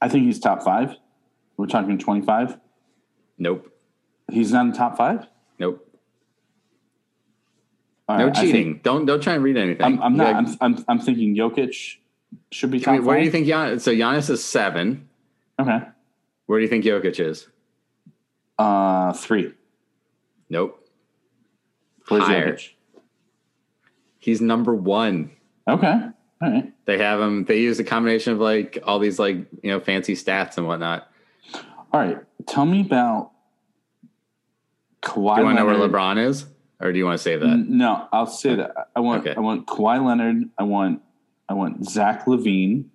I 0.00 0.08
think 0.08 0.24
he's 0.26 0.38
top 0.38 0.62
five. 0.62 0.94
We're 1.56 1.66
talking 1.66 1.98
25. 1.98 2.56
Nope. 3.36 3.68
He's 4.30 4.52
not 4.52 4.66
in 4.66 4.72
top 4.72 4.96
five. 4.96 5.26
Nope. 5.58 5.86
No 8.08 8.14
I 8.14 8.22
think- 8.32 8.36
cheating. 8.36 8.80
don't 8.82 9.06
don't 9.06 9.22
try 9.22 9.34
and 9.34 9.42
read 9.42 9.56
anything. 9.56 9.84
I'm, 9.84 10.00
I'm 10.02 10.16
not. 10.16 10.32
gotta- 10.32 10.56
I'm, 10.64 10.76
I'm, 10.78 10.84
I'm 10.88 10.98
thinking 11.00 11.34
Jokic 11.36 11.96
should 12.52 12.70
be 12.70 12.80
top 12.80 12.94
we- 12.94 13.00
where 13.00 13.18
do 13.18 13.24
you 13.24 13.30
think 13.30 13.46
Giannis? 13.46 13.80
So 13.82 13.92
Giannis 13.92 14.30
is 14.30 14.42
seven. 14.44 15.08
Okay. 15.58 15.80
Where 16.46 16.58
do 16.58 16.62
you 16.62 16.68
think 16.68 16.84
Jokic 16.84 17.20
is? 17.20 17.48
Uh, 18.58 19.12
three. 19.12 19.52
Nope. 20.48 20.76
Higher. 22.18 22.58
He's 24.18 24.40
number 24.40 24.74
one. 24.74 25.30
Okay. 25.68 25.86
All 26.42 26.50
right. 26.50 26.72
They 26.86 26.98
have 26.98 27.20
him. 27.20 27.44
They 27.44 27.60
use 27.60 27.78
a 27.78 27.84
combination 27.84 28.32
of 28.32 28.38
like 28.38 28.78
all 28.84 28.98
these 28.98 29.18
like 29.18 29.36
you 29.62 29.70
know 29.70 29.80
fancy 29.80 30.14
stats 30.14 30.58
and 30.58 30.66
whatnot. 30.66 31.08
All 31.92 32.00
right. 32.00 32.18
Tell 32.46 32.66
me 32.66 32.80
about 32.80 33.32
Kawhi. 35.02 35.36
Do 35.36 35.40
you 35.40 35.46
want 35.46 35.58
to 35.58 35.64
know 35.64 35.66
where 35.66 35.88
LeBron 35.88 36.24
is, 36.26 36.46
or 36.80 36.92
do 36.92 36.98
you 36.98 37.04
want 37.04 37.18
to 37.18 37.22
say 37.22 37.36
that? 37.36 37.46
No, 37.46 38.08
I'll 38.12 38.26
say 38.26 38.54
that. 38.56 38.90
I 38.96 39.00
want. 39.00 39.26
Okay. 39.26 39.34
I 39.36 39.40
want 39.40 39.66
Kawhi 39.66 40.04
Leonard. 40.04 40.48
I 40.58 40.62
want. 40.64 41.02
I 41.48 41.54
want 41.54 41.84
Zach 41.88 42.26
LaVine. 42.26 42.86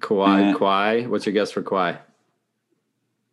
Kawhi. 0.00 0.54
Kawhi. 0.54 1.08
What's 1.08 1.26
your 1.26 1.32
guess 1.32 1.50
for 1.50 1.62
Kawhi? 1.62 1.98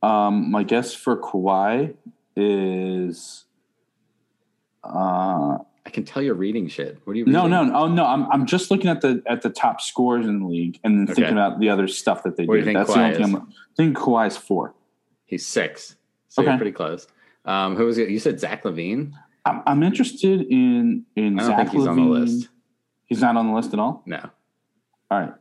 Um, 0.02 0.52
my 0.52 0.64
guess 0.64 0.94
for 0.94 1.18
Kawhi 1.18 1.96
is. 2.36 3.46
Uh, 4.84 5.58
I 5.86 5.90
can 5.92 6.06
tell 6.06 6.22
you're 6.22 6.36
reading 6.36 6.68
shit. 6.68 7.00
What 7.04 7.14
are 7.14 7.18
you? 7.18 7.26
no, 7.26 7.46
reading? 7.46 7.70
no, 7.72 7.76
oh 7.80 7.88
no! 7.88 8.06
I'm 8.06 8.30
I'm 8.32 8.46
just 8.46 8.70
looking 8.72 8.90
at 8.90 9.02
the 9.02 9.22
at 9.28 9.42
the 9.42 9.50
top 9.50 9.82
scores 9.82 10.26
in 10.28 10.40
the 10.40 10.46
league 10.48 10.80
and 10.84 10.98
then 11.00 11.04
Okay. 11.06 11.16
thinking 11.16 11.34
about 11.34 11.60
the 11.60 11.70
other 11.70 11.88
stuff 11.88 12.24
that 12.24 12.38
they 12.38 12.46
What 12.46 12.56
do 12.56 12.64
do. 12.64 12.74
That's 12.74 12.94
the 12.94 13.00
only 13.00 13.12
Kawhi 13.12 13.18
thing 13.18 13.26
is? 13.26 13.34
I'm. 13.34 13.42
I 13.42 13.76
think 13.76 13.98
Kawhi's 13.98 14.38
four. 14.38 14.76
He's 15.26 15.46
six. 15.46 15.96
So 16.28 16.44
Okay. 16.44 16.56
pretty 16.58 16.72
close. 16.72 17.08
Um, 17.46 17.76
who 17.76 17.86
was 17.86 17.98
it? 17.98 18.10
You 18.10 18.20
said 18.20 18.40
Zach 18.40 18.64
LaVine. 18.64 19.14
I'm, 19.46 19.64
I'm 19.66 19.84
interested 19.84 20.42
in 20.42 21.06
in 21.16 21.40
I 21.40 21.42
don't 21.44 21.48
Zach 21.52 21.58
think 21.58 21.70
he's 21.72 21.82
LaVine. 21.82 21.90
on 21.90 21.96
the 21.98 22.20
list. 22.20 22.50
He's 23.06 23.22
not 23.22 23.36
on 23.38 23.48
the 23.48 23.54
list 23.54 23.74
at 23.74 23.80
all. 23.80 24.04
No. 24.06 24.20
All 25.10 25.20
right. 25.20 25.34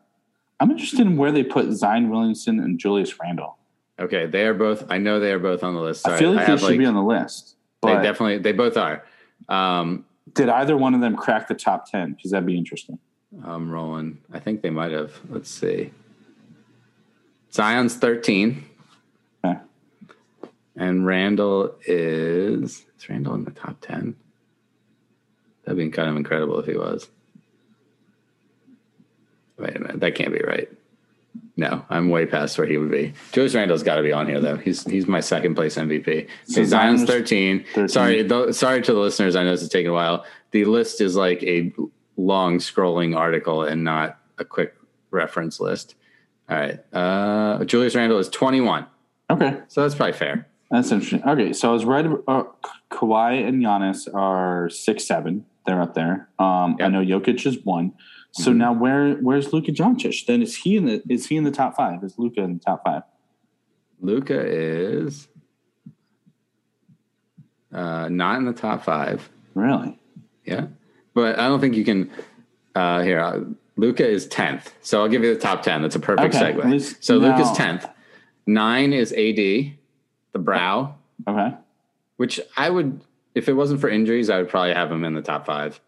I'm 0.61 0.71
interested 0.71 1.01
in 1.01 1.17
where 1.17 1.31
they 1.31 1.45
put 1.45 1.71
Zion 1.73 2.09
Williamson 2.09 2.59
and 2.59 2.79
Julius 2.79 3.21
Randle. 3.21 3.59
Okay, 4.01 4.27
they 4.27 4.45
are 4.47 4.55
both. 4.55 4.91
I 4.91 4.99
know 4.99 5.21
they 5.21 5.33
are 5.33 5.39
both 5.39 5.63
on 5.63 5.75
the 5.75 5.81
list. 5.81 6.03
So 6.05 6.13
I 6.13 6.19
feel 6.19 6.31
like 6.33 6.47
they 6.47 6.53
have 6.53 6.61
should 6.61 6.79
be 6.79 6.87
on 6.87 6.95
the 6.95 7.03
list. 7.03 7.57
They 7.83 7.93
definitely 7.95 8.39
they 8.39 8.53
both 8.53 8.77
are. 8.77 9.05
Um, 9.49 10.05
did 10.35 10.49
either 10.49 10.77
one 10.77 10.95
of 10.95 11.01
them 11.01 11.17
crack 11.17 11.49
the 11.49 11.55
top 11.55 11.91
ten? 11.91 12.13
Because 12.13 12.31
that'd 12.31 12.47
be 12.47 12.57
interesting. 12.57 12.99
I'm 13.45 13.71
rolling. 13.71 14.19
I 14.33 14.39
think 14.41 14.63
they 14.63 14.71
might 14.71 14.93
have. 14.93 15.13
Let's 15.29 15.51
see. 15.51 15.93
Zion's 17.53 17.97
13. 17.97 18.65
Okay. 19.45 19.59
And 20.77 21.07
Randle 21.07 21.75
is 21.87 22.85
is 22.99 23.09
Randle 23.09 23.35
in 23.35 23.45
the 23.45 23.51
top 23.51 23.81
10? 23.81 24.17
That'd 25.65 25.79
be 25.79 25.91
kind 25.91 26.09
of 26.09 26.17
incredible 26.17 26.59
if 26.59 26.67
he 26.67 26.77
was. 26.77 27.09
Wait 29.59 29.77
a 29.77 29.81
minute, 29.81 30.01
that 30.01 30.15
can't 30.15 30.33
be 30.33 30.41
right. 30.41 30.69
No, 31.59 31.85
I'm 31.91 32.09
way 32.09 32.25
past 32.25 32.57
where 32.57 32.69
he 32.69 32.79
would 32.79 32.91
be. 32.93 33.13
Julius 33.33 33.53
Randle's 33.53 33.83
got 33.83 33.97
to 33.97 34.03
be 34.03 34.13
on 34.13 34.29
here 34.29 34.41
though. 34.41 34.57
He's 34.57 34.85
he's 34.85 35.09
my 35.09 35.19
second 35.19 35.57
place 35.57 35.75
MVP. 35.77 36.29
So 36.47 36.63
Zion's 36.65 37.01
Zion's 37.01 37.05
13. 37.05 37.65
13. 37.75 37.89
Sorry, 37.89 38.23
though, 38.23 38.53
sorry 38.53 38.81
to 38.81 38.93
the 38.95 39.01
listeners. 39.01 39.35
I 39.35 39.43
know 39.43 39.51
this 39.51 39.63
is 39.63 39.69
taking 39.69 39.91
a 39.91 39.93
while. 39.93 40.25
The 40.53 40.65
list 40.67 41.01
is 41.01 41.17
like 41.17 41.43
a 41.43 41.73
long 42.17 42.59
scrolling 42.59 43.17
article 43.17 43.65
and 43.65 43.83
not 43.83 44.21
a 44.39 44.45
quick 44.45 44.75
reference 45.11 45.59
list. 45.59 45.97
All 46.49 46.57
right. 46.57 46.79
Uh, 46.95 47.65
Julius 47.65 47.97
Randle 47.97 48.19
is 48.19 48.29
21. 48.29 48.87
Okay, 49.31 49.59
So 49.67 49.83
that's 49.83 49.97
probably 49.97 50.13
fair. 50.15 50.47
that's 50.71 50.91
interesting. 50.93 51.23
Okay, 51.29 51.53
so 51.53 51.71
I 51.71 51.73
was 51.73 51.85
right. 51.85 52.07
Uh, 52.29 52.45
Kawhi 52.91 53.47
and 53.47 53.63
Giannis 53.63 54.09
are 54.15 54.71
six 54.71 55.05
seven. 55.07 55.45
They're 55.67 55.83
up 55.83 55.95
there. 55.95 56.29
Um, 56.39 56.77
I 56.81 56.89
know 56.89 57.03
Jokic 57.05 57.45
is 57.47 57.59
one. 57.65 57.93
So 58.39 58.53
Mhm. 58.53 58.57
now 58.57 58.73
where 58.73 59.15
where's 59.17 59.53
Luka 59.53 59.73
Doncic? 59.73 60.25
Then 60.27 60.43
is 60.43 60.55
he 60.57 60.77
in 60.77 60.85
the 60.87 61.03
is 61.09 61.27
he 61.27 61.37
in 61.37 61.43
the 61.43 61.51
top 61.51 61.75
five? 61.77 62.05
Is 62.05 62.17
Luka 62.19 62.41
in 62.41 62.55
the 62.55 62.61
top 62.61 62.85
five? 62.85 63.03
Luka 64.01 64.41
is 64.47 65.27
uh, 67.73 68.09
not 68.09 68.39
in 68.39 68.45
the 68.45 68.53
top 68.53 68.85
five. 68.85 69.29
Really? 69.55 69.99
Yeah. 70.45 70.67
But 71.15 71.39
I 71.39 71.49
don't 71.49 71.61
think 71.61 71.75
you 71.75 71.85
can. 71.85 72.11
Uh, 72.75 73.03
here, 73.03 73.19
uh, 73.21 73.41
Luka 73.77 74.07
is 74.07 74.27
10th. 74.29 74.73
So 74.83 75.03
I'll 75.03 75.09
give 75.09 75.23
you 75.25 75.35
the 75.35 75.41
top 75.41 75.63
10. 75.63 75.83
That's 75.83 75.97
a 75.97 76.01
perfect 76.01 76.35
Okay, 76.35 76.53
segue. 76.53 76.71
least 76.71 77.03
So 77.05 77.19
now- 77.19 77.37
Luka's 77.37 77.51
10th. 77.59 77.89
Nine 78.47 78.93
is 78.93 79.13
AD, 79.13 79.77
the 80.33 80.39
brow, 80.39 80.95
Okay. 81.27 81.55
which 82.17 82.41
I 82.57 82.71
would, 82.71 83.01
if 83.35 83.49
it 83.49 83.53
wasn't 83.55 83.81
for 83.81 83.89
injuries, 83.89 84.31
I 84.31 84.39
would 84.39 84.49
probably 84.49 84.73
have 84.75 84.91
him 84.93 85.05
in 85.05 85.15
the 85.15 85.23
top 85.23 85.45
five. 85.45 85.81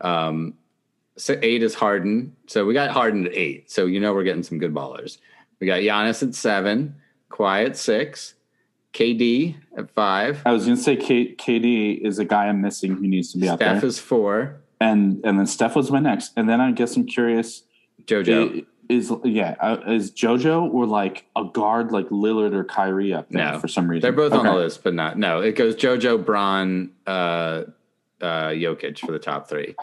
Um, 0.00 0.54
so 1.16 1.36
eight 1.42 1.62
is 1.62 1.74
Harden. 1.74 2.34
So 2.46 2.64
we 2.66 2.74
got 2.74 2.90
Harden 2.90 3.26
at 3.26 3.34
eight. 3.34 3.70
So 3.70 3.86
you 3.86 4.00
know 4.00 4.12
we're 4.14 4.24
getting 4.24 4.42
some 4.42 4.58
good 4.58 4.74
ballers. 4.74 5.18
We 5.60 5.66
got 5.66 5.80
Giannis 5.80 6.22
at 6.26 6.34
seven, 6.34 6.96
Kawhi 7.30 7.66
at 7.66 7.76
six, 7.76 8.34
KD 8.92 9.56
at 9.76 9.90
five, 9.90 10.42
I 10.46 10.52
was 10.52 10.64
going 10.66 10.76
to 10.76 10.82
say 10.82 10.96
K- 10.96 11.34
KD 11.34 12.00
is 12.00 12.18
a 12.18 12.24
guy 12.24 12.46
I'm 12.46 12.60
missing 12.60 12.92
who 12.94 13.06
needs 13.06 13.32
to 13.32 13.38
be 13.38 13.48
out 13.48 13.58
there. 13.58 13.70
Steph 13.70 13.84
is 13.84 13.98
four, 13.98 14.60
and 14.80 15.20
and 15.24 15.38
then 15.38 15.46
Steph 15.46 15.74
was 15.76 15.90
my 15.90 15.98
next, 16.00 16.32
and 16.36 16.48
then 16.48 16.60
I 16.60 16.70
guess 16.72 16.96
I'm 16.96 17.06
curious 17.06 17.64
JoJo. 18.06 18.60
i- 18.62 18.66
is 18.90 19.10
yeah 19.24 19.54
uh, 19.60 19.78
is 19.86 20.10
JoJo 20.10 20.70
or 20.74 20.84
like 20.86 21.24
a 21.34 21.44
guard 21.44 21.90
like 21.90 22.06
Lillard 22.10 22.52
or 22.52 22.64
Kyrie 22.64 23.14
up 23.14 23.30
there 23.30 23.52
No. 23.52 23.58
for 23.58 23.66
some 23.66 23.88
reason? 23.88 24.02
They're 24.02 24.12
both 24.12 24.34
on 24.34 24.44
the 24.44 24.52
list, 24.54 24.84
but 24.84 24.92
not. 24.92 25.18
No, 25.18 25.40
it 25.40 25.56
goes 25.56 25.74
JoJo, 25.74 26.22
Bron, 26.24 26.90
uh, 27.06 27.62
uh, 28.20 28.48
Jokic 28.50 28.98
for 28.98 29.10
the 29.12 29.18
top 29.18 29.48
three. 29.48 29.74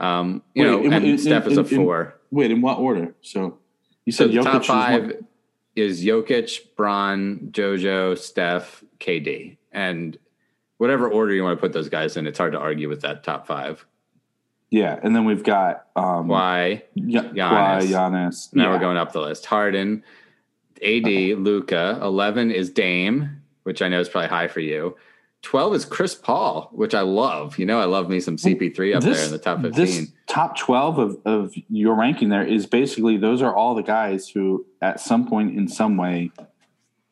Um, 0.00 0.42
you 0.54 0.64
Wait, 0.64 0.70
know, 0.70 0.82
in- 0.82 0.92
and 0.92 1.04
in- 1.04 1.18
Steph 1.18 1.46
is 1.46 1.58
a 1.58 1.64
four. 1.64 2.14
Wait, 2.30 2.50
in 2.50 2.60
what 2.62 2.78
order? 2.78 3.14
So 3.20 3.58
you 4.06 4.12
So 4.12 4.24
said 4.26 4.32
the 4.34 4.42
top 4.42 4.64
five 4.64 5.02
one- 5.04 5.26
is 5.76 6.04
Jokic, 6.04 6.74
Bron, 6.76 7.48
JoJo, 7.52 8.16
Steph, 8.18 8.82
KD, 8.98 9.56
and 9.72 10.16
whatever 10.78 11.08
order 11.08 11.32
you 11.34 11.42
want 11.44 11.56
to 11.58 11.60
put 11.60 11.72
those 11.72 11.88
guys 11.88 12.16
in. 12.16 12.26
It's 12.26 12.38
hard 12.38 12.52
to 12.52 12.58
argue 12.58 12.88
with 12.88 13.02
that 13.02 13.22
top 13.22 13.46
five. 13.46 13.86
Yeah, 14.70 14.98
and 15.02 15.14
then 15.14 15.24
we've 15.24 15.42
got 15.42 15.86
um, 15.96 16.28
Why? 16.28 16.84
Y- 16.96 17.02
Giannis. 17.20 17.34
Kawhi, 17.34 17.80
Giannis. 17.82 18.54
Now 18.54 18.64
yeah. 18.64 18.70
we're 18.70 18.78
going 18.78 18.96
up 18.96 19.12
the 19.12 19.20
list. 19.20 19.46
Harden, 19.46 20.02
AD, 20.82 21.34
Luka. 21.38 21.98
Eleven 22.00 22.50
is 22.50 22.70
Dame, 22.70 23.42
which 23.64 23.82
I 23.82 23.88
know 23.88 24.00
is 24.00 24.08
probably 24.08 24.28
high 24.28 24.48
for 24.48 24.60
you. 24.60 24.96
Twelve 25.42 25.74
is 25.74 25.84
Chris 25.86 26.14
Paul, 26.14 26.68
which 26.72 26.94
I 26.94 27.00
love. 27.00 27.58
You 27.58 27.64
know, 27.66 27.80
I 27.80 27.86
love 27.86 28.08
me 28.10 28.20
some 28.20 28.36
CP3 28.36 28.96
up 28.96 29.02
there 29.02 29.24
in 29.24 29.30
the 29.30 29.38
top 29.38 29.60
fifteen. 29.62 29.84
This 29.86 30.12
top 30.26 30.56
12 30.58 30.98
of, 30.98 31.16
of 31.24 31.54
your 31.70 31.94
ranking 31.94 32.28
there 32.28 32.44
is 32.46 32.66
basically 32.66 33.16
those 33.16 33.40
are 33.40 33.54
all 33.54 33.74
the 33.74 33.82
guys 33.82 34.28
who, 34.28 34.66
at 34.82 35.00
some 35.00 35.26
point 35.26 35.56
in 35.56 35.66
some 35.66 35.96
way, 35.96 36.30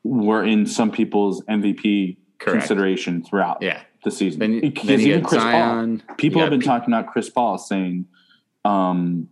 were 0.04 0.44
in 0.44 0.66
some 0.66 0.90
people's 0.90 1.42
MVP 1.44 2.16
Correct. 2.38 2.58
consideration 2.60 3.24
throughout 3.24 3.62
yeah. 3.62 3.80
the 4.04 4.10
season. 4.10 4.40
Then, 4.40 4.60
Because 4.60 4.86
then 4.86 5.00
even 5.00 5.24
Chris 5.24 5.42
Zion. 5.42 6.02
Paul, 6.06 6.16
people 6.16 6.40
have 6.42 6.50
been 6.50 6.60
P- 6.60 6.66
talking 6.66 6.92
about 6.92 7.10
Chris 7.10 7.30
Paul 7.30 7.56
saying, 7.58 8.06
um, 8.64 9.28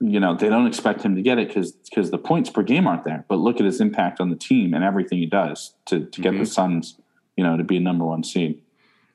you 0.00 0.20
know, 0.20 0.34
they 0.36 0.48
don't 0.50 0.66
expect 0.66 1.02
him 1.02 1.14
to 1.14 1.22
get 1.22 1.38
it 1.38 1.48
because 1.48 1.72
because 1.72 2.10
the 2.10 2.18
points 2.18 2.50
per 2.50 2.62
game 2.62 2.86
aren't 2.86 3.04
there. 3.04 3.24
But 3.28 3.36
look 3.36 3.60
at 3.60 3.64
his 3.64 3.80
impact 3.80 4.20
on 4.20 4.30
the 4.30 4.36
team 4.36 4.74
and 4.74 4.84
everything 4.84 5.18
he 5.18 5.26
does 5.26 5.74
to 5.86 6.04
to 6.04 6.20
get 6.20 6.34
Mhm. 6.34 6.40
the 6.40 6.46
Suns, 6.46 7.00
you 7.36 7.44
know, 7.44 7.56
to 7.56 7.64
be 7.64 7.76
a 7.76 7.80
number 7.80 8.04
one 8.04 8.24
seed. 8.24 8.60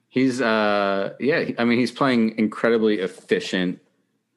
He's 0.09 0.41
uh 0.41 1.13
yeah, 1.19 1.51
I 1.57 1.65
mean 1.65 1.79
he's 1.79 1.91
playing 1.91 2.37
incredibly 2.37 2.99
efficient, 2.99 3.79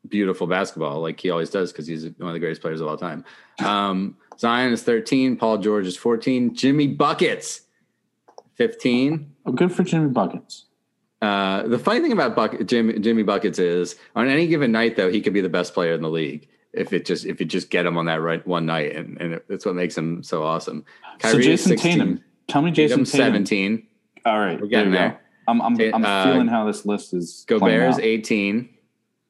beautiful 0.09 0.47
basketball 0.47 1.01
like 1.01 1.21
he 1.21 1.31
always 1.31 1.51
does 1.51 1.73
because 1.73 1.87
he's 1.87 2.05
one 2.19 2.29
of 2.29 2.33
the 2.33 2.41
greatest 2.41 2.63
players 2.63 2.81
of 2.81 2.89
all 2.89 2.97
time. 2.97 3.25
Um 3.59 4.17
Zion 4.39 4.73
is 4.73 4.83
13, 4.83 5.37
Paul 5.37 5.59
George 5.59 5.87
is 5.87 5.97
14, 5.97 6.55
Jimmy 6.55 6.89
Buckets 6.89 7.63
15. 8.55 9.33
Oh, 9.47 9.53
good 9.53 9.73
for 9.73 9.85
Jimmy 9.85 10.09
Buckets. 10.09 10.65
Uh, 11.23 11.67
the 11.69 11.79
funny 11.79 12.01
thing 12.01 12.13
about 12.13 12.37
Buck, 12.37 12.55
Jimmy, 12.67 12.99
Jimmy 12.99 13.23
Buckets 13.23 13.59
is 13.59 13.97
on 14.15 14.29
any 14.29 14.47
given 14.47 14.73
night 14.73 14.97
though 14.97 15.11
he 15.11 15.21
could 15.21 15.33
be 15.33 15.41
the 15.41 15.49
best 15.49 15.73
player 15.73 15.95
in 15.95 16.03
the 16.03 16.11
league 16.11 16.49
if 16.75 16.93
it 16.93 17.07
just 17.07 17.25
if 17.25 17.41
you 17.41 17.47
just 17.47 17.71
get 17.71 17.87
him 17.87 17.97
on 17.97 18.07
that 18.07 18.21
right 18.21 18.47
one 18.47 18.67
night 18.67 18.95
and, 18.95 19.21
and 19.21 19.41
it's 19.49 19.65
what 19.65 19.75
makes 19.75 19.97
him 19.97 20.23
so 20.23 20.43
awesome. 20.43 20.85
so 21.21 21.31
Kyrie 21.31 21.47
is 21.49 21.63
Jayson 21.63 21.69
16, 21.69 21.93
Tatum, 21.93 22.25
tell 22.49 22.63
me 22.63 22.71
Jayson 22.71 23.05
Tatum. 23.05 23.07
17, 23.07 23.87
All 24.27 24.39
right, 24.39 24.61
We're 24.61 24.67
getting 24.67 24.93
there. 24.93 25.09
there. 25.09 25.21
I'm 25.47 25.61
I'm, 25.61 25.77
Ta- 25.77 25.91
I'm 25.95 26.05
uh, 26.05 26.25
feeling 26.25 26.49
how 26.49 26.65
this 26.67 26.87
list 26.87 27.13
is. 27.15 27.45
Gobert 27.47 27.91
is 27.91 27.99
18. 27.99 28.69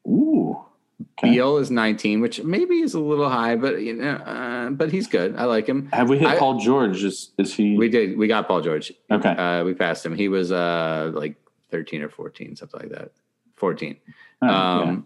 Ooh, 0.07 0.57
okay. 1.19 1.31
Beal 1.33 1.57
is 1.57 1.69
19, 1.71 2.21
which 2.21 2.41
maybe 2.43 2.75
is 2.79 2.93
a 2.93 2.99
little 2.99 3.29
high, 3.29 3.55
but 3.57 3.81
you 3.81 3.93
know, 3.93 4.11
uh, 4.15 4.69
but 4.69 4.91
he's 4.91 5.07
good. 5.07 5.35
I 5.35 5.43
like 5.43 5.67
him. 5.67 5.89
Have 5.91 6.09
we 6.09 6.17
hit 6.19 6.27
I- 6.29 6.37
Paul 6.39 6.59
George? 6.59 7.03
Is 7.03 7.31
is 7.37 7.53
he 7.53 7.77
We 7.77 7.89
did. 7.89 8.17
We 8.17 8.27
got 8.27 8.47
Paul 8.47 8.61
George. 8.61 8.93
okay? 9.11 9.29
Uh, 9.29 9.63
we 9.65 9.73
passed 9.73 10.05
him. 10.05 10.15
He 10.15 10.29
was 10.29 10.51
uh, 10.53 11.11
like 11.13 11.35
13 11.71 12.01
or 12.01 12.09
14, 12.09 12.55
something 12.55 12.79
like 12.79 12.89
that. 12.91 13.11
14. 13.57 13.97
Oh. 14.41 14.47
Um, 14.47 15.05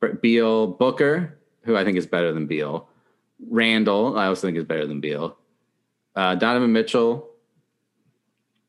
but 0.00 0.20
Beal, 0.22 0.66
Booker, 0.66 1.38
who 1.62 1.76
I 1.76 1.84
think 1.84 1.96
is 1.98 2.06
better 2.06 2.32
than 2.32 2.46
Beal. 2.46 2.88
Randle, 3.48 4.18
I 4.18 4.26
also 4.26 4.46
think 4.48 4.56
is 4.56 4.64
better 4.64 4.86
than 4.86 5.00
Beal. 5.00 5.36
Uh, 6.16 6.34
Donovan 6.34 6.72
Mitchell, 6.72 7.28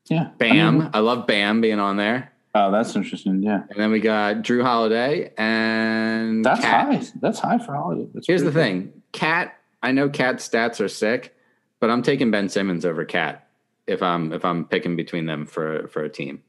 yeah. 0.09 0.29
Bam. 0.37 0.81
I 0.93 0.97
I, 0.97 0.99
love 0.99 1.25
Bam 1.27 1.61
being 1.61 1.79
on 1.79 1.95
there. 1.97 2.31
oh, 2.53 2.71
that's 2.71 2.95
interesting. 2.95 3.41
Yeah, 3.41 3.63
And 3.69 3.79
then 3.79 3.89
we 3.91 3.99
got 4.01 4.37
Jrue 4.37 4.61
Holiday 4.63 5.31
and 5.37 6.43
that's 6.45 6.59
Cat. 6.61 6.93
high. 6.93 7.03
That's 7.21 7.39
high 7.39 7.57
for 7.57 7.73
Holiday. 7.73 8.07
That's 8.13 8.27
Here's 8.27 8.41
the 8.43 8.51
good. 8.51 8.53
thing, 8.61 8.93
Cat. 9.13 9.55
I 9.81 9.91
know 9.93 10.09
Cat's 10.09 10.47
stats 10.47 10.79
are 10.83 10.87
sick, 10.89 11.35
but 11.79 11.89
I'm 11.89 12.03
taking 12.03 12.31
Ben 12.31 12.49
Simmons 12.49 12.85
over 12.85 13.05
Cat 13.05 13.47
if 13.85 14.01
I'm 14.03 14.33
if 14.33 14.43
I'm 14.43 14.65
picking 14.65 14.95
between 14.95 15.25
them 15.25 15.45
for 15.45 15.87
for 15.87 16.03
a 16.03 16.09
team. 16.09 16.43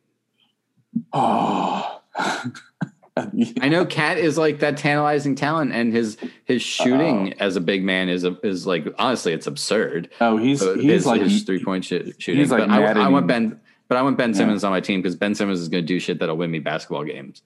Oh, 1.12 2.00
I 3.60 3.68
know 3.68 3.84
Cat 3.86 4.18
is 4.18 4.38
like 4.38 4.60
that 4.60 4.76
tantalizing 4.76 5.34
talent, 5.34 5.72
and 5.72 5.92
his 5.92 6.16
his 6.44 6.62
shooting 6.62 7.34
as 7.40 7.56
a 7.56 7.60
big 7.60 7.84
man 7.84 8.08
is 8.08 8.24
a, 8.24 8.36
is 8.46 8.66
like 8.66 8.86
honestly 8.98 9.32
it's 9.32 9.46
absurd. 9.46 10.10
oh, 10.20 10.36
he's 10.36 10.60
So 10.60 10.74
he's 10.74 10.84
his, 10.92 11.06
like 11.06 11.20
his 11.22 11.42
three 11.42 11.62
point 11.62 11.84
shooting. 11.84 12.12
he's 12.18 12.50
like 12.50 12.68
but 12.68 12.70
I, 12.70 13.04
I 13.04 13.08
want 13.08 13.26
Ben, 13.26 13.60
but 13.88 13.96
I 13.98 14.02
want 14.02 14.16
Ben 14.18 14.30
Yeah. 14.30 14.36
Simmons 14.36 14.64
on 14.64 14.70
my 14.70 14.80
team 14.80 15.00
because 15.02 15.16
Ben 15.16 15.34
Simmons 15.34 15.60
is 15.60 15.68
going 15.68 15.82
to 15.84 15.86
do 15.86 15.98
shit 16.00 16.18
that'll 16.20 16.36
win 16.36 16.50
me 16.50 16.58
basketball 16.58 17.04
games. 17.04 17.42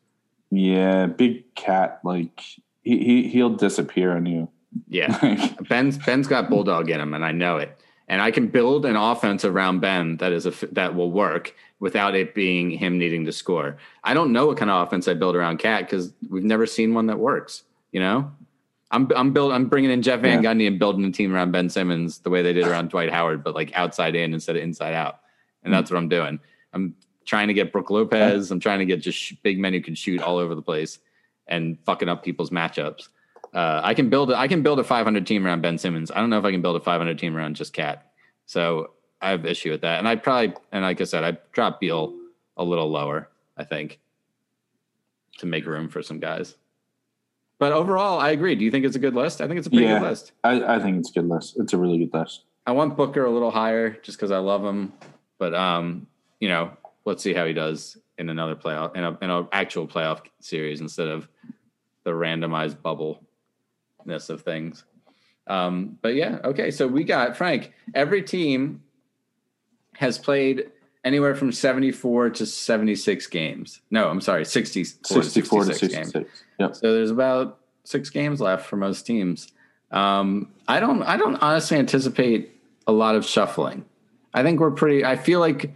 yeah, 0.50 1.06
big 1.06 1.54
cat. 1.54 2.00
Like 2.04 2.40
he, 2.82 2.98
he 2.98 3.28
he'll 3.28 3.50
disappear 3.56 4.12
on 4.16 4.26
you. 4.26 4.48
Yeah, 4.88 5.54
Ben's 5.68 5.98
Ben's 5.98 6.26
got 6.28 6.48
bulldog 6.48 6.88
in 6.90 7.00
him, 7.00 7.14
and 7.14 7.24
I 7.24 7.32
know 7.32 7.58
it. 7.58 7.78
And 8.08 8.20
I 8.20 8.30
can 8.30 8.48
build 8.48 8.84
an 8.84 8.96
offense 8.96 9.44
around 9.44 9.80
Ben 9.80 10.16
that 10.18 10.32
is 10.32 10.44
a 10.46 10.50
that 10.72 10.94
will 10.94 11.10
work 11.12 11.54
without 11.82 12.14
it 12.14 12.32
being 12.32 12.70
him 12.70 12.96
needing 12.96 13.24
to 13.24 13.32
score. 13.32 13.76
I 14.04 14.14
don't 14.14 14.32
know 14.32 14.46
what 14.46 14.56
kind 14.56 14.70
of 14.70 14.86
offense 14.86 15.08
I 15.08 15.14
build 15.14 15.34
around 15.34 15.58
Cat 15.58 15.80
because 15.80 16.12
we've 16.30 16.44
never 16.44 16.64
seen 16.64 16.94
one 16.94 17.06
that 17.06 17.18
works. 17.18 17.64
You 17.90 17.98
know, 17.98 18.30
I'm 18.92 19.10
I'm 19.16 19.32
build 19.32 19.52
I'm 19.52 19.66
bringing 19.66 19.90
in 19.90 20.00
Jeff 20.00 20.20
Van 20.20 20.44
Gundy 20.44 20.68
and 20.68 20.78
building 20.78 21.04
a 21.04 21.10
team 21.10 21.34
around 21.34 21.50
Ben 21.50 21.68
Simmons 21.68 22.20
the 22.20 22.30
way 22.30 22.40
they 22.40 22.52
did 22.52 22.68
around 22.68 22.90
Dwight 22.90 23.10
Howard, 23.10 23.42
but 23.42 23.56
like 23.56 23.72
outside 23.74 24.14
in 24.14 24.32
instead 24.32 24.54
of 24.54 24.62
inside 24.62 24.94
out. 24.94 25.22
And 25.64 25.74
that's 25.74 25.90
what 25.90 25.98
I'm 25.98 26.08
doing. 26.08 26.38
I'm 26.72 26.94
trying 27.24 27.48
to 27.48 27.54
get 27.54 27.72
Brook 27.72 27.90
Lopez. 27.90 28.52
I'm 28.52 28.60
trying 28.60 28.78
to 28.78 28.86
get 28.86 29.00
just 29.00 29.42
big 29.42 29.58
men 29.58 29.72
who 29.72 29.80
can 29.80 29.96
shoot 29.96 30.22
all 30.22 30.38
over 30.38 30.54
the 30.54 30.62
place 30.62 31.00
and 31.48 31.78
fucking 31.84 32.08
up 32.08 32.22
people's 32.22 32.50
matchups. 32.50 33.08
Uh, 33.52 33.80
I 33.82 33.94
can 33.94 34.08
build 34.08 34.30
a, 34.30 34.36
I 34.36 34.46
can 34.46 34.62
build 34.62 34.78
a 34.78 34.84
500 34.84 35.26
team 35.26 35.44
around 35.44 35.62
Ben 35.62 35.78
Simmons. 35.78 36.12
I 36.12 36.20
don't 36.20 36.30
know 36.30 36.38
if 36.38 36.44
I 36.44 36.52
can 36.52 36.62
build 36.62 36.76
a 36.76 36.80
500 36.80 37.18
team 37.18 37.36
around 37.36 37.56
just 37.56 37.72
Cat. 37.72 38.12
So 38.46 38.92
I 39.22 39.30
have 39.30 39.46
issue 39.46 39.70
with 39.70 39.80
that. 39.82 40.00
And 40.00 40.08
I 40.08 40.16
probably 40.16 40.54
and 40.72 40.82
like 40.82 41.00
I 41.00 41.04
said, 41.04 41.22
I 41.24 41.38
dropped 41.52 41.80
Beal 41.80 42.14
a 42.56 42.64
little 42.64 42.90
lower, 42.90 43.30
I 43.56 43.64
think, 43.64 44.00
to 45.38 45.46
make 45.46 45.64
room 45.64 45.88
for 45.88 46.02
some 46.02 46.18
guys. 46.18 46.56
But 47.58 47.70
overall, 47.72 48.18
I 48.18 48.30
agree. 48.32 48.56
Do 48.56 48.64
you 48.64 48.72
think 48.72 48.84
it's 48.84 48.96
a 48.96 48.98
good 48.98 49.14
list? 49.14 49.40
I 49.40 49.46
think 49.46 49.58
it's 49.58 49.68
a 49.68 49.70
pretty 49.70 49.86
Yeah. 49.86 50.00
good 50.00 50.08
list. 50.08 50.32
I, 50.42 50.74
I 50.76 50.78
think 50.80 50.98
it's 50.98 51.10
a 51.10 51.12
good 51.12 51.28
list. 51.28 51.56
It's 51.58 51.72
a 51.72 51.78
really 51.78 51.98
good 51.98 52.12
list. 52.12 52.42
I 52.66 52.72
want 52.72 52.96
Booker 52.96 53.24
a 53.24 53.30
little 53.30 53.52
higher 53.52 53.90
just 54.02 54.18
because 54.18 54.32
I 54.32 54.38
love 54.38 54.64
him. 54.64 54.92
But 55.38 55.54
um, 55.54 56.08
you 56.40 56.48
know, 56.48 56.76
let's 57.04 57.22
see 57.22 57.32
how 57.32 57.46
he 57.46 57.52
does 57.52 57.96
in 58.18 58.28
another 58.28 58.56
playoff 58.56 58.96
in 58.96 59.04
a 59.04 59.16
in 59.22 59.30
an 59.30 59.46
actual 59.52 59.86
playoff 59.86 60.20
series 60.40 60.80
instead 60.80 61.06
of 61.08 61.28
the 62.02 62.10
randomized 62.10 62.76
bubbleness 62.82 64.28
of 64.30 64.42
things. 64.42 64.82
Um, 65.46 65.98
but 66.02 66.14
yeah, 66.16 66.38
okay. 66.44 66.72
So 66.72 66.88
we 66.88 67.04
got 67.04 67.36
Frank. 67.36 67.72
Every 67.94 68.22
team 68.22 68.82
has 69.96 70.18
played 70.18 70.70
anywhere 71.04 71.34
from 71.34 71.52
seventy 71.52 71.92
four 71.92 72.30
to 72.30 72.46
seventy 72.46 72.94
six 72.94 73.26
games. 73.26 73.80
No, 73.90 74.08
I'm 74.08 74.20
sorry, 74.20 74.44
sixty 74.44 74.84
four 74.84 75.22
to 75.22 75.30
64 75.30 75.64
to 75.64 75.66
66 75.74 76.08
66. 76.08 76.12
games. 76.12 76.44
Yep. 76.58 76.76
So 76.76 76.92
there's 76.92 77.10
about 77.10 77.58
six 77.84 78.10
games 78.10 78.40
left 78.40 78.66
for 78.66 78.76
most 78.76 79.06
teams. 79.06 79.52
Um, 79.90 80.52
I 80.68 80.80
don't. 80.80 81.02
I 81.02 81.16
don't 81.16 81.36
honestly 81.36 81.78
anticipate 81.78 82.60
a 82.86 82.92
lot 82.92 83.14
of 83.14 83.24
shuffling. 83.24 83.84
I 84.34 84.42
think 84.42 84.60
we're 84.60 84.70
pretty. 84.70 85.04
I 85.04 85.16
feel 85.16 85.40
like. 85.40 85.74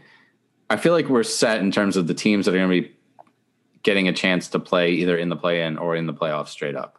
I 0.68 0.76
feel 0.76 0.92
like 0.92 1.08
we're 1.08 1.22
set 1.22 1.60
in 1.60 1.70
terms 1.70 1.96
of 1.96 2.08
the 2.08 2.14
teams 2.14 2.46
that 2.46 2.52
are 2.52 2.58
going 2.58 2.68
to 2.68 2.88
be 2.88 2.92
getting 3.84 4.08
a 4.08 4.12
chance 4.12 4.48
to 4.48 4.58
play 4.58 4.90
either 4.90 5.16
in 5.16 5.28
the 5.28 5.36
play-in 5.36 5.78
or 5.78 5.94
in 5.94 6.06
the 6.06 6.12
playoffs 6.12 6.48
straight 6.48 6.74
up. 6.74 6.98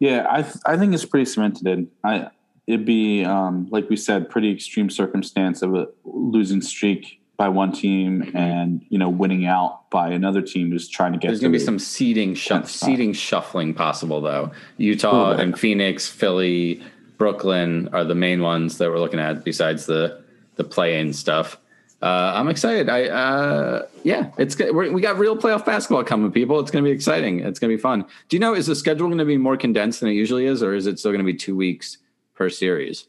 Yeah, 0.00 0.26
I 0.28 0.42
th- 0.42 0.56
I 0.66 0.76
think 0.76 0.92
it's 0.92 1.04
pretty 1.04 1.26
cemented 1.26 1.68
in. 1.68 1.90
I 2.02 2.30
it'd 2.66 2.84
be 2.84 3.24
um, 3.24 3.68
like 3.70 3.88
we 3.90 3.96
said, 3.96 4.28
pretty 4.30 4.50
extreme 4.50 4.90
circumstance 4.90 5.62
of 5.62 5.74
a 5.74 5.88
losing 6.04 6.60
streak 6.62 7.20
by 7.36 7.48
one 7.48 7.72
team 7.72 8.22
Mm-hmm. 8.22 8.36
and 8.36 8.86
you 8.88 8.98
know 8.98 9.08
winning 9.08 9.46
out 9.46 9.90
by 9.90 10.08
another 10.10 10.40
team 10.40 10.70
who's 10.70 10.88
trying 10.88 11.12
to 11.12 11.18
get. 11.18 11.28
There's 11.28 11.40
going 11.40 11.52
to 11.52 11.58
be 11.58 11.64
some 11.64 11.78
seeding 11.78 12.34
shuff, 12.34 12.70
seeding 12.70 13.12
shuffling 13.12 13.74
possible 13.74 14.20
though. 14.20 14.52
Utah 14.78 15.32
and 15.32 15.58
Phoenix, 15.58 16.08
Philly, 16.08 16.82
Brooklyn 17.18 17.88
are 17.92 18.04
the 18.04 18.14
main 18.14 18.40
ones 18.42 18.78
that 18.78 18.90
we're 18.90 18.98
looking 19.00 19.20
at 19.20 19.44
besides 19.44 19.86
the 19.86 20.22
the 20.56 20.64
play-in 20.64 21.12
stuff. 21.12 21.58
Uh, 22.02 22.32
I'm 22.34 22.48
excited. 22.48 22.88
I 22.88 23.06
uh, 23.06 23.86
yeah, 24.02 24.30
it's 24.38 24.56
we 24.58 25.00
got 25.00 25.18
real 25.18 25.36
playoff 25.36 25.64
basketball 25.64 26.04
coming, 26.04 26.30
people. 26.32 26.60
It's 26.60 26.70
going 26.70 26.84
to 26.84 26.88
be 26.88 26.94
exciting. 26.94 27.40
It's 27.40 27.58
going 27.58 27.70
to 27.70 27.76
be 27.76 27.80
fun. 27.80 28.04
Do 28.28 28.36
you 28.36 28.40
know 28.40 28.54
is 28.54 28.66
the 28.66 28.76
schedule 28.76 29.06
going 29.08 29.18
to 29.18 29.24
be 29.24 29.38
more 29.38 29.56
condensed 29.56 30.00
than 30.00 30.10
it 30.10 30.12
usually 30.12 30.46
is, 30.46 30.62
or 30.62 30.74
is 30.74 30.86
it 30.86 30.98
still 30.98 31.12
going 31.12 31.24
to 31.24 31.32
be 31.32 31.34
two 31.36 31.56
weeks 31.56 31.98
per 32.34 32.48
series? 32.50 33.06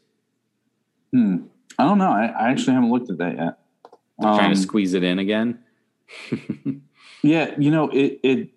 Hmm. 1.12 1.44
I 1.78 1.84
don't 1.84 1.98
know. 1.98 2.10
I, 2.10 2.26
I 2.26 2.50
actually 2.50 2.74
haven't 2.74 2.90
looked 2.90 3.10
at 3.10 3.18
that 3.18 3.36
yet. 3.36 3.58
Trying 4.20 4.46
Um, 4.46 4.54
to 4.54 4.56
squeeze 4.58 4.94
it 4.94 5.02
in 5.04 5.18
again. 5.18 5.58
Yeah, 7.22 7.54
you 7.58 7.72
know, 7.72 7.88
it 7.88 8.20
it 8.22 8.50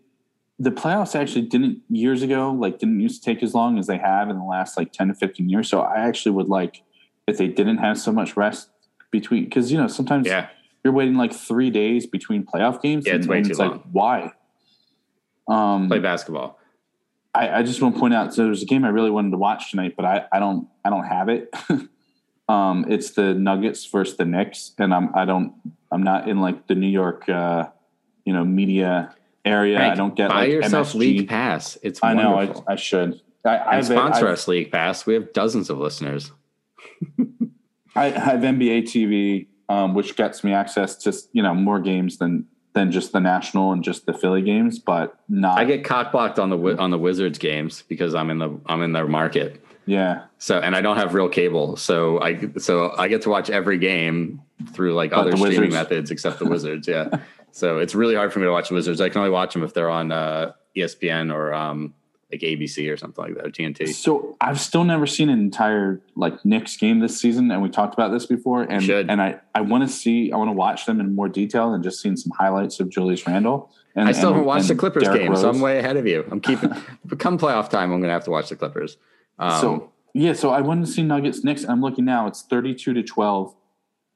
the 0.60 0.70
playoffs 0.70 1.16
actually 1.20 1.44
didn't 1.44 1.80
years 1.90 2.22
ago 2.22 2.52
like 2.52 2.78
didn't 2.78 3.00
used 3.00 3.24
to 3.24 3.26
take 3.34 3.42
as 3.42 3.56
long 3.56 3.80
as 3.80 3.88
they 3.88 3.98
have 3.98 4.30
in 4.30 4.38
the 4.38 4.44
last 4.44 4.78
like 4.78 4.92
10 4.92 5.08
to 5.08 5.14
15 5.16 5.50
years. 5.50 5.68
So 5.70 5.82
I 5.82 5.96
actually 6.06 6.34
would 6.34 6.50
like 6.50 6.84
if 7.26 7.38
they 7.38 7.48
didn't 7.48 7.78
have 7.78 7.98
so 7.98 8.12
much 8.12 8.38
rest 8.38 8.70
between 9.10 9.46
because 9.46 9.72
you 9.72 9.78
know 9.80 9.88
sometimes 9.88 10.28
Yeah, 10.28 10.50
you're 10.84 10.94
waiting 10.94 11.16
like 11.16 11.34
three 11.34 11.72
days 11.72 12.06
between 12.06 12.46
playoff 12.46 12.80
games. 12.82 13.08
Yeah, 13.08 13.16
it's 13.16 13.26
and, 13.26 13.32
way 13.32 13.38
and 13.38 13.46
too 13.46 13.52
it's 13.52 13.60
long. 13.60 13.72
like 13.72 13.82
why? 13.92 14.34
Um 15.48 15.88
play 15.88 16.00
basketball. 16.00 16.59
I, 17.40 17.60
I 17.60 17.64
just 17.64 17.82
want 17.82 17.96
to 17.96 18.00
point 18.00 18.14
out 18.14 18.34
so 18.34 18.44
there's 18.44 18.62
a 18.62 18.66
game 18.66 18.84
I 18.84 18.90
really 18.90 19.12
wanted 19.12 19.32
to 19.32 19.38
watch 19.38 19.72
tonight, 19.72 19.96
but 19.96 20.06
I, 20.06 20.26
I 20.32 20.40
don't 20.40 20.68
I 20.84 20.90
don't 20.90 21.06
have 21.06 21.30
it. 21.30 21.54
um 22.50 22.86
it's 22.90 23.12
the 23.12 23.34
Nuggets 23.34 23.86
versus 23.86 24.18
the 24.18 24.26
Knicks, 24.26 24.74
and 24.78 24.94
I'm 24.94 25.16
I 25.16 25.26
don't 25.26 25.54
I'm 25.92 26.04
not 26.04 26.28
in 26.28 26.42
like 26.42 26.68
the 26.68 26.76
New 26.76 26.90
York 26.90 27.30
uh 27.30 27.70
you 28.26 28.34
know 28.34 28.44
media 28.44 29.16
area. 29.46 29.80
I 29.82 29.96
don't 29.96 30.16
get 30.16 30.30
buy 30.30 30.42
like 30.42 30.50
yourself 30.50 30.90
MSG. 30.90 30.96
League 30.96 31.30
Pass. 31.30 31.78
It's 31.82 32.00
I 32.04 32.14
know. 32.14 32.38
I. 32.38 32.74
I 32.74 32.76
should. 32.76 33.22
I, 33.46 33.78
I've, 33.78 33.86
sponsor 33.86 34.28
us, 34.28 34.48
League 34.50 34.70
Pass. 34.70 35.06
We 35.06 35.14
have 35.14 35.32
dozens 35.32 35.70
of 35.70 35.78
listeners. 35.78 36.34
I 37.96 38.10
have 38.10 38.42
NBA 38.42 38.84
TV, 38.84 39.48
um, 39.70 39.94
which 39.94 40.18
gets 40.18 40.44
me 40.44 40.52
access 40.52 40.98
to 40.98 41.14
you 41.32 41.42
know 41.42 41.54
more 41.54 41.80
games 41.80 42.18
than 42.18 42.48
than 42.80 42.92
just 42.92 43.12
the 43.12 43.20
national 43.20 43.74
and 43.74 43.84
just 43.84 44.06
the 44.06 44.14
Philly 44.14 44.42
games, 44.42 44.80
but 44.80 45.16
not. 45.28 45.60
I 45.60 45.66
get 45.66 45.84
cock 45.84 46.12
blocked 46.12 46.40
on 46.40 46.50
the 46.50 46.58
on 46.80 46.92
the 46.92 46.98
Wizards 46.98 47.38
games 47.38 47.84
because 47.88 48.16
I'm 48.16 48.30
in 48.30 48.40
the 48.40 48.58
I'm 48.66 48.82
in 48.82 48.94
their 48.94 49.08
market. 49.08 49.62
yeah, 49.86 50.24
So 50.38 50.60
and 50.60 50.76
I 50.76 50.82
don't 50.82 50.98
have 50.98 51.14
real 51.14 51.30
cable, 51.30 51.76
so 51.76 52.22
I 52.22 52.40
so 52.58 52.96
I 52.98 53.08
get 53.10 53.22
to 53.24 53.30
watch 53.30 53.50
every 53.50 53.78
game 53.78 54.42
through 54.74 54.94
like 54.94 55.12
But 55.12 55.20
other 55.20 55.38
streaming 55.38 55.72
methods 55.74 56.10
except 56.10 56.40
the 56.40 56.46
Wizards. 56.56 56.88
Yeah, 56.88 57.20
so 57.52 57.80
it's 57.80 57.96
really 57.96 58.16
hard 58.16 58.32
for 58.32 58.40
me 58.40 58.46
to 58.46 58.52
watch 58.52 58.70
the 58.70 58.76
Wizards. 58.76 59.02
I 59.02 59.10
can 59.10 59.20
only 59.20 59.32
watch 59.32 59.54
them 59.54 59.64
if 59.64 59.74
they're 59.74 59.90
on 59.90 60.12
uh, 60.12 60.54
ESPN 60.78 61.34
or 61.34 61.54
um, 61.54 61.94
like 62.32 62.42
ABC 62.42 62.92
or 62.92 62.98
something 62.98 63.24
like 63.24 63.36
that 63.36 63.46
or 63.48 63.50
TNT. 63.50 63.88
So 63.94 64.38
I've 64.40 64.60
still 64.60 64.84
never 64.84 65.08
seen 65.08 65.30
an 65.30 65.40
entire 65.40 66.00
like 66.16 66.44
Knicks 66.46 66.78
game 66.78 67.00
this 67.00 67.20
season, 67.20 67.50
and 67.50 67.62
we 67.62 67.70
talked 67.70 67.94
about 67.94 68.12
this 68.12 68.26
before. 68.26 68.64
And 68.64 68.88
and 68.90 69.22
I 69.22 69.40
I 69.56 69.62
want 69.62 69.88
to 69.88 69.94
see 69.94 70.32
I 70.32 70.38
want 70.38 70.50
to 70.50 70.54
watch 70.54 70.86
them 70.86 71.00
in 71.00 71.16
more 71.16 71.28
detail 71.28 71.72
than 71.72 71.82
just 71.82 72.02
seeing 72.02 72.16
some 72.16 72.32
highlights 72.38 72.80
of 72.80 72.90
Julius 72.90 73.26
Randle. 73.26 73.72
And 73.96 74.08
I 74.08 74.12
still 74.12 74.28
and- 74.30 74.36
haven't 74.36 74.48
watched 74.48 74.68
the 74.68 74.76
Clippers 74.76 75.04
Derrick 75.04 75.22
game, 75.22 75.36
so 75.36 75.50
I'm 75.50 75.60
way 75.60 75.80
ahead 75.80 75.98
of 75.98 76.06
you. 76.06 76.26
I'm 76.32 76.40
keeping. 76.40 76.70
come 77.18 77.38
playoff 77.40 77.70
time, 77.70 77.92
I'm 77.92 78.00
going 78.00 78.10
to 78.10 78.14
have 78.14 78.26
to 78.26 78.32
watch 78.32 78.50
the 78.50 78.56
Clippers. 78.56 78.98
Um, 79.40 79.62
so 79.62 79.92
yeah, 80.14 80.34
so 80.34 80.52
I 80.52 80.62
wanted 80.62 80.86
to 80.86 80.92
see 80.92 81.02
Nuggets 81.02 81.44
Knicks. 81.44 81.64
I'm 81.64 81.82
looking 81.82 82.06
now; 82.06 82.28
it's 82.28 82.44
32 82.44 82.94
to 82.94 83.04
12, 83.04 83.56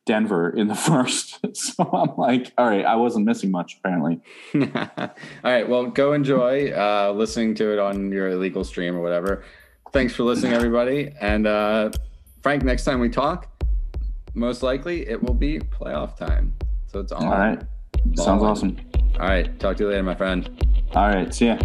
Denver 0.05 0.49
in 0.49 0.67
the 0.67 0.75
first. 0.89 1.39
So 1.55 1.83
I'm 1.93 2.15
like, 2.17 2.51
all 2.57 2.65
right, 2.67 2.85
I 2.85 2.95
wasn't 2.95 3.25
missing 3.25 3.51
much 3.51 3.77
apparently. 3.77 4.19
All 4.55 5.09
right. 5.43 5.67
Well, 5.67 5.85
go 5.87 6.13
enjoy 6.13 6.71
uh, 6.71 7.13
listening 7.15 7.55
to 7.55 7.71
it 7.73 7.79
on 7.79 8.11
your 8.11 8.29
illegal 8.29 8.63
stream 8.63 8.95
or 8.95 9.01
whatever. 9.01 9.43
Thanks 9.91 10.13
for 10.15 10.23
listening, 10.23 10.53
everybody. 10.53 11.11
And 11.21 11.45
uh, 11.47 11.91
Frank, 12.41 12.63
next 12.63 12.83
time 12.83 12.99
we 12.99 13.09
talk, 13.09 13.47
most 14.33 14.63
likely 14.63 15.07
it 15.07 15.21
will 15.21 15.35
be 15.35 15.59
playoff 15.59 16.17
time. 16.17 16.53
So 16.87 16.99
it's 16.99 17.11
on. 17.11 17.23
All 17.25 17.31
right, 17.31 17.59
sounds 18.15 18.25
Ballin'. 18.25 18.45
awesome. 18.45 18.77
All 19.19 19.27
right. 19.27 19.59
Talk 19.59 19.77
to 19.77 19.83
you 19.83 19.89
later, 19.89 20.03
my 20.03 20.15
friend. 20.15 20.49
All 20.95 21.07
right, 21.09 21.33
see 21.33 21.47
ya. 21.47 21.57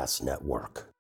Podcast 0.00 0.22
Network. 0.22 0.89